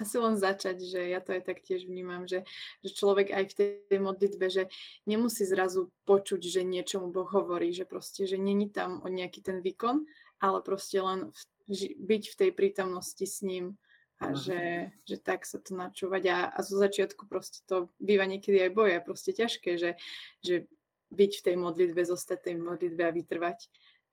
Asi 0.01 0.17
len 0.17 0.33
začať, 0.33 0.81
že 0.81 0.97
ja 1.13 1.21
to 1.21 1.37
aj 1.37 1.45
tak 1.45 1.61
tiež 1.61 1.85
vnímam, 1.85 2.25
že, 2.25 2.41
že 2.81 2.89
človek 2.89 3.29
aj 3.29 3.53
v 3.53 3.55
tej 3.85 3.99
modlitbe, 4.01 4.49
že 4.49 4.65
nemusí 5.05 5.45
zrazu 5.45 5.93
počuť, 6.09 6.41
že 6.41 6.65
niečomu 6.65 7.13
Boh 7.13 7.29
hovorí, 7.29 7.77
že 7.77 7.85
proste, 7.85 8.25
že 8.25 8.41
není 8.41 8.73
tam 8.73 9.05
o 9.05 9.07
nejaký 9.13 9.45
ten 9.45 9.61
výkon, 9.61 10.09
ale 10.41 10.57
proste 10.65 10.97
len 10.97 11.29
v, 11.69 12.01
byť 12.01 12.23
v 12.33 12.37
tej 12.41 12.49
prítomnosti 12.57 13.21
s 13.29 13.45
ním 13.45 13.77
a 14.21 14.37
že, 14.37 14.93
že 15.09 15.17
tak 15.17 15.49
sa 15.49 15.57
to 15.57 15.73
načúvať 15.73 16.23
a, 16.29 16.37
a 16.53 16.59
zo 16.61 16.77
začiatku 16.77 17.25
proste 17.25 17.65
to 17.65 17.89
býva 17.97 18.29
niekedy 18.29 18.61
aj 18.61 18.71
boja, 18.71 18.99
proste 19.01 19.33
ťažké, 19.33 19.81
že, 19.81 19.97
že 20.45 20.69
byť 21.09 21.31
v 21.41 21.45
tej 21.49 21.55
modlitbe, 21.57 22.01
zostať 22.05 22.53
tej 22.53 22.55
modlitbe 22.61 23.01
a 23.01 23.11
vytrvať, 23.11 23.59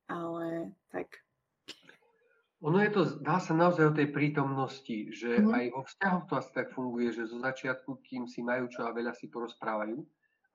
ale 0.09 0.72
tak. 0.88 1.20
Ono 2.64 2.82
je 2.82 2.90
to, 2.90 3.02
dá 3.22 3.38
sa 3.38 3.54
naozaj 3.54 3.94
o 3.94 3.94
tej 3.94 4.11
prítomnosti, 4.11 5.14
že 5.14 5.38
mm. 5.38 5.52
aj 5.54 5.64
vo 5.70 5.82
vzťahoch 5.86 6.24
to 6.26 6.34
asi 6.40 6.50
tak 6.50 6.74
funguje, 6.74 7.14
že 7.14 7.30
zo 7.30 7.38
začiatku, 7.38 8.02
kým 8.02 8.26
si 8.26 8.42
majú 8.42 8.66
čo 8.66 8.82
a 8.88 8.96
veľa 8.96 9.14
si 9.14 9.30
porozprávajú, 9.30 10.02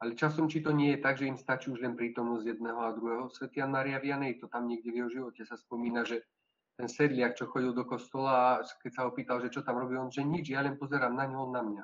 ale 0.04 0.20
časom, 0.20 0.52
či 0.52 0.60
to 0.60 0.76
nie 0.76 0.98
je 0.98 1.00
tak, 1.00 1.16
že 1.16 1.32
im 1.32 1.40
stačí 1.40 1.72
už 1.72 1.80
len 1.80 1.96
prítomnosť 1.96 2.44
jedného 2.44 2.76
a 2.76 2.92
druhého. 2.92 3.32
Svetian 3.32 3.72
Maria 3.72 4.04
Vianej 4.04 4.44
to 4.44 4.52
tam 4.52 4.68
niekde 4.68 4.92
v 4.92 5.00
jeho 5.00 5.10
živote 5.14 5.48
sa 5.48 5.56
spomína, 5.56 6.04
že 6.04 6.28
ten 6.74 6.90
sedliak, 6.90 7.38
čo 7.38 7.50
chodil 7.50 7.74
do 7.74 7.86
kostola 7.86 8.58
a 8.58 8.66
keď 8.66 8.92
sa 8.92 9.06
ho 9.06 9.12
pýtal, 9.14 9.38
že 9.42 9.54
čo 9.54 9.62
tam 9.62 9.78
robí, 9.78 9.94
on, 9.94 10.10
že 10.10 10.26
nič, 10.26 10.50
ja 10.50 10.66
len 10.66 10.74
pozerám 10.78 11.14
na 11.14 11.30
ňo, 11.30 11.38
on 11.50 11.52
na 11.54 11.62
mňa. 11.62 11.84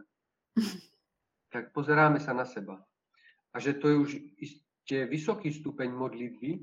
tak 1.54 1.74
pozeráme 1.74 2.18
sa 2.18 2.34
na 2.34 2.46
seba. 2.46 2.82
A 3.54 3.58
že 3.58 3.78
to 3.78 3.90
je 3.90 3.98
už 3.98 4.12
isté 4.38 5.06
vysoký 5.10 5.54
stupeň 5.54 5.90
modlitby, 5.94 6.62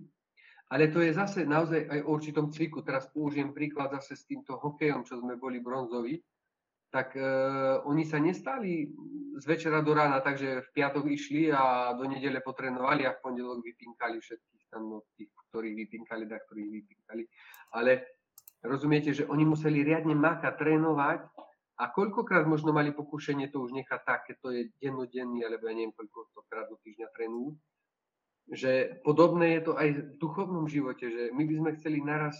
ale 0.70 0.90
to 0.90 0.98
je 0.98 1.14
zase 1.14 1.46
naozaj 1.46 1.86
aj 1.86 2.00
o 2.02 2.10
určitom 2.10 2.50
cviku. 2.50 2.82
Teraz 2.82 3.06
použijem 3.10 3.54
príklad 3.54 3.94
zase 3.94 4.18
s 4.18 4.26
týmto 4.26 4.58
hokejom, 4.58 5.06
čo 5.06 5.22
sme 5.22 5.38
boli 5.38 5.62
bronzoví. 5.62 6.18
tak 6.86 7.12
uh, 7.18 7.82
oni 7.84 8.06
sa 8.06 8.16
nestali 8.16 8.88
z 9.36 9.44
večera 9.44 9.84
do 9.84 9.92
rána, 9.92 10.22
takže 10.22 10.64
v 10.64 10.68
piatok 10.72 11.04
išli 11.12 11.52
a 11.52 11.92
do 11.92 12.08
nedele 12.08 12.40
potrenovali 12.40 13.04
a 13.04 13.12
v 13.12 13.20
pondelok 13.20 13.60
vypinkali 13.60 14.16
všetkých 14.16 14.64
tam, 14.72 14.88
no, 14.88 14.96
tých, 15.12 15.28
ktorých 15.50 15.76
vypinkali, 15.76 16.24
da 16.24 16.40
ktorých 16.40 16.70
vypinkali. 16.72 17.22
Ale 17.76 18.15
rozumiete, 18.66 19.14
že 19.14 19.26
oni 19.26 19.46
museli 19.46 19.86
riadne 19.86 20.12
makať, 20.12 20.54
trénovať 20.58 21.20
a 21.76 21.84
koľkokrát 21.92 22.48
možno 22.48 22.72
mali 22.72 22.90
pokušenie 22.90 23.52
to 23.52 23.60
už 23.60 23.76
nechať 23.76 24.00
tak, 24.04 24.20
keď 24.26 24.36
to 24.40 24.48
je 24.52 24.62
dennodenný, 24.80 25.44
alebo 25.44 25.68
ja 25.68 25.74
neviem, 25.76 25.92
koľko 25.92 26.32
to 26.32 26.40
do 26.42 26.76
týždňa 26.80 27.08
trénujú. 27.12 27.50
Že 28.46 28.72
podobné 29.02 29.58
je 29.58 29.62
to 29.66 29.72
aj 29.76 29.88
v 29.92 30.00
duchovnom 30.16 30.70
živote, 30.70 31.10
že 31.10 31.22
my 31.34 31.42
by 31.44 31.54
sme 31.58 31.70
chceli 31.76 31.98
naraz, 32.00 32.38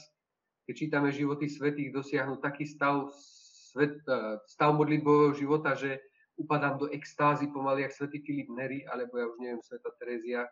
keď 0.64 0.74
čítame 0.74 1.08
životy 1.12 1.50
svetých, 1.50 1.92
dosiahnuť 1.92 2.38
taký 2.40 2.64
stav 2.64 3.10
svet, 3.76 4.00
e, 4.08 4.40
stav 4.48 4.72
modlitbového 4.72 5.34
života, 5.36 5.76
že 5.76 6.00
upadám 6.40 6.80
do 6.80 6.86
extázy 6.88 7.48
pomaly, 7.52 7.84
jak 7.84 7.92
svätý 7.92 8.24
Filip 8.24 8.48
Neri, 8.48 8.88
alebo 8.88 9.20
ja 9.20 9.26
už 9.28 9.36
neviem, 9.40 9.60
sveta 9.60 9.92
Terezia. 10.00 10.48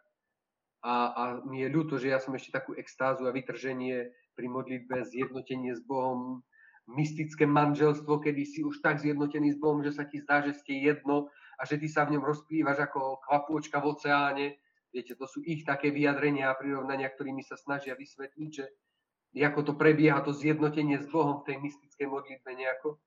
A, 0.84 0.92
a 1.16 1.22
mi 1.48 1.64
je 1.64 1.72
ľúto, 1.72 1.96
že 1.96 2.12
ja 2.12 2.20
som 2.20 2.36
ešte 2.36 2.52
takú 2.52 2.76
extázu 2.76 3.24
a 3.24 3.32
vytrženie 3.32 4.12
pri 4.34 4.46
modlitbe, 4.50 5.06
zjednotenie 5.06 5.74
s 5.74 5.82
Bohom, 5.86 6.42
mystické 6.86 7.48
manželstvo, 7.48 8.20
kedy 8.20 8.42
si 8.44 8.60
už 8.60 8.84
tak 8.84 9.00
zjednotený 9.00 9.56
s 9.56 9.58
Bohom, 9.58 9.80
že 9.80 9.96
sa 9.96 10.04
ti 10.04 10.20
zdá, 10.20 10.44
že 10.44 10.52
ste 10.52 10.84
jedno 10.84 11.32
a 11.56 11.64
že 11.64 11.80
ty 11.80 11.88
sa 11.88 12.04
v 12.04 12.18
ňom 12.18 12.24
rozplývaš 12.26 12.84
ako 12.90 13.24
kvapôčka 13.24 13.80
v 13.80 13.88
oceáne. 13.88 14.46
Viete, 14.92 15.16
to 15.16 15.24
sú 15.26 15.40
ich 15.42 15.64
také 15.64 15.90
vyjadrenia 15.90 16.52
a 16.52 16.58
prirovnania, 16.58 17.08
ktorými 17.10 17.42
sa 17.42 17.56
snažia 17.56 17.96
vysvetliť, 17.96 18.50
že 18.52 18.68
ako 19.34 19.60
to 19.66 19.72
prebieha, 19.74 20.22
to 20.22 20.30
zjednotenie 20.30 21.00
s 21.00 21.08
Bohom 21.10 21.42
v 21.42 21.50
tej 21.50 21.56
mystickej 21.58 22.06
modlitbe 22.06 22.50
nejako. 22.54 23.00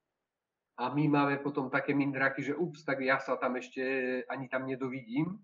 A 0.78 0.94
my 0.94 1.10
máme 1.10 1.36
potom 1.42 1.72
také 1.74 1.96
mindraky, 1.96 2.44
že 2.44 2.54
ups, 2.54 2.86
tak 2.86 3.02
ja 3.02 3.18
sa 3.18 3.40
tam 3.40 3.58
ešte 3.58 3.82
ani 4.30 4.46
tam 4.46 4.68
nedovidím, 4.70 5.42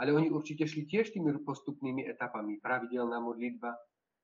ale 0.00 0.10
oni 0.10 0.34
určite 0.34 0.66
šli 0.66 0.90
tiež 0.90 1.14
tými 1.14 1.30
postupnými 1.46 2.10
etapami, 2.10 2.58
pravidelná 2.58 3.22
modlitba, 3.22 3.70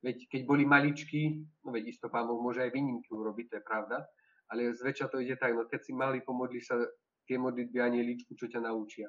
veď 0.00 0.28
keď 0.28 0.42
boli 0.48 0.64
maličkí, 0.64 1.22
no 1.64 1.72
veď 1.72 1.96
isto 1.96 2.08
pán 2.08 2.26
Boh 2.28 2.40
môže 2.40 2.64
aj 2.64 2.72
výnimky 2.72 3.12
urobiť, 3.12 3.46
to 3.52 3.54
je 3.60 3.64
pravda, 3.64 3.98
ale 4.50 4.74
zväčša 4.74 5.12
to 5.12 5.20
ide 5.22 5.36
tak, 5.36 5.54
no 5.54 5.68
keď 5.68 5.80
si 5.84 5.92
mali, 5.92 6.24
pomodli 6.24 6.58
sa 6.58 6.76
tie 7.28 7.38
modlitby 7.38 7.78
anieličku, 7.78 8.34
čo 8.34 8.50
ťa 8.50 8.66
naučia. 8.66 9.06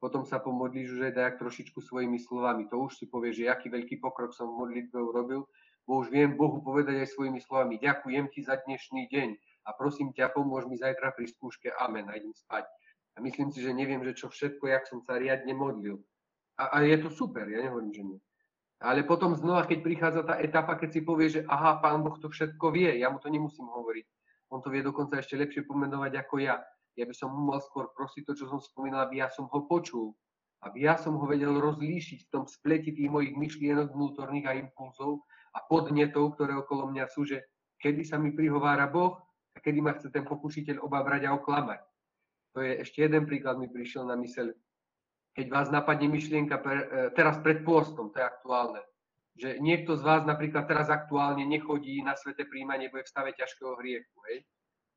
Potom 0.00 0.24
sa 0.24 0.40
pomodlíš 0.40 0.96
už 0.96 1.00
aj 1.06 1.14
dajak 1.14 1.34
trošičku 1.44 1.78
svojimi 1.84 2.16
slovami. 2.16 2.64
To 2.72 2.88
už 2.88 2.96
si 2.96 3.04
povieš, 3.04 3.44
že 3.44 3.52
aký 3.52 3.68
veľký 3.68 4.00
pokrok 4.00 4.32
som 4.32 4.48
v 4.48 4.64
modlitbe 4.64 4.96
urobil, 4.96 5.44
bo 5.84 6.00
už 6.00 6.08
viem 6.08 6.34
Bohu 6.34 6.64
povedať 6.64 7.04
aj 7.04 7.12
svojimi 7.12 7.38
slovami. 7.38 7.76
Ďakujem 7.76 8.32
ti 8.32 8.40
za 8.40 8.56
dnešný 8.64 9.12
deň 9.12 9.28
a 9.68 9.76
prosím 9.76 10.16
ťa, 10.16 10.32
pomôž 10.32 10.64
mi 10.66 10.80
zajtra 10.80 11.12
pri 11.12 11.28
skúške, 11.28 11.68
amen, 11.76 12.08
a 12.08 12.16
idem 12.16 12.32
spať. 12.32 12.64
A 13.14 13.20
myslím 13.20 13.52
si, 13.52 13.60
že 13.60 13.76
neviem, 13.76 14.00
že 14.00 14.16
čo 14.16 14.32
všetko, 14.32 14.72
jak 14.72 14.88
som 14.88 15.04
sa 15.04 15.20
riadne 15.20 15.52
modlil. 15.52 16.00
A, 16.56 16.72
a 16.72 16.76
je 16.80 16.96
to 16.96 17.12
super, 17.12 17.44
ja 17.44 17.60
nehovorím, 17.60 17.92
že 17.92 18.02
nie. 18.02 18.20
Ale 18.80 19.04
potom 19.04 19.36
znova, 19.36 19.68
keď 19.68 19.78
prichádza 19.84 20.22
tá 20.24 20.40
etapa, 20.40 20.72
keď 20.80 20.88
si 20.88 21.00
povie, 21.04 21.28
že 21.28 21.40
aha, 21.44 21.84
pán 21.84 22.00
Boh 22.00 22.16
to 22.16 22.32
všetko 22.32 22.72
vie, 22.72 22.96
ja 22.96 23.12
mu 23.12 23.20
to 23.20 23.28
nemusím 23.28 23.68
hovoriť. 23.68 24.06
On 24.50 24.64
to 24.64 24.72
vie 24.72 24.80
dokonca 24.80 25.20
ešte 25.20 25.36
lepšie 25.36 25.68
pomenovať 25.68 26.16
ako 26.16 26.40
ja. 26.40 26.56
Ja 26.96 27.04
by 27.04 27.14
som 27.14 27.30
mu 27.30 27.52
mal 27.52 27.60
skôr 27.60 27.92
prosiť 27.92 28.24
to, 28.24 28.32
čo 28.34 28.48
som 28.48 28.58
spomínal, 28.58 29.04
aby 29.04 29.20
ja 29.20 29.28
som 29.28 29.46
ho 29.52 29.68
počul. 29.68 30.16
Aby 30.64 30.88
ja 30.88 30.96
som 30.96 31.16
ho 31.20 31.24
vedel 31.28 31.60
rozlíšiť 31.60 32.28
v 32.28 32.30
tom 32.32 32.44
spleti 32.48 32.96
tých 32.96 33.08
mojich 33.12 33.36
myšlienok 33.36 33.92
vnútorných 33.92 34.48
a 34.48 34.56
impulzov 34.56 35.28
a 35.52 35.60
podnetov, 35.68 36.36
ktoré 36.36 36.56
okolo 36.56 36.88
mňa 36.88 37.04
sú, 37.12 37.28
že 37.28 37.44
kedy 37.80 38.04
sa 38.04 38.16
mi 38.16 38.32
prihovára 38.32 38.88
Boh 38.88 39.16
a 39.54 39.58
kedy 39.60 39.80
ma 39.80 39.92
chce 39.96 40.08
ten 40.08 40.24
pokušiteľ 40.24 40.80
obabrať 40.80 41.28
a 41.28 41.36
oklamať. 41.36 41.80
To 42.56 42.64
je 42.64 42.82
ešte 42.82 43.06
jeden 43.06 43.28
príklad 43.28 43.60
mi 43.60 43.70
prišiel 43.70 44.08
na 44.08 44.18
myseľ. 44.18 44.50
Keď 45.34 45.46
vás 45.46 45.68
napadne 45.70 46.10
myšlienka 46.10 46.58
per, 46.58 46.76
e, 46.76 46.86
teraz 47.14 47.38
pred 47.38 47.62
pôstom, 47.62 48.10
to 48.10 48.18
je 48.18 48.26
aktuálne, 48.26 48.82
že 49.38 49.62
niekto 49.62 49.94
z 49.94 50.02
vás 50.02 50.22
napríklad 50.26 50.66
teraz 50.66 50.90
aktuálne 50.90 51.46
nechodí 51.46 52.02
na 52.02 52.18
svete 52.18 52.44
príjmanie, 52.44 52.90
bude 52.90 53.06
v 53.06 53.12
stave 53.12 53.30
ťažkého 53.38 53.78
hriechu, 53.78 54.18
hej? 54.30 54.42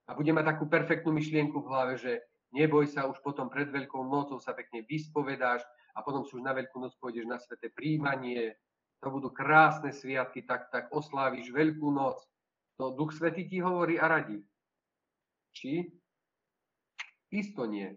A 0.09 0.17
bude 0.17 0.33
mať 0.33 0.57
takú 0.57 0.65
perfektnú 0.67 1.15
myšlienku 1.15 1.63
v 1.63 1.69
hlave, 1.69 1.93
že 1.95 2.19
neboj 2.51 2.89
sa, 2.89 3.07
už 3.07 3.21
potom 3.23 3.47
pred 3.47 3.69
Veľkou 3.69 4.03
nocou 4.03 4.41
sa 4.41 4.51
pekne 4.51 4.83
vyspovedáš 4.83 5.63
a 5.95 6.03
potom 6.03 6.25
si 6.25 6.35
už 6.35 6.43
na 6.43 6.51
Veľkú 6.51 6.81
noc 6.81 6.97
pôjdeš 6.97 7.29
na 7.29 7.37
svete 7.37 7.71
príjmanie, 7.71 8.57
to 8.99 9.07
budú 9.13 9.29
krásne 9.31 9.93
sviatky, 9.93 10.43
tak, 10.43 10.73
tak 10.73 10.89
osláviš 10.91 11.53
Veľkú 11.53 11.93
noc, 11.93 12.19
to 12.77 12.91
Duch 12.97 13.13
Svetý 13.13 13.45
ti 13.45 13.61
hovorí 13.61 14.01
a 14.01 14.09
radí. 14.09 14.41
Či? 15.53 15.93
Isto 17.29 17.69
nie. 17.69 17.93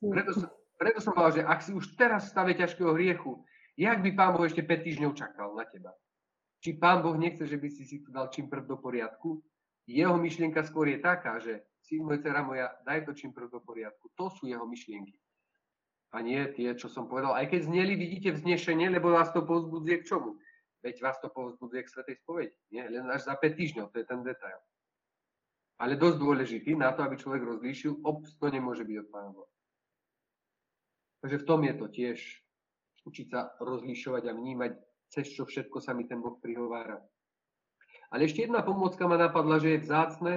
Preto 0.00 0.32
som, 0.32 0.48
preto 0.82 0.98
som 0.98 1.14
povedal, 1.14 1.38
že 1.38 1.46
ak 1.46 1.62
si 1.62 1.70
už 1.70 1.94
teraz 1.94 2.26
v 2.26 2.32
stave 2.34 2.52
ťažkého 2.58 2.90
hriechu, 2.98 3.38
jak 3.78 4.02
by 4.02 4.10
Pán 4.18 4.34
Boh 4.34 4.42
ešte 4.42 4.66
5 4.66 4.82
týždňov 4.82 5.12
čakal 5.14 5.54
na 5.54 5.62
teba? 5.62 5.94
Či 6.58 6.74
Pán 6.74 7.06
Boh 7.06 7.14
nechce, 7.14 7.46
že 7.46 7.54
by 7.54 7.68
si 7.70 7.86
si 7.86 8.02
tu 8.02 8.10
dal 8.10 8.26
čím 8.34 8.50
prv 8.50 8.66
do 8.66 8.74
poriadku? 8.74 9.38
Jeho 9.86 10.18
myšlienka 10.18 10.66
skôr 10.66 10.90
je 10.90 10.98
taká, 10.98 11.38
že 11.38 11.62
syn 11.86 12.02
môj, 12.02 12.18
dcera 12.18 12.42
moja, 12.42 12.74
daj 12.82 13.06
to 13.06 13.14
čím 13.14 13.30
prv 13.30 13.46
do 13.46 13.62
poriadku. 13.62 14.10
To 14.18 14.26
sú 14.34 14.50
jeho 14.50 14.66
myšlienky. 14.66 15.14
A 16.12 16.18
nie 16.18 16.42
tie, 16.50 16.74
čo 16.74 16.90
som 16.90 17.06
povedal. 17.06 17.38
Aj 17.38 17.46
keď 17.46 17.70
zneli, 17.70 17.94
vidíte 17.94 18.34
vznešenie, 18.34 18.90
lebo 18.90 19.14
vás 19.14 19.30
to 19.30 19.46
povzbudzuje 19.46 20.02
k 20.02 20.06
čomu? 20.10 20.34
Veď 20.82 20.98
vás 20.98 21.18
to 21.22 21.30
povzbudzuje 21.30 21.82
k 21.86 21.92
Svetej 21.94 22.16
spovedi. 22.26 22.58
Nie? 22.74 22.90
Len 22.90 23.06
až 23.06 23.30
za 23.30 23.38
5 23.38 23.54
týždňov, 23.54 23.86
to 23.94 24.02
je 24.02 24.06
ten 24.06 24.20
detail. 24.26 24.58
Ale 25.78 25.94
dosť 25.94 26.18
dôležitý 26.18 26.74
na 26.74 26.90
to, 26.90 27.06
aby 27.06 27.16
človek 27.16 27.42
rozlíšil, 27.42 28.02
ops, 28.02 28.34
to 28.38 28.50
nemôže 28.50 28.82
byť 28.82 28.96
od 29.02 29.08
Pána 29.10 29.30
Boha. 29.30 29.50
Takže 31.22 31.38
v 31.38 31.46
tom 31.46 31.60
je 31.62 31.74
to 31.78 31.86
tiež 31.86 32.18
učiť 33.06 33.26
sa 33.30 33.54
rozlišovať 33.62 34.22
a 34.26 34.36
vnímať, 34.36 34.72
cez 35.10 35.30
čo 35.30 35.46
všetko 35.46 35.78
sa 35.78 35.94
mi 35.94 36.06
ten 36.06 36.18
Boh 36.18 36.38
prihovára. 36.38 36.98
Ale 38.10 38.26
ešte 38.26 38.44
jedna 38.44 38.60
pomôcka 38.60 39.06
ma 39.06 39.16
napadla, 39.16 39.62
že 39.62 39.78
je 39.78 39.84
vzácne 39.86 40.32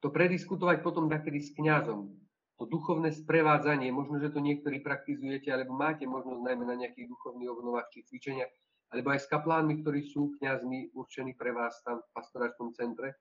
to 0.00 0.08
prediskutovať 0.08 0.80
potom 0.80 1.10
takedy 1.10 1.42
s 1.42 1.52
kňazom. 1.52 2.08
To 2.56 2.64
duchovné 2.64 3.12
sprevádzanie, 3.12 3.92
možno, 3.92 4.16
že 4.16 4.32
to 4.32 4.40
niektorí 4.40 4.80
praktizujete, 4.80 5.52
alebo 5.52 5.76
máte 5.76 6.08
možnosť 6.08 6.40
najmä 6.40 6.64
na 6.64 6.76
nejakých 6.80 7.12
duchovných 7.12 7.52
obnovách 7.52 7.92
či 7.92 8.06
cvičeniach, 8.08 8.48
alebo 8.96 9.12
aj 9.12 9.20
s 9.26 9.28
kaplánmi, 9.28 9.84
ktorí 9.84 10.08
sú 10.08 10.32
kňazmi 10.40 10.96
určení 10.96 11.36
pre 11.36 11.52
vás 11.52 11.76
tam 11.84 12.00
v 12.00 12.12
pastoračnom 12.16 12.72
centre, 12.72 13.20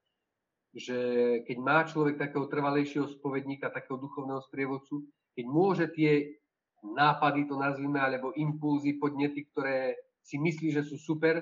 že 0.72 0.98
keď 1.44 1.58
má 1.60 1.84
človek 1.84 2.16
takého 2.16 2.48
trvalejšieho 2.48 3.12
spovedníka, 3.12 3.72
takého 3.72 4.00
duchovného 4.00 4.40
sprievodcu, 4.48 5.04
keď 5.36 5.46
môže 5.52 5.86
tie 5.92 6.40
nápady, 6.94 7.50
to 7.50 7.58
nazvime, 7.58 7.98
alebo 7.98 8.36
impulzy, 8.38 9.00
podnety, 9.02 9.48
ktoré 9.50 9.98
si 10.22 10.38
myslí, 10.38 10.76
že 10.76 10.86
sú 10.86 11.00
super, 11.02 11.42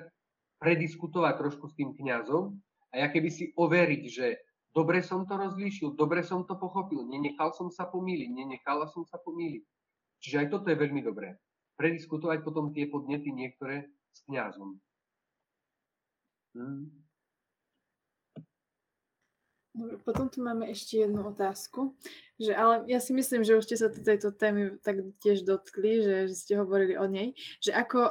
prediskutovať 0.64 1.34
trošku 1.36 1.68
s 1.68 1.76
tým 1.76 1.92
kňazom 1.92 2.56
a 2.96 3.04
ja 3.04 3.12
keby 3.12 3.28
si 3.28 3.52
overiť, 3.52 4.02
že 4.08 4.40
dobre 4.72 5.04
som 5.04 5.28
to 5.28 5.36
rozlíšil, 5.36 5.92
dobre 5.92 6.24
som 6.24 6.48
to 6.48 6.56
pochopil, 6.56 7.04
nenechal 7.04 7.52
som 7.52 7.68
sa 7.68 7.84
pomýliť, 7.84 8.30
nenechala 8.32 8.88
som 8.88 9.04
sa 9.04 9.20
pomýliť. 9.20 9.64
Čiže 10.24 10.36
aj 10.40 10.48
toto 10.48 10.72
je 10.72 10.80
veľmi 10.80 11.04
dobré. 11.04 11.36
Prediskutovať 11.76 12.40
potom 12.40 12.72
tie 12.72 12.88
podnety 12.88 13.28
niektoré 13.28 13.92
s 14.08 14.24
kňazom. 14.24 14.80
Hmm. 16.56 17.03
Potom 20.06 20.30
tu 20.30 20.38
máme 20.38 20.70
ešte 20.70 21.02
jednu 21.02 21.34
otázku, 21.34 21.98
že, 22.38 22.54
ale 22.54 22.86
ja 22.86 23.02
si 23.02 23.10
myslím, 23.10 23.42
že 23.42 23.58
už 23.58 23.66
ste 23.66 23.74
sa 23.74 23.90
tejto 23.90 24.30
témy 24.30 24.78
tak 24.78 25.02
tiež 25.18 25.42
dotkli, 25.42 25.98
že, 25.98 26.16
že 26.30 26.34
ste 26.38 26.54
hovorili 26.62 26.94
o 26.94 27.10
nej, 27.10 27.34
že 27.58 27.74
ako 27.74 27.98
o, 27.98 28.10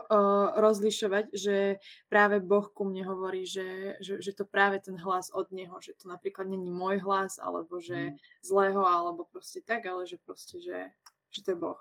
rozlišovať, 0.60 1.32
že 1.32 1.80
práve 2.12 2.44
Boh 2.44 2.68
ku 2.68 2.84
mne 2.84 3.08
hovorí, 3.08 3.48
že, 3.48 3.96
že, 4.04 4.20
že 4.20 4.36
to 4.36 4.44
práve 4.44 4.84
ten 4.84 5.00
hlas 5.00 5.32
od 5.32 5.56
Neho, 5.56 5.80
že 5.80 5.96
to 5.96 6.12
napríklad 6.12 6.52
není 6.52 6.68
môj 6.68 7.00
hlas, 7.00 7.40
alebo 7.40 7.80
že 7.80 8.12
mm. 8.12 8.44
zlého, 8.44 8.84
alebo 8.84 9.24
proste 9.24 9.64
tak, 9.64 9.88
ale 9.88 10.04
že 10.04 10.20
proste, 10.20 10.60
že, 10.60 10.92
že 11.32 11.48
to 11.48 11.56
je 11.56 11.58
Boh. 11.64 11.80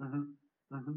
Uh-huh. 0.00 0.32
Uh-huh. 0.72 0.96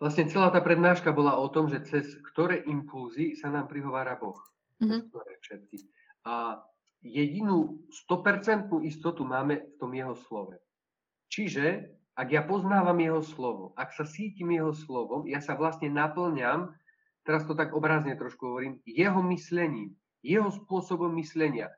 Vlastne 0.00 0.32
celá 0.32 0.48
tá 0.48 0.64
prednáška 0.64 1.12
bola 1.12 1.36
o 1.36 1.44
tom, 1.52 1.68
že 1.68 1.84
cez 1.84 2.16
ktoré 2.32 2.64
impulzy 2.64 3.36
sa 3.36 3.52
nám 3.52 3.68
prihovára 3.68 4.16
Boh. 4.16 4.40
Mm-hmm. 4.80 5.00
Ktoré 5.12 5.32
všetky. 5.44 5.76
A 6.24 6.60
jedinú 7.04 7.84
100% 8.08 8.72
istotu 8.84 9.22
máme 9.24 9.60
v 9.60 9.74
tom 9.76 9.92
jeho 9.92 10.16
slove. 10.16 10.56
Čiže, 11.28 11.92
ak 12.16 12.28
ja 12.30 12.42
poznávam 12.46 12.96
jeho 12.96 13.20
slovo, 13.20 13.76
ak 13.76 13.92
sa 13.92 14.08
sítim 14.08 14.52
jeho 14.54 14.72
slovom, 14.72 15.28
ja 15.28 15.42
sa 15.44 15.58
vlastne 15.58 15.92
naplňam, 15.92 16.72
teraz 17.28 17.44
to 17.44 17.52
tak 17.52 17.76
obrazne 17.76 18.16
trošku 18.16 18.44
hovorím, 18.44 18.80
jeho 18.88 19.20
myslením, 19.28 19.92
jeho 20.24 20.48
spôsobom 20.48 21.12
myslenia. 21.20 21.68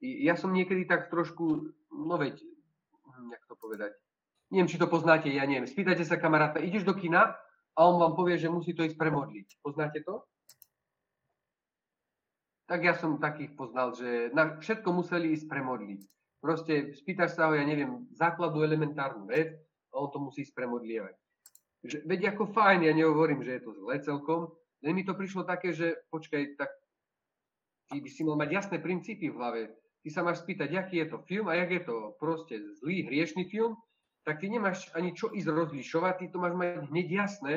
Ja 0.00 0.36
som 0.36 0.52
niekedy 0.52 0.88
tak 0.88 1.08
trošku, 1.12 1.72
no 1.92 2.14
veď, 2.16 2.40
hm, 2.40 3.28
jak 3.32 3.42
to 3.48 3.54
povedať, 3.60 3.92
neviem, 4.52 4.68
či 4.70 4.80
to 4.80 4.88
poznáte, 4.88 5.28
ja 5.28 5.44
neviem, 5.44 5.68
spýtate 5.68 6.04
sa 6.04 6.20
kamaráta, 6.20 6.62
ideš 6.62 6.84
do 6.84 6.94
kina? 6.94 7.36
a 7.76 7.80
on 7.84 8.00
vám 8.00 8.16
povie, 8.16 8.40
že 8.40 8.48
musí 8.48 8.72
to 8.72 8.82
ísť 8.88 8.96
premodliť. 8.96 9.60
Poznáte 9.60 10.00
to? 10.00 10.24
Tak 12.66 12.82
ja 12.82 12.94
som 12.98 13.22
takých 13.22 13.54
poznal, 13.54 13.94
že 13.94 14.34
na 14.34 14.58
všetko 14.58 14.88
museli 14.90 15.34
ísť 15.38 15.46
premodliť. 15.46 16.00
Proste 16.42 16.94
spýtaš 16.98 17.38
sa 17.38 17.50
ho, 17.50 17.54
ja 17.54 17.62
neviem, 17.62 18.06
základu 18.14 18.66
elementárnu 18.66 19.30
vec 19.30 19.54
a 19.90 20.02
on 20.02 20.10
to 20.10 20.18
musí 20.18 20.42
ísť 20.42 20.54
premodlievať. 20.54 21.14
Že, 21.86 21.96
veď 22.06 22.20
ako 22.34 22.50
fajn, 22.50 22.90
ja 22.90 22.92
nehovorím, 22.92 23.46
že 23.46 23.58
je 23.58 23.62
to 23.62 23.72
zle 23.78 23.94
celkom, 24.02 24.40
len 24.82 24.92
mi 24.92 25.06
to 25.06 25.14
prišlo 25.14 25.46
také, 25.46 25.70
že 25.72 25.94
počkaj, 26.10 26.58
tak 26.58 26.70
ty 27.90 28.02
by 28.02 28.10
si 28.10 28.26
mal 28.26 28.36
mať 28.36 28.50
jasné 28.50 28.76
princípy 28.82 29.30
v 29.30 29.38
hlave. 29.38 29.62
Ty 30.02 30.08
sa 30.10 30.20
máš 30.26 30.42
spýtať, 30.42 30.70
aký 30.74 31.02
je 31.02 31.10
to 31.10 31.18
film 31.26 31.46
a 31.50 31.54
jak 31.58 31.70
je 31.70 31.82
to 31.86 32.14
proste 32.18 32.54
zlý, 32.82 33.06
hriešný 33.06 33.46
film, 33.50 33.78
tak 34.26 34.42
ty 34.42 34.50
nemáš 34.50 34.90
ani 34.94 35.14
čo 35.14 35.30
ísť 35.30 35.50
rozlišovať, 35.50 36.14
ty 36.18 36.26
to 36.34 36.38
máš 36.42 36.54
mať 36.58 36.90
hneď 36.90 37.06
jasné, 37.10 37.54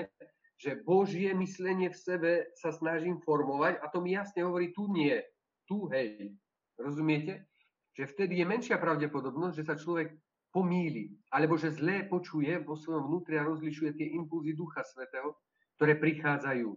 že 0.59 0.83
Božie 0.83 1.31
myslenie 1.31 1.87
v 1.87 1.95
sebe 1.97 2.31
sa 2.59 2.75
snažím 2.75 3.23
formovať 3.23 3.79
a 3.79 3.87
to 3.87 4.03
mi 4.03 4.11
jasne 4.11 4.43
hovorí, 4.43 4.75
tu 4.75 4.91
nie, 4.91 5.15
tu 5.63 5.87
hej. 5.95 6.35
Rozumiete? 6.75 7.47
Že 7.95 8.11
vtedy 8.11 8.43
je 8.43 8.45
menšia 8.45 8.75
pravdepodobnosť, 8.75 9.55
že 9.55 9.67
sa 9.67 9.79
človek 9.79 10.11
pomíli, 10.51 11.15
alebo 11.31 11.55
že 11.55 11.71
zlé 11.71 12.03
počuje 12.11 12.59
vo 12.59 12.75
svojom 12.75 13.07
vnútri 13.07 13.39
a 13.39 13.47
rozlišuje 13.47 13.95
tie 13.95 14.07
impulzy 14.19 14.51
Ducha 14.51 14.83
Svetého, 14.83 15.39
ktoré 15.79 15.95
prichádzajú. 15.95 16.75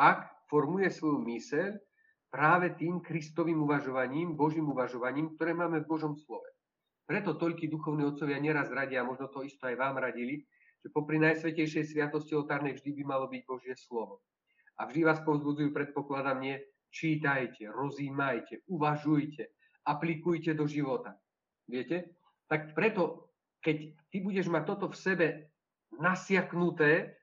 Ak 0.00 0.48
formuje 0.48 0.88
svoju 0.88 1.20
myseľ 1.20 1.76
práve 2.32 2.72
tým 2.78 3.04
Kristovým 3.04 3.60
uvažovaním, 3.60 4.32
Božím 4.32 4.72
uvažovaním, 4.72 5.36
ktoré 5.36 5.52
máme 5.52 5.84
v 5.84 5.90
Božom 5.90 6.16
slove. 6.16 6.46
Preto 7.04 7.34
toľky 7.34 7.66
duchovní 7.66 8.06
otcovia 8.06 8.38
neraz 8.38 8.70
radia, 8.70 9.02
možno 9.02 9.28
to 9.28 9.42
isto 9.42 9.66
aj 9.66 9.74
vám 9.74 9.98
radili, 9.98 10.46
že 10.80 10.88
popri 10.92 11.20
najsvetejšej 11.20 11.92
sviatosti 11.92 12.32
oltárnej 12.32 12.76
vždy 12.76 12.90
by 13.00 13.02
malo 13.04 13.26
byť 13.28 13.42
Božie 13.44 13.76
slovo. 13.76 14.24
A 14.80 14.88
vždy 14.88 15.04
vás 15.04 15.20
povzbudzujú, 15.20 15.76
predpokladám, 15.76 16.40
nie 16.40 16.56
čítajte, 16.90 17.68
rozímajte, 17.68 18.64
uvažujte, 18.66 19.52
aplikujte 19.86 20.56
do 20.56 20.64
života. 20.64 21.20
Viete? 21.68 22.16
Tak 22.50 22.74
preto, 22.74 23.30
keď 23.62 23.94
ty 24.10 24.16
budeš 24.24 24.50
mať 24.50 24.62
toto 24.66 24.90
v 24.90 24.96
sebe 24.98 25.26
nasiaknuté, 26.00 27.20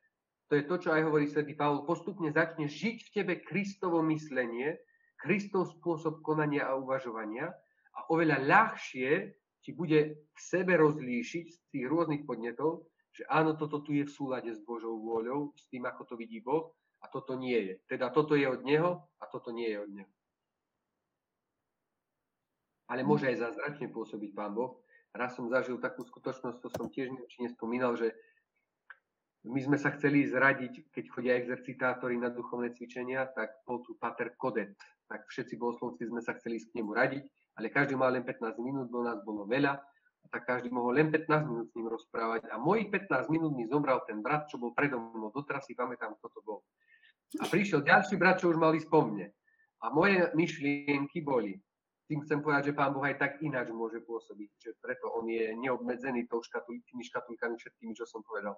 to 0.47 0.55
je 0.55 0.64
to, 0.64 0.76
čo 0.80 0.89
aj 0.95 1.03
hovorí 1.03 1.28
svätý 1.28 1.58
Pavol, 1.58 1.84
postupne 1.84 2.32
začne 2.32 2.72
žiť 2.72 2.97
v 3.03 3.12
tebe 3.12 3.34
Kristovo 3.43 3.99
myslenie, 4.08 4.80
Kristov 5.20 5.76
spôsob 5.76 6.22
konania 6.24 6.70
a 6.70 6.78
uvažovania 6.78 7.51
a 7.97 7.99
oveľa 8.14 8.45
ľahšie 8.45 9.34
ti 9.66 9.74
bude 9.74 10.30
v 10.32 10.39
sebe 10.39 10.78
rozlíšiť 10.78 11.45
z 11.51 11.58
tých 11.74 11.86
rôznych 11.89 12.24
podnetov, 12.24 12.88
že 13.18 13.26
áno, 13.26 13.57
toto 13.57 13.82
tu 13.82 13.97
je 13.97 14.05
v 14.05 14.13
súlade 14.13 14.53
s 14.53 14.61
Božou 14.61 14.93
vôľou, 15.01 15.57
s 15.57 15.65
tým, 15.74 15.89
ako 15.89 16.05
to 16.05 16.13
vidí 16.13 16.38
Boh, 16.38 16.70
a 17.01 17.09
toto 17.09 17.34
nie 17.34 17.57
je. 17.57 17.74
Teda 17.89 18.13
toto 18.13 18.38
je 18.38 18.45
od 18.45 18.61
Neho 18.61 19.09
a 19.18 19.26
toto 19.26 19.49
nie 19.49 19.70
je 19.74 19.78
od 19.82 19.89
Neho. 19.89 20.11
Ale 22.88 23.01
môže 23.01 23.28
aj 23.28 23.41
zázračne 23.41 23.89
pôsobiť 23.89 24.32
Pán 24.38 24.53
Boh. 24.53 24.86
Raz 25.18 25.34
som 25.34 25.49
zažil 25.49 25.82
takú 25.82 26.05
skutočnosť, 26.05 26.57
to 26.61 26.70
som 26.78 26.88
tiež 26.93 27.09
či 27.26 27.38
nespomínal, 27.41 27.97
že 27.97 28.13
my 29.47 29.59
sme 29.63 29.78
sa 29.80 29.95
chceli 29.97 30.28
zradiť, 30.28 30.91
keď 30.93 31.05
chodia 31.09 31.34
exercitátori 31.39 32.20
na 32.20 32.30
duchovné 32.30 32.76
cvičenia, 32.76 33.26
tak 33.34 33.63
bol 33.65 33.82
tu 33.82 33.95
Pater 33.97 34.36
Kodet. 34.38 34.76
Tak 35.07 35.26
všetci 35.26 35.55
bohoslovci 35.57 36.05
sme 36.05 36.22
sa 36.22 36.36
chceli 36.36 36.59
k 36.59 36.76
nemu 36.78 36.91
radiť, 36.91 37.24
ale 37.57 37.72
každý 37.72 37.95
mal 37.95 38.13
len 38.13 38.28
15 38.28 38.59
minút, 38.59 38.91
bo 38.91 39.01
nás 39.01 39.24
bolo 39.24 39.47
veľa 39.47 39.80
tak 40.28 40.45
každý 40.45 40.69
mohol 40.69 40.99
len 40.99 41.07
15 41.09 41.47
minút 41.47 41.67
s 41.71 41.75
ním 41.75 41.88
rozprávať. 41.88 42.51
A 42.51 42.59
mojich 42.61 42.91
15 42.91 43.32
minút 43.34 43.55
mi 43.55 43.67
zomral 43.67 44.03
ten 44.07 44.21
brat, 44.21 44.47
čo 44.51 44.61
bol 44.61 44.71
predo 44.71 44.99
mnou. 44.99 45.32
Doteraz 45.32 45.65
si 45.67 45.73
pamätám, 45.73 46.15
kto 46.19 46.28
to 46.32 46.39
bol. 46.43 46.59
A 47.39 47.45
prišiel 47.47 47.84
ďalší 47.84 48.15
brat, 48.15 48.39
čo 48.39 48.51
už 48.51 48.59
mali 48.59 48.80
spomne. 48.80 49.32
A 49.84 49.91
moje 49.93 50.32
myšlienky 50.34 51.21
boli, 51.21 51.59
tým 52.07 52.23
chcem 52.23 52.39
povedať, 52.39 52.71
že 52.71 52.78
Pán 52.78 52.95
Boh 52.95 53.03
aj 53.03 53.19
tak 53.19 53.32
ináč 53.43 53.67
môže 53.75 53.99
pôsobiť, 53.99 54.49
že 54.55 54.71
preto 54.80 55.11
On 55.11 55.28
je 55.28 55.51
neobmedzený 55.59 56.32
tou 56.32 56.39
škatul, 56.39 56.80
tými 56.88 57.03
škatulkami 57.03 57.59
všetkými, 57.59 57.93
čo 57.93 58.07
som 58.07 58.23
povedal. 58.23 58.55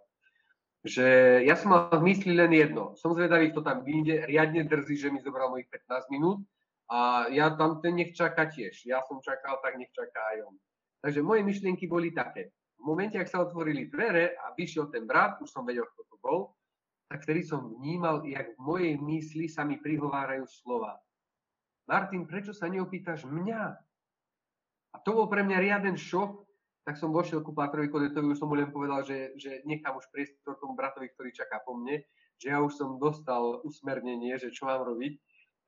Že 0.85 1.07
ja 1.49 1.57
som 1.57 1.73
mal 1.73 1.89
v 1.91 2.13
mysli 2.13 2.37
len 2.37 2.53
jedno. 2.53 2.93
Som 2.95 3.17
zvedavý, 3.17 3.49
kto 3.49 3.65
tam 3.65 3.81
vyjde, 3.81 4.29
riadne 4.29 4.63
drzí, 4.69 4.95
že 4.95 5.09
mi 5.09 5.19
zobral 5.19 5.49
mojich 5.49 5.67
15 5.67 6.13
minút 6.13 6.45
a 6.87 7.27
ja 7.33 7.49
tam 7.57 7.81
ten 7.81 7.97
nech 7.97 8.13
čaká 8.13 8.47
tiež. 8.47 8.85
Ja 8.85 9.01
som 9.09 9.19
čakal, 9.19 9.59
tak 9.65 9.75
nech 9.81 9.91
čaká 9.91 10.21
aj 10.37 10.45
on. 10.45 10.55
Takže 10.99 11.23
moje 11.23 11.41
myšlienky 11.47 11.87
boli 11.87 12.11
také. 12.11 12.51
V 12.79 12.83
momente, 12.83 13.19
ak 13.19 13.27
sa 13.27 13.43
otvorili 13.43 13.91
dvere 13.91 14.35
a 14.39 14.55
vyšiel 14.55 14.87
ten 14.91 15.03
brat, 15.03 15.39
už 15.39 15.51
som 15.51 15.67
vedel, 15.67 15.83
kto 15.83 16.01
to 16.07 16.15
bol, 16.19 16.39
tak 17.09 17.25
vtedy 17.25 17.43
som 17.43 17.73
vnímal, 17.79 18.23
jak 18.23 18.53
v 18.55 18.59
mojej 18.61 18.93
mysli 19.01 19.49
sa 19.49 19.65
mi 19.65 19.81
prihovárajú 19.81 20.45
slova. 20.45 20.99
Martin, 21.89 22.29
prečo 22.29 22.53
sa 22.53 22.69
neopýtaš 22.69 23.25
mňa? 23.25 23.61
A 24.93 24.97
to 25.01 25.17
bol 25.17 25.25
pre 25.25 25.41
mňa 25.41 25.57
riaden 25.57 25.97
šok, 25.97 26.45
tak 26.85 27.01
som 27.01 27.09
vošiel 27.09 27.41
ku 27.41 27.53
Pátrovi 27.53 27.89
Kodetovi, 27.89 28.33
už 28.33 28.39
som 28.39 28.49
mu 28.49 28.57
len 28.57 28.69
povedal, 28.69 29.01
že, 29.05 29.33
že 29.37 29.65
nechám 29.65 29.97
už 29.97 30.05
priestor 30.13 30.57
tomu 30.61 30.77
bratovi, 30.77 31.09
ktorý 31.13 31.33
čaká 31.33 31.61
po 31.65 31.77
mne, 31.77 32.01
že 32.37 32.53
ja 32.53 32.61
už 32.61 32.77
som 32.77 33.01
dostal 33.01 33.61
usmernenie, 33.65 34.37
že 34.37 34.53
čo 34.53 34.69
mám 34.69 34.85
robiť. 34.85 35.17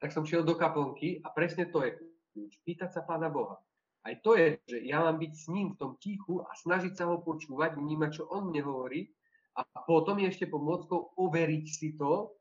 Tak 0.02 0.14
som 0.14 0.26
šiel 0.26 0.42
do 0.42 0.58
kaplnky 0.58 1.22
a 1.22 1.30
presne 1.30 1.70
to 1.70 1.86
je 1.86 1.94
kľúč. 2.34 2.54
Pýtať 2.66 2.90
sa 2.90 3.02
Pána 3.06 3.30
Boha. 3.30 3.62
Aj 4.02 4.18
to 4.26 4.34
je, 4.34 4.58
že 4.66 4.78
ja 4.82 5.06
mám 5.06 5.22
byť 5.22 5.34
s 5.38 5.46
ním 5.54 5.78
v 5.78 5.80
tom 5.80 5.92
tichu 6.02 6.42
a 6.42 6.50
snažiť 6.58 6.98
sa 6.98 7.06
ho 7.06 7.22
počúvať, 7.22 7.78
vnímať, 7.78 8.10
čo 8.18 8.24
on 8.34 8.50
mne 8.50 8.66
hovorí 8.66 9.14
a 9.54 9.62
potom 9.86 10.18
ešte 10.18 10.50
pomôckou 10.50 11.14
overiť 11.22 11.66
si 11.70 11.94
to, 11.94 12.34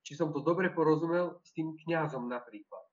či 0.00 0.16
som 0.16 0.32
to 0.32 0.40
dobre 0.40 0.72
porozumel 0.72 1.36
s 1.44 1.52
tým 1.52 1.76
kňazom 1.76 2.24
napríklad. 2.24 2.84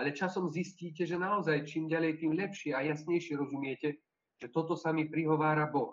Ale 0.00 0.16
časom 0.16 0.48
zistíte, 0.48 1.04
že 1.04 1.20
naozaj 1.20 1.68
čím 1.68 1.92
ďalej, 1.92 2.24
tým 2.24 2.32
lepšie 2.38 2.72
a 2.72 2.86
jasnejšie 2.88 3.36
rozumiete, 3.36 4.00
že 4.38 4.48
toto 4.48 4.72
sa 4.78 4.94
mi 4.94 5.04
prihovára 5.04 5.68
Boh. 5.68 5.92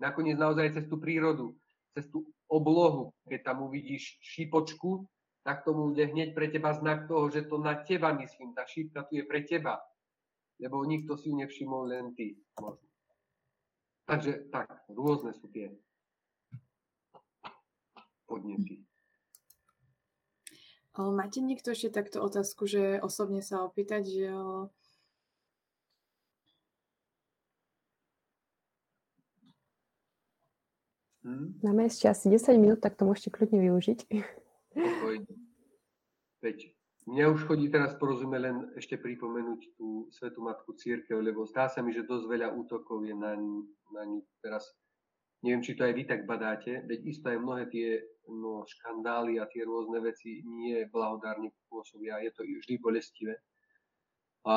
Nakoniec 0.00 0.40
naozaj 0.40 0.80
cez 0.80 0.84
tú 0.88 0.96
prírodu, 0.96 1.52
cez 1.92 2.08
tú 2.08 2.24
oblohu, 2.48 3.12
keď 3.28 3.52
tam 3.52 3.68
uvidíš 3.68 4.16
šípočku, 4.22 5.04
tak 5.44 5.66
tomu 5.66 5.92
bude 5.92 6.08
hneď 6.08 6.32
pre 6.32 6.48
teba 6.48 6.72
znak 6.72 7.04
toho, 7.04 7.28
že 7.28 7.44
to 7.44 7.60
na 7.60 7.84
teba 7.84 8.16
myslím, 8.16 8.56
tá 8.56 8.64
šípka 8.64 9.04
tu 9.04 9.20
je 9.20 9.24
pre 9.28 9.44
teba 9.44 9.76
lebo 10.64 10.80
nikto 10.88 11.20
si 11.20 11.28
ju 11.28 11.36
nevšimol, 11.36 11.92
len 11.92 12.16
ty 12.16 12.40
možno. 12.56 12.88
Takže 14.08 14.48
tak, 14.48 14.72
rôzne 14.88 15.36
sú 15.36 15.52
tie 15.52 15.76
podnety. 18.24 18.80
Máte 20.96 21.44
niekto 21.44 21.76
ešte 21.76 21.92
takto 21.92 22.24
otázku, 22.24 22.64
že 22.64 22.96
osobne 23.04 23.44
sa 23.44 23.68
opýtať, 23.68 24.08
že 24.08 24.28
Hmm? 31.24 31.56
Máme 31.64 31.88
ešte 31.88 32.04
asi 32.04 32.28
10 32.28 32.60
minút, 32.60 32.84
tak 32.84 33.00
to 33.00 33.08
môžete 33.08 33.32
kľudne 33.32 33.56
využiť. 33.56 33.98
Veď 36.44 36.58
Mňa 37.04 37.36
už 37.36 37.44
chodí 37.44 37.68
teraz 37.68 37.92
porozume 38.00 38.40
len 38.40 38.72
ešte 38.80 38.96
pripomenúť 38.96 39.76
tú 39.76 40.08
Svetú 40.08 40.40
Matku 40.40 40.72
Církev, 40.72 41.20
lebo 41.20 41.44
zdá 41.44 41.68
sa 41.68 41.84
mi, 41.84 41.92
že 41.92 42.08
dosť 42.08 42.24
veľa 42.24 42.48
útokov 42.56 43.04
je 43.04 43.12
na, 43.12 43.36
na 43.92 44.02
ňu 44.08 44.24
teraz. 44.40 44.72
Neviem, 45.44 45.60
či 45.60 45.76
to 45.76 45.84
aj 45.84 45.92
vy 45.92 46.08
tak 46.08 46.24
badáte, 46.24 46.80
veď 46.88 47.00
isto 47.04 47.28
aj 47.28 47.36
mnohé 47.36 47.68
tie 47.68 48.00
no, 48.32 48.64
škandály 48.64 49.36
a 49.36 49.44
tie 49.44 49.68
rôzne 49.68 50.00
veci 50.00 50.40
nie 50.48 50.88
blahodárne 50.88 51.52
pôsobia, 51.68 52.24
je 52.24 52.32
to 52.32 52.40
vždy 52.40 52.80
bolestivé. 52.80 53.36
A, 54.48 54.56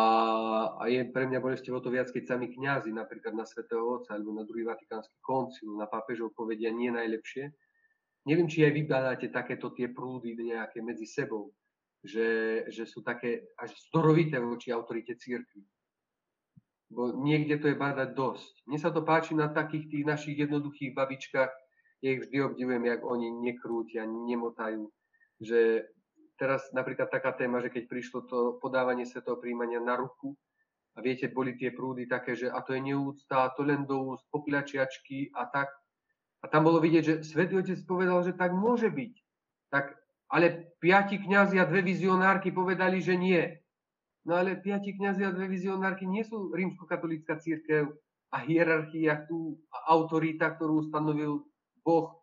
a 0.79 0.83
je 0.87 1.03
pre 1.11 1.27
mňa 1.27 1.43
bolestivé 1.43 1.75
to 1.83 1.91
viac, 1.91 2.07
keď 2.15 2.31
sami 2.31 2.47
kňazi, 2.47 2.95
napríklad 2.95 3.35
na 3.35 3.43
Svetého 3.43 3.83
Otca 3.83 4.15
alebo 4.15 4.31
na 4.31 4.47
druhý 4.47 4.63
Vatikánsky 4.63 5.19
koncil, 5.19 5.75
na 5.75 5.91
pápežov 5.91 6.31
povedia 6.31 6.71
nie 6.71 6.95
najlepšie. 6.95 7.51
Neviem, 8.23 8.47
či 8.47 8.63
aj 8.63 8.71
vy 8.71 8.81
badáte 8.87 9.27
takéto 9.27 9.75
tie 9.75 9.91
prúdy 9.91 10.31
nejaké 10.31 10.79
medzi 10.79 11.03
sebou 11.03 11.51
že, 12.07 12.29
že 12.71 12.87
sú 12.87 13.03
také 13.03 13.51
až 13.59 13.75
zdorovité 13.91 14.39
voči 14.39 14.71
autorite 14.71 15.19
církvy. 15.19 15.61
Bo 16.87 17.11
niekde 17.19 17.59
to 17.59 17.67
je 17.67 17.75
bádať 17.75 18.15
dosť. 18.15 18.53
Mne 18.63 18.79
sa 18.79 18.95
to 18.95 19.03
páči 19.03 19.35
na 19.35 19.51
takých 19.51 19.91
tých 19.91 20.05
našich 20.07 20.39
jednoduchých 20.39 20.95
babičkách, 20.95 21.51
ja 21.97 22.09
ich 22.13 22.23
vždy 22.29 22.37
obdivujem, 22.45 22.83
jak 22.85 23.01
oni 23.03 23.27
nekrútia, 23.41 24.05
nemotajú. 24.05 24.85
Že 25.41 25.89
teraz 26.37 26.69
napríklad 26.71 27.09
taká 27.09 27.33
téma, 27.33 27.59
že 27.59 27.73
keď 27.73 27.83
prišlo 27.89 28.19
to 28.29 28.37
podávanie 28.61 29.03
svetého 29.03 29.35
príjmania 29.35 29.81
na 29.81 29.97
ruku, 29.97 30.37
a 30.97 31.01
viete, 31.01 31.29
boli 31.29 31.53
tie 31.53 31.69
prúdy 31.69 32.09
také, 32.09 32.33
že 32.33 32.49
a 32.49 32.57
to 32.65 32.73
je 32.73 32.81
neúcta, 32.81 33.45
a 33.45 33.53
to 33.53 33.61
len 33.61 33.85
do 33.85 34.17
úst, 34.17 34.25
popilačiačky 34.33 35.29
a 35.29 35.45
tak. 35.45 35.69
A 36.41 36.49
tam 36.49 36.65
bolo 36.65 36.81
vidieť, 36.81 37.03
že 37.05 37.15
Svetý 37.21 37.61
Otec 37.61 37.77
povedal, 37.85 38.25
že 38.25 38.33
tak 38.33 38.49
môže 38.49 38.89
byť. 38.89 39.13
Tak 39.69 39.93
ale 40.27 40.75
piati 40.79 41.17
kňazi 41.19 41.59
a 41.59 41.65
dve 41.65 41.81
vizionárky 41.83 42.51
povedali, 42.51 42.99
že 42.99 43.15
nie. 43.15 43.43
No 44.27 44.35
ale 44.35 44.59
piati 44.59 44.91
kňazi 44.95 45.23
a 45.23 45.31
dve 45.31 45.47
vizionárky 45.47 46.03
nie 46.03 46.27
sú 46.27 46.51
rímskokatolická 46.51 47.39
církev 47.39 47.91
a 48.31 48.37
hierarchia 48.43 49.23
a 49.71 49.77
autorita, 49.91 50.51
ktorú 50.55 50.83
ustanovil 50.83 51.47
Boh. 51.81 52.19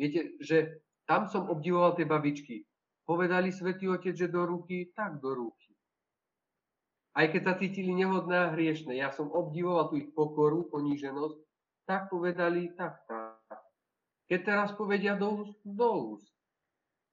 Viete, 0.00 0.40
že 0.40 0.80
tam 1.04 1.28
som 1.28 1.52
obdivoval 1.52 2.00
tie 2.00 2.08
babičky, 2.08 2.64
Povedali 3.04 3.52
svätý 3.52 3.84
Otec, 3.92 4.16
že 4.16 4.32
do 4.32 4.48
ruky, 4.48 4.88
tak 4.96 5.20
do 5.20 5.36
ruky. 5.36 5.76
Aj 7.14 7.28
keď 7.28 7.42
sa 7.44 7.54
cítili 7.60 7.92
nehodné 7.92 8.48
a 8.48 8.52
hriešne, 8.56 8.96
ja 8.96 9.12
som 9.12 9.28
obdivoval 9.28 9.92
tú 9.92 10.00
ich 10.00 10.10
pokoru, 10.16 10.66
poníženosť, 10.72 11.36
tak 11.84 12.08
povedali, 12.08 12.72
tak, 12.74 13.04
tak. 13.04 13.60
Keď 14.24 14.40
teraz 14.40 14.72
povedia 14.72 15.14
do 15.20 15.44
úst, 15.44 15.60
do 15.62 16.16
úst. 16.16 16.33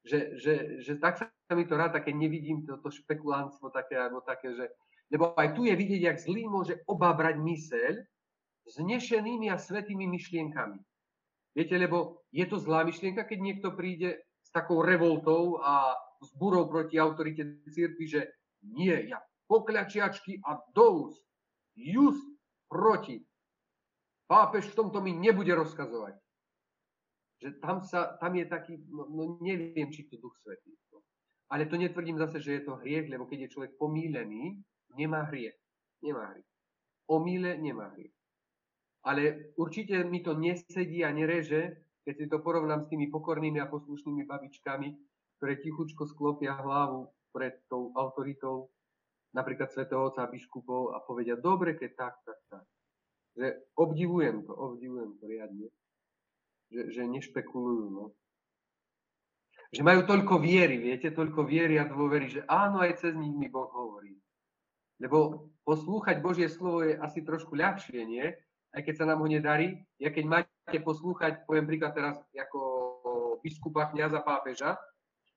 Že, 0.02 0.20
že, 0.42 0.54
že 0.82 0.94
tak 0.98 1.22
sa 1.22 1.54
mi 1.54 1.70
to 1.70 1.78
rád, 1.78 1.94
také 1.94 2.10
nevidím 2.10 2.66
toto 2.66 2.90
špekulantstvo 2.90 3.70
také, 3.70 4.02
alebo 4.02 4.26
také, 4.26 4.58
že, 4.58 4.66
lebo 5.14 5.38
aj 5.38 5.54
tu 5.54 5.70
je 5.70 5.78
vidieť, 5.78 6.02
jak 6.02 6.18
zlý 6.18 6.50
môže 6.50 6.82
obábrať 6.90 7.38
myseľ 7.38 7.94
znešenými 8.66 9.54
a 9.54 9.62
svetými 9.62 10.10
myšlienkami. 10.10 10.82
Viete, 11.54 11.76
lebo 11.78 12.26
je 12.32 12.46
to 12.48 12.58
zlá 12.58 12.82
myšlienka, 12.88 13.28
keď 13.28 13.40
niekto 13.42 13.70
príde 13.76 14.24
s 14.42 14.50
takou 14.50 14.82
revoltou 14.82 15.60
a 15.62 15.94
s 16.22 16.32
burou 16.34 16.66
proti 16.66 16.98
autorite 16.98 17.62
církvy, 17.70 18.06
že 18.08 18.22
nie, 18.62 18.94
ja 19.10 19.20
pokľačiačky 19.52 20.40
a 20.48 20.64
dous, 20.72 21.20
just 21.76 22.24
proti. 22.72 23.20
Pápež 24.32 24.72
v 24.72 24.78
tomto 24.80 25.04
mi 25.04 25.12
nebude 25.12 25.52
rozkazovať. 25.52 26.16
Že 27.42 27.50
tam, 27.58 27.82
sa, 27.82 28.18
tam 28.22 28.38
je 28.38 28.46
taký, 28.46 28.78
no, 28.94 29.10
no 29.10 29.24
neviem, 29.42 29.90
či 29.90 30.06
to 30.06 30.22
Duch 30.22 30.38
Svetý. 30.46 30.78
No. 30.94 31.02
Ale 31.50 31.66
to 31.66 31.76
netvrdím 31.76 32.22
zase, 32.22 32.38
že 32.38 32.62
je 32.62 32.64
to 32.70 32.78
hriech, 32.80 33.10
lebo 33.10 33.26
keď 33.26 33.50
je 33.50 33.54
človek 33.58 33.74
pomílený, 33.82 34.62
nemá 34.94 35.26
hriech. 35.28 35.58
Nemá 36.06 36.32
hriech. 36.32 36.50
Omíle 37.10 37.58
nemá 37.58 37.90
hriech. 37.98 38.14
Ale 39.02 39.52
určite 39.58 40.06
mi 40.06 40.22
to 40.22 40.38
nesedí 40.38 41.02
a 41.02 41.10
nereže, 41.10 41.82
keď 42.06 42.14
si 42.18 42.26
to 42.30 42.38
porovnám 42.40 42.86
s 42.86 42.90
tými 42.94 43.10
pokornými 43.10 43.58
a 43.58 43.70
poslušnými 43.70 44.30
babičkami, 44.30 44.90
ktoré 45.42 45.58
tichučko 45.58 46.06
sklopia 46.06 46.54
hlavu 46.54 47.10
pred 47.34 47.58
tou 47.66 47.90
autoritou 47.98 48.70
napríklad 49.34 49.72
svätého 49.72 50.06
Otca 50.06 50.28
biskupov 50.28 50.94
a 50.94 51.02
povedia, 51.02 51.40
dobre, 51.40 51.74
keď 51.80 51.92
tak, 51.98 52.16
tak, 52.28 52.40
tak. 52.52 52.66
Že 53.32 53.48
obdivujem 53.80 54.44
to, 54.44 54.52
obdivujem 54.52 55.18
to 55.18 55.24
riadne. 55.26 55.68
Že, 56.72 56.82
že 56.96 57.02
nešpekulujú, 57.04 57.86
no. 57.92 58.06
Že 59.76 59.82
majú 59.84 60.02
toľko 60.08 60.40
viery, 60.40 60.80
viete, 60.80 61.12
toľko 61.12 61.48
viery 61.48 61.80
a 61.80 61.88
dôvery, 61.88 62.28
že 62.32 62.42
áno, 62.48 62.80
aj 62.80 63.04
cez 63.04 63.14
nich 63.16 63.32
mi 63.36 63.52
Boh 63.52 63.68
hovorí. 63.72 64.16
Lebo 65.00 65.52
poslúchať 65.68 66.24
Božie 66.24 66.48
slovo 66.48 66.84
je 66.84 66.96
asi 66.96 67.24
trošku 67.24 67.56
ľahšie, 67.56 68.04
nie? 68.04 68.26
Aj 68.72 68.82
keď 68.84 69.04
sa 69.04 69.06
nám 69.08 69.20
ho 69.24 69.28
nedarí. 69.28 69.84
Ja 70.00 70.12
keď 70.16 70.26
máte 70.28 70.80
poslúchať, 70.80 71.44
poviem 71.44 71.68
príklad 71.68 71.92
teraz 71.92 72.20
ako 72.32 72.60
biskupa, 73.44 73.92
kniaza, 73.92 74.24
pápeža, 74.24 74.80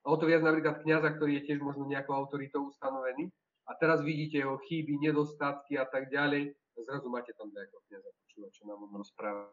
a 0.05 0.07
o 0.13 0.17
to 0.21 0.29
viac 0.29 0.45
napríklad 0.45 0.85
kniaza, 0.85 1.17
ktorý 1.17 1.41
je 1.41 1.47
tiež 1.51 1.59
možno 1.65 1.89
nejakou 1.89 2.13
autoritou 2.13 2.69
ustanovený, 2.69 3.33
a 3.65 3.73
teraz 3.81 4.05
vidíte 4.05 4.45
jeho 4.45 4.61
chyby, 4.61 5.01
nedostatky 5.01 5.81
a 5.81 5.89
tak 5.89 6.13
ďalej, 6.13 6.53
a 6.53 6.79
zrazu 6.85 7.09
máte 7.09 7.33
tam 7.33 7.49
nejakého 7.49 7.81
kniaza 7.89 8.11
počúvať, 8.13 8.51
čo 8.53 8.63
nám 8.69 8.85
on 8.85 8.93
rozpráva. 9.01 9.49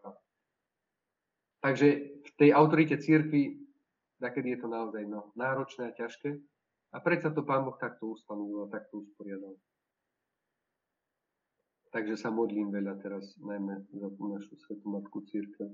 Takže 1.61 1.87
v 2.25 2.31
tej 2.41 2.49
autorite 2.57 2.97
církvy, 2.97 3.61
nakedy 4.17 4.57
je 4.57 4.59
to 4.65 4.67
naozaj 4.67 5.05
no, 5.05 5.29
náročné 5.37 5.93
a 5.93 5.97
ťažké, 5.97 6.41
a 6.91 6.97
predsa 6.99 7.31
to 7.31 7.45
Pán 7.45 7.63
Boh 7.63 7.77
takto 7.79 8.11
ustanovil 8.11 8.67
a 8.67 8.73
takto 8.73 9.05
usporiadal. 9.05 9.55
Takže 11.91 12.15
sa 12.19 12.31
modlím 12.31 12.71
veľa 12.71 12.99
teraz, 13.03 13.35
najmä 13.39 13.83
za 13.91 14.09
tú 14.15 14.23
našu 14.31 14.55
svetú 14.63 14.87
matku 14.91 15.23
církev. 15.27 15.71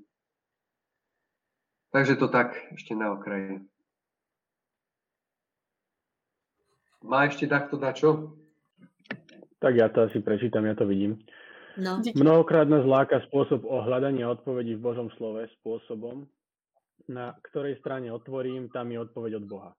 Takže 1.93 2.19
to 2.19 2.27
tak 2.27 2.57
ešte 2.73 2.93
na 2.93 3.13
okraji. 3.15 3.63
Má 7.05 7.29
ešte 7.29 7.47
takto 7.47 7.79
dačo? 7.79 8.35
Tak 9.57 9.73
ja 9.73 9.89
to 9.89 10.05
asi 10.05 10.19
prečítam, 10.19 10.65
ja 10.67 10.75
to 10.75 10.85
vidím. 10.85 11.17
No. 11.77 12.01
Mnohokrát 12.01 12.65
nás 12.65 12.81
láka 12.89 13.21
spôsob 13.29 13.61
ohľadania 13.69 14.25
odpovedí 14.33 14.73
v 14.77 14.81
Božom 14.81 15.13
slove 15.13 15.45
spôsobom, 15.61 16.25
na 17.05 17.37
ktorej 17.49 17.77
strane 17.77 18.09
otvorím, 18.09 18.73
tam 18.73 18.89
je 18.89 18.97
odpoveď 18.97 19.37
od 19.37 19.45
Boha. 19.45 19.71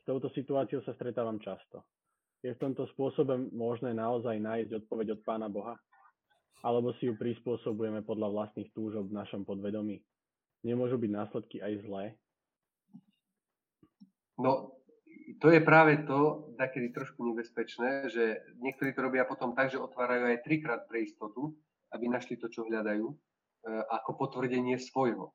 S 0.00 0.02
touto 0.08 0.32
situáciou 0.32 0.80
sa 0.80 0.96
stretávam 0.96 1.36
často. 1.44 1.84
Je 2.40 2.56
v 2.56 2.62
tomto 2.62 2.88
spôsobe 2.96 3.36
možné 3.52 3.92
naozaj 3.92 4.40
nájsť 4.40 4.84
odpoveď 4.84 5.20
od 5.20 5.20
Pána 5.28 5.52
Boha? 5.52 5.76
Alebo 6.64 6.96
si 6.96 7.08
ju 7.08 7.16
prispôsobujeme 7.16 8.00
podľa 8.00 8.32
vlastných 8.32 8.72
túžob 8.72 9.12
v 9.12 9.16
našom 9.20 9.44
podvedomí? 9.44 10.00
Nemôžu 10.64 10.96
byť 10.96 11.10
následky 11.12 11.60
aj 11.60 11.72
zlé? 11.84 12.04
No, 14.40 14.79
to 15.40 15.48
je 15.48 15.60
práve 15.64 15.96
to, 16.04 16.52
takedy 16.60 16.92
trošku 16.92 17.24
nebezpečné, 17.24 18.12
že 18.12 18.44
niektorí 18.60 18.92
to 18.92 19.00
robia 19.08 19.24
potom 19.24 19.56
tak, 19.56 19.72
že 19.72 19.80
otvárajú 19.80 20.28
aj 20.28 20.44
trikrát 20.44 20.84
pre 20.84 21.08
istotu, 21.08 21.56
aby 21.96 22.12
našli 22.12 22.36
to, 22.36 22.52
čo 22.52 22.68
hľadajú, 22.68 23.08
e, 23.08 23.14
ako 23.88 24.20
potvrdenie 24.20 24.76
svojho. 24.76 25.32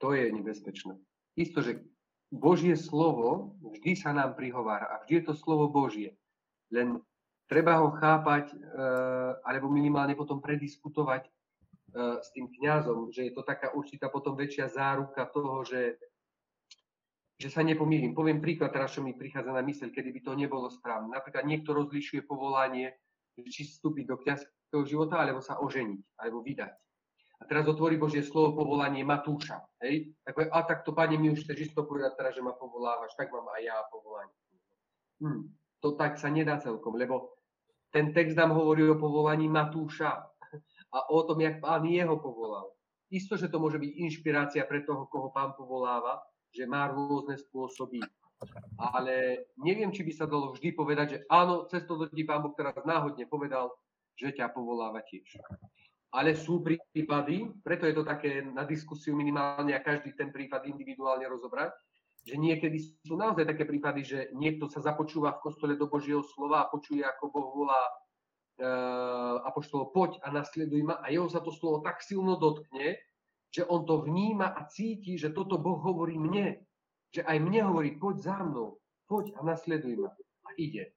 To 0.00 0.16
je 0.16 0.24
nebezpečné. 0.32 0.96
Isto, 1.36 1.60
že 1.60 1.84
Božie 2.32 2.80
slovo 2.80 3.60
vždy 3.60 3.92
sa 3.92 4.16
nám 4.16 4.40
prihovára 4.40 4.88
a 4.88 5.04
vždy 5.04 5.20
je 5.20 5.24
to 5.28 5.34
slovo 5.36 5.68
Božie. 5.68 6.16
Len 6.72 6.96
treba 7.44 7.76
ho 7.84 7.92
chápať, 7.92 8.56
e, 8.56 8.56
alebo 9.44 9.68
minimálne 9.68 10.16
potom 10.16 10.40
prediskutovať 10.40 11.28
e, 11.28 11.30
s 12.24 12.28
tým 12.32 12.48
kňazom, 12.48 13.12
že 13.12 13.28
je 13.28 13.32
to 13.36 13.44
taká 13.44 13.76
určitá 13.76 14.08
potom 14.08 14.32
väčšia 14.32 14.72
záruka 14.72 15.28
toho, 15.28 15.60
že 15.60 16.00
že 17.40 17.48
sa 17.48 17.64
nepomýlim. 17.64 18.12
Poviem 18.12 18.44
príklad 18.44 18.76
teraz, 18.76 18.92
čo 18.92 19.00
mi 19.00 19.16
prichádza 19.16 19.56
na 19.56 19.64
myseľ, 19.64 19.88
kedy 19.88 20.12
by 20.12 20.20
to 20.20 20.32
nebolo 20.36 20.68
správne. 20.68 21.08
Napríklad 21.08 21.48
niekto 21.48 21.72
rozlišuje 21.72 22.28
povolanie, 22.28 22.92
či 23.40 23.64
vstúpiť 23.64 24.04
do 24.04 24.20
kniazského 24.20 24.84
života, 24.84 25.16
alebo 25.16 25.40
sa 25.40 25.56
oženiť, 25.56 26.20
alebo 26.20 26.44
vydať. 26.44 26.72
A 27.40 27.42
teraz 27.48 27.64
otvorí 27.64 27.96
Božie 27.96 28.20
slovo 28.20 28.60
povolanie 28.60 29.00
Matúša. 29.00 29.64
Hej? 29.80 30.12
Tak 30.28 30.52
a 30.52 30.60
tak 30.68 30.84
to, 30.84 30.92
pane, 30.92 31.16
mi 31.16 31.32
už 31.32 31.48
chceš 31.48 31.72
isto 31.72 31.88
povedať 31.88 32.12
teraz, 32.20 32.36
že 32.36 32.44
ma 32.44 32.52
povolávaš, 32.52 33.16
tak 33.16 33.32
mám 33.32 33.48
aj 33.56 33.62
ja 33.64 33.76
povolanie. 33.88 34.36
Hm, 35.24 35.48
to 35.80 35.96
tak 35.96 36.20
sa 36.20 36.28
nedá 36.28 36.60
celkom, 36.60 37.00
lebo 37.00 37.40
ten 37.88 38.12
text 38.12 38.36
nám 38.36 38.52
hovorí 38.52 38.84
o 38.84 39.00
povolaní 39.00 39.48
Matúša 39.48 40.28
a 40.92 40.98
o 41.08 41.20
tom, 41.24 41.40
jak 41.40 41.64
pán 41.64 41.88
jeho 41.88 42.20
povolal. 42.20 42.68
Isto, 43.08 43.40
že 43.40 43.48
to 43.48 43.56
môže 43.56 43.80
byť 43.80 43.90
inšpirácia 43.96 44.62
pre 44.68 44.84
toho, 44.84 45.08
koho 45.08 45.32
pán 45.32 45.56
povoláva, 45.56 46.20
že 46.50 46.66
má 46.66 46.90
rôzne 46.90 47.38
spôsoby. 47.38 48.02
Ale 48.80 49.46
neviem, 49.60 49.92
či 49.92 50.00
by 50.00 50.12
sa 50.16 50.24
dalo 50.24 50.56
vždy 50.56 50.72
povedať, 50.72 51.06
že 51.12 51.18
áno, 51.28 51.68
cez 51.68 51.84
to 51.84 52.08
ti 52.08 52.24
Pán 52.24 52.40
Boh 52.40 52.56
teraz 52.56 52.76
náhodne 52.88 53.28
povedal, 53.28 53.68
že 54.16 54.32
ťa 54.32 54.52
povoláva 54.52 55.04
tiež. 55.04 55.40
Ale 56.10 56.34
sú 56.34 56.64
prípady, 56.64 57.46
preto 57.62 57.86
je 57.86 57.94
to 57.94 58.02
také 58.02 58.42
na 58.42 58.66
diskusiu 58.66 59.14
minimálne 59.14 59.70
a 59.76 59.84
každý 59.84 60.16
ten 60.16 60.34
prípad 60.34 60.66
individuálne 60.66 61.22
rozobrať, 61.28 61.70
že 62.26 62.34
niekedy 62.36 62.76
sú 63.06 63.16
naozaj 63.16 63.48
také 63.48 63.64
prípady, 63.64 64.04
že 64.04 64.18
niekto 64.36 64.68
sa 64.68 64.84
započúva 64.84 65.36
v 65.36 65.42
kostole 65.44 65.72
do 65.76 65.88
Božieho 65.88 66.20
slova 66.24 66.64
a 66.64 66.70
počuje, 66.72 67.00
ako 67.00 67.32
Boh 67.32 67.48
volá 67.64 67.80
uh, 67.80 69.40
apoštolo, 69.48 69.92
poď 69.94 70.20
a 70.20 70.28
nasleduj 70.28 70.84
ma 70.84 71.00
a 71.00 71.08
jeho 71.08 71.28
sa 71.32 71.40
to 71.40 71.52
slovo 71.54 71.80
tak 71.80 72.04
silno 72.04 72.36
dotkne, 72.36 73.00
že 73.50 73.66
on 73.66 73.82
to 73.82 74.06
vníma 74.06 74.54
a 74.54 74.66
cíti, 74.70 75.18
že 75.18 75.34
toto 75.34 75.58
Boh 75.58 75.82
hovorí 75.82 76.14
mne. 76.14 76.62
Že 77.10 77.26
aj 77.26 77.38
mne 77.42 77.60
hovorí, 77.66 77.98
poď 77.98 78.16
za 78.22 78.38
mnou, 78.38 78.78
poď 79.10 79.34
a 79.34 79.42
nasleduj 79.42 79.98
ma. 79.98 80.10
A 80.46 80.50
ide. 80.54 80.94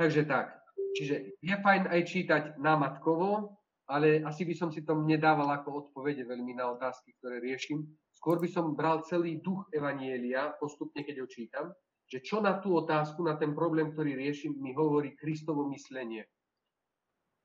Takže 0.00 0.24
tak. 0.24 0.56
Čiže 0.96 1.36
je 1.44 1.54
fajn 1.60 1.92
aj 1.92 2.00
čítať 2.08 2.42
námatkovo, 2.56 3.52
ale 3.92 4.24
asi 4.24 4.48
by 4.48 4.54
som 4.56 4.72
si 4.72 4.84
to 4.84 4.96
nedával 4.96 5.48
ako 5.52 5.84
odpovede 5.84 6.24
veľmi 6.24 6.56
na 6.56 6.72
otázky, 6.72 7.12
ktoré 7.20 7.44
riešim. 7.44 7.84
Skôr 8.16 8.40
by 8.40 8.48
som 8.48 8.72
bral 8.72 9.04
celý 9.04 9.40
duch 9.44 9.68
Evanielia, 9.72 10.56
postupne 10.56 11.04
keď 11.04 11.24
ho 11.24 11.26
čítam, 11.28 11.66
že 12.08 12.24
čo 12.24 12.40
na 12.40 12.56
tú 12.56 12.72
otázku, 12.72 13.20
na 13.20 13.36
ten 13.36 13.52
problém, 13.52 13.92
ktorý 13.92 14.16
riešim, 14.16 14.56
mi 14.56 14.72
hovorí 14.72 15.12
Kristovo 15.12 15.68
myslenie. 15.68 16.24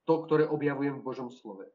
To, 0.07 0.23
ktoré 0.23 0.47
objavujem 0.47 0.99
v 0.99 1.05
Božom 1.05 1.31
slove. 1.31 1.67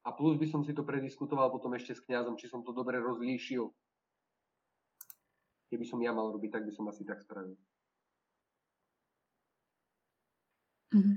A 0.00 0.16
plus 0.16 0.40
by 0.40 0.46
som 0.48 0.64
si 0.64 0.72
to 0.72 0.80
prediskutoval 0.80 1.52
potom 1.52 1.76
ešte 1.76 1.92
s 1.92 2.04
kňazom, 2.04 2.40
či 2.40 2.48
som 2.48 2.64
to 2.64 2.72
dobre 2.72 2.96
rozlíšil. 2.96 3.68
Keby 5.68 5.84
som 5.84 6.00
ja 6.00 6.10
mal 6.16 6.32
robiť, 6.32 6.50
tak 6.56 6.64
by 6.64 6.72
som 6.72 6.88
asi 6.88 7.04
tak 7.04 7.20
spravil. 7.20 7.54
Mm-hmm. 10.90 11.16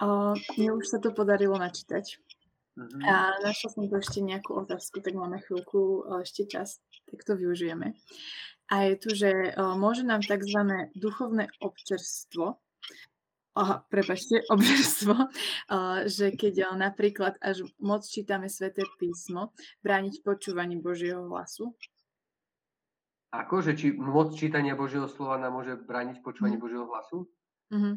Uh, 0.00 0.32
mne 0.56 0.80
už 0.80 0.88
sa 0.88 0.96
to 1.02 1.12
podarilo 1.12 1.60
načítať. 1.60 2.16
Mm-hmm. 2.78 3.02
A 3.04 3.36
našla 3.44 3.68
som 3.68 3.84
tu 3.84 3.94
ešte 3.98 4.24
nejakú 4.24 4.56
otázku, 4.56 5.04
tak 5.04 5.12
máme 5.12 5.42
chvíľku 5.44 6.06
ešte 6.24 6.48
čas, 6.48 6.80
tak 7.10 7.20
to 7.26 7.36
využijeme. 7.36 7.92
A 8.70 8.74
je 8.88 8.94
tu, 8.96 9.10
že 9.12 9.52
uh, 9.52 9.74
môže 9.74 10.06
nám 10.06 10.22
tzv. 10.22 10.88
duchovné 10.94 11.50
občerstvo 11.60 12.62
Aha, 13.58 13.82
prepačte, 13.90 14.46
obžerstvo, 14.54 15.14
že 16.06 16.26
keď 16.38 16.74
napríklad 16.78 17.34
až 17.42 17.66
moc 17.82 18.06
čítame 18.06 18.46
sväté 18.46 18.86
písmo, 18.98 19.50
brániť 19.82 20.22
počúvaní 20.22 20.78
Božieho 20.78 21.26
hlasu? 21.26 21.74
Ako, 23.30 23.62
že 23.62 23.78
či 23.78 23.94
moc 23.94 24.34
čítania 24.34 24.74
Božieho 24.74 25.06
slova 25.06 25.38
nám 25.38 25.54
môže 25.54 25.78
brániť 25.78 26.18
počúvanie 26.18 26.58
mm. 26.58 26.64
Božieho 26.66 26.86
hlasu? 26.90 27.30
Mm-hmm. 27.70 27.94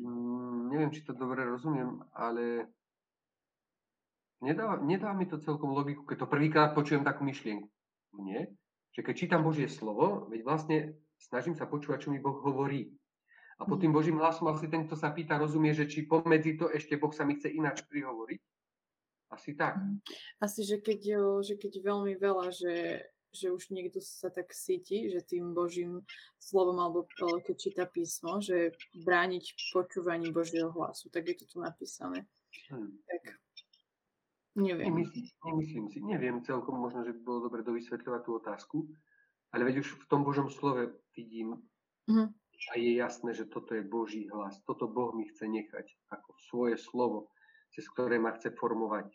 Mm, 0.00 0.60
neviem, 0.72 0.90
či 0.92 1.04
to 1.04 1.12
dobre 1.12 1.44
rozumiem, 1.44 2.00
ale 2.16 2.64
nedá, 4.40 4.80
nedá 4.80 5.12
mi 5.12 5.28
to 5.28 5.36
celkom 5.36 5.76
logiku, 5.76 6.08
keď 6.08 6.24
to 6.24 6.32
prvýkrát 6.32 6.72
počujem 6.72 7.04
takú 7.04 7.28
myšlienku. 7.28 7.68
Nie? 8.24 8.48
Že 8.96 9.00
keď 9.04 9.14
čítam 9.16 9.44
Božie 9.44 9.68
slovo, 9.68 10.32
veď 10.32 10.40
vlastne 10.48 10.76
snažím 11.20 11.52
sa 11.52 11.68
počúvať, 11.68 12.08
čo 12.08 12.12
mi 12.12 12.18
Boh 12.18 12.40
hovorí. 12.40 12.88
A 13.60 13.68
pod 13.68 13.76
tým. 13.76 13.92
Božím 13.92 14.16
hlasom 14.16 14.48
asi 14.48 14.72
ten, 14.72 14.88
kto 14.88 14.96
sa 14.96 15.12
pýta, 15.12 15.36
rozumie, 15.36 15.76
že 15.76 15.84
či 15.84 16.08
pomedzi 16.08 16.56
to 16.56 16.72
ešte 16.72 16.96
Boh 16.96 17.12
sa 17.12 17.28
mi 17.28 17.36
chce 17.36 17.52
ináč 17.52 17.84
prihovoriť. 17.84 18.40
Asi 19.30 19.52
tak. 19.54 19.76
Asi, 20.40 20.64
že 20.64 20.80
keď, 20.80 21.00
že 21.44 21.54
keď 21.60 21.84
veľmi 21.84 22.16
veľa, 22.18 22.50
že 22.50 23.04
že 23.30 23.54
už 23.54 23.70
niekto 23.70 24.02
sa 24.02 24.30
tak 24.30 24.50
cíti, 24.50 25.06
že 25.10 25.22
tým 25.22 25.54
Božím 25.54 26.02
slovom 26.42 26.82
alebo 26.82 27.06
keď 27.46 27.56
číta 27.56 27.84
písmo, 27.86 28.42
že 28.42 28.74
brániť 29.06 29.70
počúvaní 29.70 30.34
Božieho 30.34 30.74
hlasu. 30.74 31.10
Tak 31.14 31.30
je 31.30 31.34
to 31.38 31.44
tu 31.46 31.56
napísané. 31.62 32.26
Hmm. 32.70 32.90
Tak 33.06 33.38
neviem. 34.58 34.90
Nemyslím, 34.90 35.26
nemyslím 35.46 35.86
si, 35.94 35.98
neviem 36.02 36.36
celkom, 36.42 36.74
možno, 36.82 37.06
že 37.06 37.14
by 37.14 37.20
bolo 37.22 37.46
dobre 37.46 37.62
dovysvetľovať 37.62 38.20
tú 38.26 38.30
otázku, 38.34 38.76
ale 39.54 39.62
veď 39.62 39.86
už 39.86 39.88
v 39.94 40.08
tom 40.10 40.26
Božom 40.26 40.50
slove 40.50 40.90
vidím 41.14 41.62
hmm. 42.10 42.34
A 42.68 42.76
je 42.76 43.00
jasné, 43.00 43.32
že 43.32 43.48
toto 43.48 43.72
je 43.72 43.80
Boží 43.80 44.28
hlas. 44.28 44.60
Toto 44.68 44.84
Boh 44.84 45.16
mi 45.16 45.24
chce 45.24 45.48
nechať 45.48 45.96
ako 46.12 46.36
svoje 46.52 46.76
slovo, 46.76 47.32
cez 47.72 47.88
ktoré 47.88 48.20
ma 48.20 48.36
chce 48.36 48.52
formovať 48.52 49.08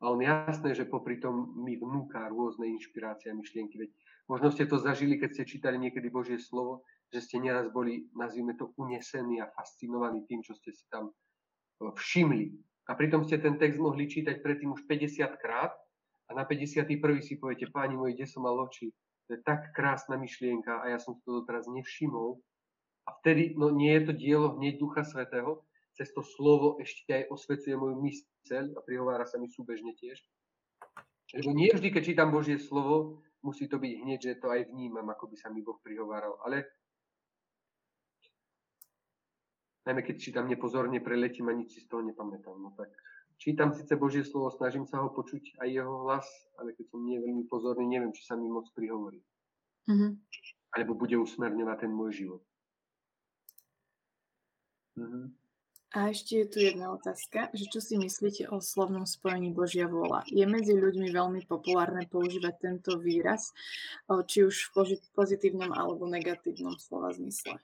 a 0.00 0.12
on 0.12 0.20
jasné, 0.20 0.76
že 0.76 0.84
popri 0.84 1.16
tom 1.16 1.56
mi 1.56 1.80
vnúka 1.80 2.28
rôzne 2.28 2.68
inšpirácie 2.68 3.32
a 3.32 3.38
myšlienky. 3.38 3.80
Veď 3.80 3.90
možno 4.28 4.52
ste 4.52 4.68
to 4.68 4.76
zažili, 4.76 5.16
keď 5.16 5.30
ste 5.32 5.44
čítali 5.48 5.80
niekedy 5.80 6.12
Božie 6.12 6.36
slovo, 6.36 6.84
že 7.08 7.24
ste 7.24 7.40
nieraz 7.40 7.72
boli, 7.72 8.12
nazvime 8.12 8.52
to, 8.60 8.76
unesení 8.76 9.40
a 9.40 9.48
fascinovaní 9.56 10.28
tým, 10.28 10.44
čo 10.44 10.52
ste 10.52 10.76
si 10.76 10.84
tam 10.92 11.08
e, 11.08 11.12
všimli. 11.96 12.52
A 12.86 12.92
pritom 12.92 13.24
ste 13.24 13.40
ten 13.40 13.56
text 13.56 13.80
mohli 13.80 14.04
čítať 14.04 14.44
predtým 14.44 14.76
už 14.76 14.84
50 14.84 15.32
krát 15.40 15.72
a 16.28 16.30
na 16.36 16.44
51. 16.44 16.92
si 17.24 17.40
poviete, 17.40 17.72
páni 17.72 17.96
moji, 17.96 18.20
kde 18.20 18.26
som 18.28 18.44
mal 18.44 18.58
oči? 18.60 18.92
To 19.26 19.34
je 19.34 19.40
tak 19.42 19.72
krásna 19.72 20.20
myšlienka 20.20 20.84
a 20.84 20.92
ja 20.92 20.98
som 21.00 21.16
to 21.24 21.40
doteraz 21.40 21.66
nevšimol. 21.72 22.36
A 23.06 23.10
vtedy, 23.22 23.54
no 23.54 23.70
nie 23.70 23.94
je 23.96 24.10
to 24.10 24.12
dielo 24.12 24.58
hneď 24.58 24.82
Ducha 24.82 25.06
Svetého, 25.06 25.62
cez 25.96 26.12
to 26.12 26.20
slovo 26.20 26.76
ešte 26.82 27.08
aj 27.08 27.24
osvecuje 27.32 27.72
moju 27.78 27.96
myseľ 28.02 28.76
a 28.76 28.80
prihovára 28.84 29.24
sa 29.24 29.40
mi 29.40 29.48
súbežne 29.48 29.96
tiež. 29.96 30.20
Lebo 31.32 31.56
nie 31.56 31.72
vždy, 31.72 31.88
keď 31.90 32.02
čítam 32.04 32.30
Božie 32.30 32.60
slovo, 32.60 33.24
musí 33.42 33.66
to 33.66 33.78
byť 33.80 33.92
hneď, 34.02 34.18
že 34.22 34.40
to 34.42 34.52
aj 34.52 34.68
vnímam, 34.70 35.06
ako 35.08 35.30
by 35.32 35.36
sa 35.38 35.48
mi 35.48 35.64
Boh 35.64 35.78
prihováral. 35.80 36.38
Ale 36.44 36.66
najmä 39.86 40.02
keď 40.02 40.16
čítam 40.18 40.46
nepozorne, 40.50 40.98
preletím 40.98 41.48
a 41.48 41.56
nič 41.56 41.78
si 41.78 41.80
z 41.82 41.88
toho 41.88 42.02
nepamätám. 42.02 42.58
No 42.58 42.74
tak 42.74 42.90
čítam 43.38 43.72
síce 43.72 43.94
Božie 43.96 44.26
slovo, 44.26 44.50
snažím 44.50 44.84
sa 44.84 45.00
ho 45.00 45.08
počuť 45.14 45.62
aj 45.62 45.68
jeho 45.70 45.94
hlas, 46.04 46.26
ale 46.58 46.74
keď 46.74 46.90
som 46.90 47.00
nie 47.06 47.22
veľmi 47.22 47.46
pozorný, 47.46 47.86
neviem, 47.86 48.12
či 48.12 48.26
sa 48.26 48.34
mi 48.34 48.50
moc 48.50 48.66
prihovorí. 48.74 49.22
Mm-hmm. 49.86 50.10
Alebo 50.76 50.92
bude 50.98 51.16
usmerňovať 51.16 51.86
ten 51.86 51.92
môj 51.94 52.12
život. 52.26 52.42
Mm-hmm. 54.96 55.46
A 55.94 56.12
ešte 56.12 56.42
je 56.42 56.46
tu 56.50 56.58
jedna 56.60 56.92
otázka, 56.92 57.48
že 57.56 57.72
čo 57.72 57.80
si 57.80 57.96
myslíte 57.96 58.52
o 58.52 58.60
slovnom 58.60 59.08
spojení 59.08 59.54
Božia 59.54 59.88
vôľa? 59.88 60.28
Je 60.28 60.44
medzi 60.44 60.76
ľuďmi 60.76 61.08
veľmi 61.14 61.46
populárne 61.48 62.04
používať 62.10 62.54
tento 62.58 63.00
výraz, 63.00 63.54
či 64.28 64.44
už 64.44 64.74
v 64.76 64.90
pozitívnom 65.16 65.72
alebo 65.72 66.04
negatívnom 66.04 66.76
slova 66.76 67.14
zmysle? 67.16 67.62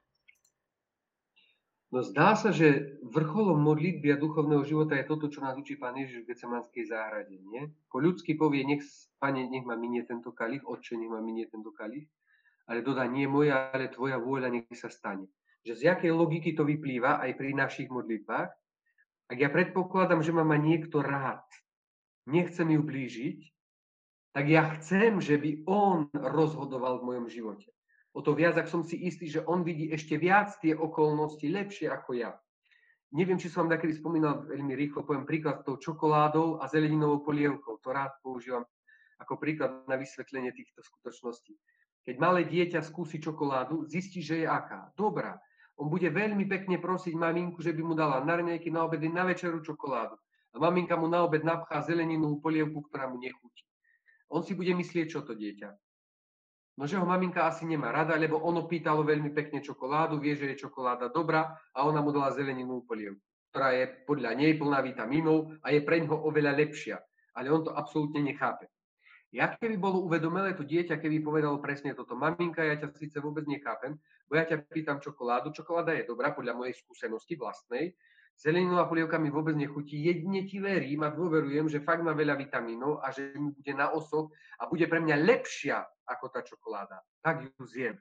No 1.92 2.00
zdá 2.00 2.32
sa, 2.32 2.56
že 2.56 2.96
vrcholom 3.04 3.60
modlitby 3.60 4.16
a 4.16 4.22
duchovného 4.22 4.64
života 4.64 4.96
je 4.96 5.04
toto, 5.04 5.28
čo 5.28 5.44
nás 5.44 5.58
učí 5.60 5.76
Pán 5.76 6.00
Ježiš 6.00 6.24
v 6.24 6.32
Gecemanskej 6.32 6.88
záhrade. 6.88 7.36
Nie? 7.36 7.68
Po 7.92 8.00
ľudsky 8.00 8.32
povie, 8.32 8.64
nech, 8.64 8.80
Pane, 9.20 9.44
nech 9.44 9.66
ma 9.68 9.76
minie 9.76 10.08
tento 10.08 10.32
kalich, 10.32 10.64
Otče, 10.64 10.96
nech 10.96 11.12
ma 11.12 11.20
minie 11.20 11.52
tento 11.52 11.68
kalich, 11.68 12.08
ale 12.64 12.80
dodá, 12.80 13.04
nie 13.04 13.28
moja, 13.28 13.68
ale 13.76 13.92
Tvoja 13.92 14.16
vôľa 14.16 14.48
nech 14.48 14.72
sa 14.72 14.88
stane 14.88 15.28
že 15.62 15.78
z 15.78 15.82
jakej 15.94 16.10
logiky 16.10 16.50
to 16.58 16.66
vyplýva 16.66 17.22
aj 17.22 17.38
pri 17.38 17.54
našich 17.54 17.86
modlitbách. 17.86 18.50
Ak 19.30 19.38
ja 19.38 19.48
predpokladám, 19.48 20.20
že 20.20 20.34
ma 20.34 20.42
má 20.42 20.58
niekto 20.58 21.00
rád, 21.00 21.46
nechcem 22.26 22.66
ju 22.66 22.82
blížiť, 22.82 23.38
tak 24.34 24.44
ja 24.50 24.66
chcem, 24.76 25.22
že 25.22 25.38
by 25.38 25.62
on 25.68 26.10
rozhodoval 26.12 27.00
v 27.00 27.06
mojom 27.14 27.26
živote. 27.30 27.70
O 28.12 28.20
to 28.20 28.36
viac, 28.36 28.58
ak 28.60 28.68
som 28.68 28.84
si 28.84 29.00
istý, 29.08 29.28
že 29.30 29.44
on 29.44 29.64
vidí 29.64 29.88
ešte 29.88 30.20
viac 30.20 30.52
tie 30.60 30.76
okolnosti 30.76 31.44
lepšie 31.48 31.88
ako 31.88 32.20
ja. 32.20 32.36
Neviem, 33.12 33.36
či 33.36 33.52
som 33.52 33.68
vám 33.68 33.76
takedy 33.76 33.92
spomínal, 33.96 34.44
veľmi 34.48 34.72
rýchlo 34.72 35.04
poviem 35.04 35.28
príklad 35.28 35.60
s 35.60 35.64
tou 35.68 35.76
čokoládou 35.76 36.60
a 36.60 36.68
zeleninovou 36.68 37.24
polievkou. 37.24 37.80
To 37.80 37.88
rád 37.92 38.12
používam 38.24 38.64
ako 39.20 39.36
príklad 39.36 39.84
na 39.84 40.00
vysvetlenie 40.00 40.52
týchto 40.52 40.80
skutočností. 40.80 41.56
Keď 42.08 42.14
malé 42.16 42.48
dieťa 42.48 42.80
skúsi 42.80 43.20
čokoládu, 43.20 43.84
zistí, 43.84 44.24
že 44.24 44.44
je 44.44 44.46
aká. 44.48 44.90
Dobrá 44.96 45.36
on 45.82 45.90
bude 45.90 46.06
veľmi 46.14 46.46
pekne 46.46 46.78
prosiť 46.78 47.18
maminku, 47.18 47.58
že 47.58 47.74
by 47.74 47.82
mu 47.82 47.98
dala 47.98 48.22
na 48.22 48.38
raňajky, 48.38 48.70
na 48.70 48.86
obedy, 48.86 49.10
na 49.10 49.26
večeru 49.26 49.58
čokoládu. 49.66 50.14
A 50.54 50.62
maminka 50.62 50.94
mu 50.94 51.10
na 51.10 51.26
obed 51.26 51.42
napchá 51.42 51.82
zeleninu 51.82 52.38
polievku, 52.38 52.86
ktorá 52.86 53.10
mu 53.10 53.18
nechutí. 53.18 53.66
On 54.30 54.46
si 54.46 54.54
bude 54.54 54.70
myslieť, 54.78 55.10
čo 55.10 55.26
to 55.26 55.34
dieťa. 55.34 55.74
No, 56.78 56.86
že 56.86 57.02
ho 57.02 57.04
maminka 57.04 57.50
asi 57.50 57.66
nemá 57.66 57.90
rada, 57.90 58.14
lebo 58.14 58.38
ono 58.38 58.64
pýtalo 58.70 59.02
veľmi 59.02 59.34
pekne 59.34 59.58
čokoládu, 59.58 60.22
vie, 60.22 60.38
že 60.38 60.54
je 60.54 60.62
čokoláda 60.62 61.10
dobrá 61.10 61.50
a 61.74 61.78
ona 61.82 61.98
mu 61.98 62.14
dala 62.14 62.30
zeleninu 62.30 62.86
polievku, 62.86 63.20
ktorá 63.50 63.74
je 63.74 63.84
podľa 64.06 64.38
nej 64.38 64.54
plná 64.54 64.86
vitamínov 64.86 65.50
a 65.66 65.74
je 65.74 65.82
pre 65.82 65.98
ňoho 65.98 66.30
oveľa 66.30 66.54
lepšia. 66.62 66.96
Ale 67.34 67.50
on 67.50 67.66
to 67.66 67.74
absolútne 67.74 68.22
nechápe. 68.22 68.70
Ja 69.32 69.48
keby 69.48 69.80
bolo 69.80 70.04
uvedomelé 70.04 70.52
to 70.52 70.60
dieťa, 70.60 71.00
keby 71.00 71.24
povedalo 71.24 71.56
presne 71.56 71.96
toto, 71.96 72.12
maminka, 72.12 72.60
ja 72.60 72.76
ťa 72.76 72.92
síce 73.00 73.16
vôbec 73.16 73.48
nechápem, 73.48 73.96
bo 74.32 74.40
ja 74.40 74.48
ťa 74.48 74.64
pýtam 74.64 74.96
čokoládu, 74.96 75.52
čokoláda 75.52 75.92
je 75.92 76.08
dobrá 76.08 76.32
podľa 76.32 76.56
mojej 76.56 76.72
skúsenosti 76.72 77.36
vlastnej, 77.36 77.92
zeleninová 78.32 78.88
polievka 78.88 79.20
mi 79.20 79.28
vôbec 79.28 79.52
nechutí, 79.52 80.00
jedine 80.00 80.48
ti 80.48 80.56
verím 80.56 81.04
a 81.04 81.12
dôverujem, 81.12 81.68
že 81.68 81.84
fakt 81.84 82.00
má 82.00 82.16
veľa 82.16 82.40
vitamínov 82.40 83.04
a 83.04 83.12
že 83.12 83.36
mi 83.36 83.52
bude 83.52 83.76
na 83.76 83.92
osoch 83.92 84.32
a 84.56 84.64
bude 84.72 84.88
pre 84.88 85.04
mňa 85.04 85.20
lepšia 85.20 85.84
ako 86.08 86.32
tá 86.32 86.40
čokoláda. 86.40 87.04
Tak 87.20 87.44
ju 87.44 87.64
zjem. 87.68 88.00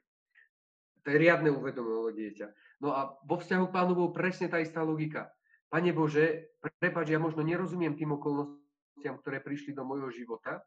To 1.04 1.12
je 1.12 1.20
riadne 1.20 1.52
uvedomilo 1.52 2.16
dieťa. 2.16 2.80
No 2.80 2.96
a 2.96 3.12
vo 3.28 3.36
vzťahu 3.36 3.68
k 3.68 3.76
Pánu 3.76 3.92
bol 3.92 4.16
presne 4.16 4.48
tá 4.48 4.56
istá 4.64 4.88
logika. 4.88 5.28
Pane 5.68 5.92
Bože, 5.92 6.56
prepáč, 6.80 7.12
ja 7.12 7.20
možno 7.20 7.44
nerozumiem 7.44 8.00
tým 8.00 8.16
okolnostiam, 8.16 9.20
ktoré 9.20 9.44
prišli 9.44 9.76
do 9.76 9.84
môjho 9.84 10.08
života, 10.16 10.64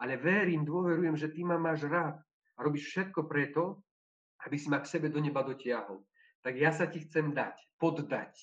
ale 0.00 0.16
verím, 0.16 0.64
dôverujem, 0.64 1.20
že 1.20 1.28
ty 1.28 1.44
ma 1.44 1.60
máš 1.60 1.84
rád 1.84 2.16
a 2.56 2.58
robíš 2.64 2.96
všetko 2.96 3.28
preto, 3.28 3.84
aby 4.46 4.56
si 4.58 4.68
ma 4.68 4.82
k 4.82 4.90
sebe 4.90 5.08
do 5.08 5.18
neba 5.22 5.42
dotiahol. 5.42 6.02
Tak 6.42 6.54
ja 6.58 6.74
sa 6.74 6.90
ti 6.90 7.02
chcem 7.06 7.30
dať, 7.30 7.54
poddať. 7.78 8.34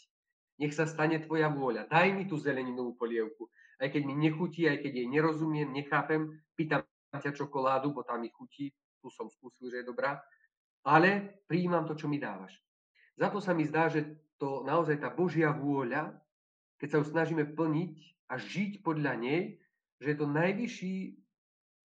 Nech 0.59 0.75
sa 0.75 0.87
stane 0.87 1.19
tvoja 1.23 1.47
vôľa. 1.47 1.87
Daj 1.87 2.15
mi 2.15 2.27
tú 2.27 2.35
zeleninovú 2.39 2.95
polievku. 2.95 3.47
Aj 3.79 3.87
keď 3.87 4.01
mi 4.03 4.15
nechutí, 4.15 4.67
aj 4.67 4.83
keď 4.83 4.91
jej 5.03 5.07
nerozumiem, 5.07 5.71
nechápem, 5.71 6.27
pýtam 6.55 6.83
ťa 7.15 7.31
čokoládu, 7.31 7.95
bo 7.95 8.03
tam 8.03 8.23
mi 8.23 8.29
chutí, 8.31 8.71
tu 8.99 9.07
som 9.07 9.31
skúsil, 9.31 9.71
že 9.71 9.81
je 9.83 9.87
dobrá, 9.87 10.19
ale 10.83 11.41
prijímam 11.47 11.87
to, 11.87 11.95
čo 11.95 12.11
mi 12.11 12.19
dávaš. 12.19 12.59
Za 13.15 13.31
to 13.31 13.39
sa 13.39 13.55
mi 13.55 13.63
zdá, 13.63 13.87
že 13.87 14.03
to 14.35 14.63
naozaj 14.67 14.99
tá 14.99 15.07
Božia 15.11 15.51
vôľa, 15.51 16.11
keď 16.79 16.87
sa 16.91 16.97
ju 17.03 17.05
snažíme 17.07 17.43
plniť 17.55 17.95
a 18.31 18.39
žiť 18.39 18.83
podľa 18.83 19.13
nej, 19.19 19.59
že 19.99 20.15
je 20.15 20.17
to 20.19 20.27
najvyšší 20.27 20.95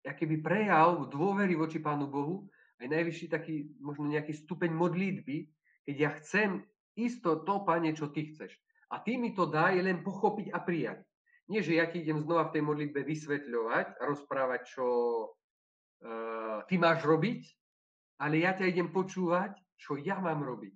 by 0.08 0.38
prejav 0.40 1.12
dôvery 1.12 1.60
voči 1.60 1.84
Pánu 1.84 2.08
Bohu, 2.08 2.48
aj 2.78 2.88
najvyšší 2.88 3.28
taký 3.30 3.56
možno 3.82 4.06
nejaký 4.06 4.34
stupeň 4.38 4.72
modlitby, 4.74 5.50
keď 5.86 5.96
ja 5.98 6.12
chcem 6.22 6.62
isto 6.98 7.42
to, 7.42 7.66
Pane, 7.66 7.94
čo 7.94 8.10
Ty 8.14 8.22
chceš. 8.34 8.54
A 8.94 9.02
Ty 9.02 9.18
mi 9.18 9.34
to 9.34 9.50
dá 9.50 9.74
len 9.74 10.02
pochopiť 10.06 10.54
a 10.54 10.60
prijať. 10.62 11.02
Nie, 11.48 11.64
že 11.64 11.80
ja 11.80 11.88
ti 11.88 12.04
idem 12.04 12.20
znova 12.20 12.52
v 12.52 12.60
tej 12.60 12.64
modlitbe 12.64 13.08
vysvetľovať 13.08 13.88
a 13.98 14.04
rozprávať, 14.04 14.62
čo 14.68 14.86
uh, 15.24 16.60
Ty 16.68 16.76
máš 16.76 17.08
robiť, 17.08 17.42
ale 18.20 18.44
ja 18.44 18.52
ťa 18.52 18.68
idem 18.68 18.92
počúvať, 18.92 19.56
čo 19.80 19.96
ja 19.96 20.20
mám 20.20 20.44
robiť. 20.44 20.76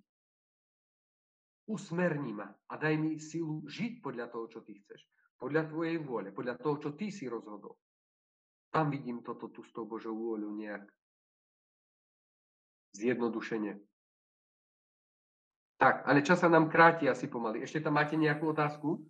Usmerni 1.67 2.33
ma 2.33 2.47
a 2.47 2.73
daj 2.79 2.95
mi 2.97 3.19
silu 3.19 3.67
žiť 3.67 3.99
podľa 3.99 4.31
toho, 4.31 4.45
čo 4.47 4.59
Ty 4.63 4.73
chceš. 4.79 5.01
Podľa 5.35 5.67
Tvojej 5.67 5.97
vôle, 5.99 6.29
podľa 6.31 6.55
toho, 6.61 6.75
čo 6.79 6.89
Ty 6.95 7.07
si 7.11 7.27
rozhodol. 7.27 7.75
Tam 8.71 8.87
vidím 8.87 9.19
toto 9.19 9.51
tu 9.51 9.67
s 9.67 9.71
tou 9.75 9.83
Božou 9.83 10.15
vôľou 10.15 10.55
nejak 10.55 10.87
zjednodušene. 12.95 13.79
Tak, 15.81 16.05
ale 16.05 16.21
čas 16.21 16.39
sa 16.39 16.49
nám 16.49 16.69
kráti 16.69 17.09
asi 17.09 17.25
pomaly. 17.25 17.65
Ešte 17.65 17.81
tam 17.81 17.97
máte 17.97 18.13
nejakú 18.13 18.53
otázku? 18.53 19.01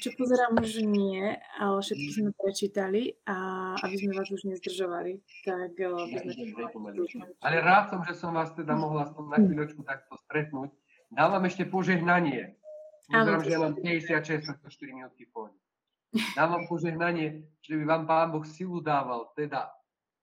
čo 0.00 0.08
pozerám, 0.16 0.56
už 0.56 0.88
nie, 0.88 1.36
ale 1.60 1.76
všetky 1.84 2.10
sme 2.16 2.30
prečítali 2.32 3.12
a 3.28 3.36
aby 3.84 3.96
sme 4.00 4.16
vás 4.16 4.32
už 4.32 4.48
nezdržovali, 4.48 5.20
tak 5.44 5.76
by 5.76 6.16
sme... 6.32 7.28
Ale 7.44 7.56
rád 7.60 7.92
som, 7.92 8.00
že 8.08 8.16
som 8.16 8.32
vás 8.32 8.56
teda 8.56 8.72
mohla 8.72 9.04
na 9.04 9.36
chvíľočku 9.36 9.84
takto 9.84 10.16
stretnúť. 10.24 10.72
Dávam 11.12 11.44
ešte 11.44 11.68
požehnanie. 11.68 12.56
Pozerám, 13.12 13.44
že 13.44 13.52
ja 13.52 13.60
mám 13.60 13.76
56, 13.76 14.48
tak 14.48 14.56
to 14.64 14.68
4 14.72 14.96
minútky 14.96 15.28
pôjde. 15.28 15.60
Dávam 16.32 16.64
požehnanie, 16.64 17.44
že 17.60 17.76
by 17.76 17.84
vám 17.84 18.02
Pán 18.08 18.32
Boh 18.32 18.48
silu 18.48 18.80
dával, 18.80 19.28
teda 19.36 19.68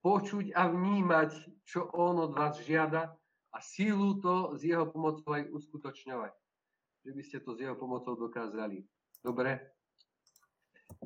počuť 0.01 0.53
a 0.57 0.67
vnímať, 0.67 1.61
čo 1.65 1.89
On 1.93 2.17
od 2.17 2.33
vás 2.33 2.57
žiada 2.61 3.13
a 3.53 3.57
sílu 3.61 4.17
to 4.21 4.57
s 4.57 4.65
Jeho 4.65 4.89
pomocou 4.89 5.37
aj 5.37 5.49
uskutočňovať. 5.53 6.33
Že 7.05 7.11
by 7.13 7.21
ste 7.25 7.37
to 7.41 7.51
s 7.57 7.59
Jeho 7.61 7.77
pomocou 7.77 8.17
dokázali. 8.17 8.85
Dobre? 9.21 9.61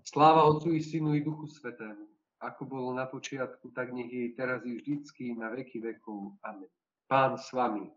Sláva 0.03 0.43
Otcu 0.47 0.75
i 0.75 0.81
Synu 0.81 1.15
i 1.15 1.21
Duchu 1.21 1.47
Svetému, 1.47 2.07
ako 2.41 2.61
bolo 2.65 2.89
na 2.93 3.05
počiatku, 3.05 3.71
tak 3.71 3.93
nech 3.93 4.11
je 4.11 4.33
teraz 4.33 4.65
i 4.65 4.75
vždycky 4.75 5.35
na 5.35 5.49
veky 5.53 5.79
vekov. 5.79 6.35
Amen. 6.43 6.69
Pán 7.07 7.37
s 7.37 7.53
vami. 7.53 7.91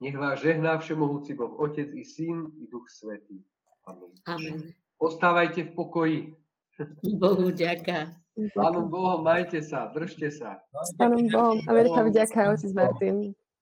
Nech 0.00 0.16
vás 0.16 0.40
žehná 0.40 0.80
Všemohúci 0.80 1.36
Boh, 1.36 1.60
Otec 1.60 1.92
i 1.92 2.04
Syn 2.04 2.48
i 2.56 2.66
Duch 2.66 2.88
Svetý. 2.88 3.44
Amen. 3.84 4.12
Amen. 4.26 4.72
Ostávajte 4.96 5.68
v 5.68 5.72
pokoji. 5.76 6.18
Bohu 7.20 7.52
ďaká. 7.52 8.16
Pánom 8.54 8.86
Bohom, 8.88 9.20
majte 9.26 9.58
sa, 9.60 9.90
držte 9.90 10.30
sa. 10.30 10.62
Pánom 10.96 11.26
Bohom 11.28 11.58
a 11.66 11.70
veľká 11.74 12.00
vďaka, 12.08 12.40
otec 12.54 12.72
Martin. 12.72 13.34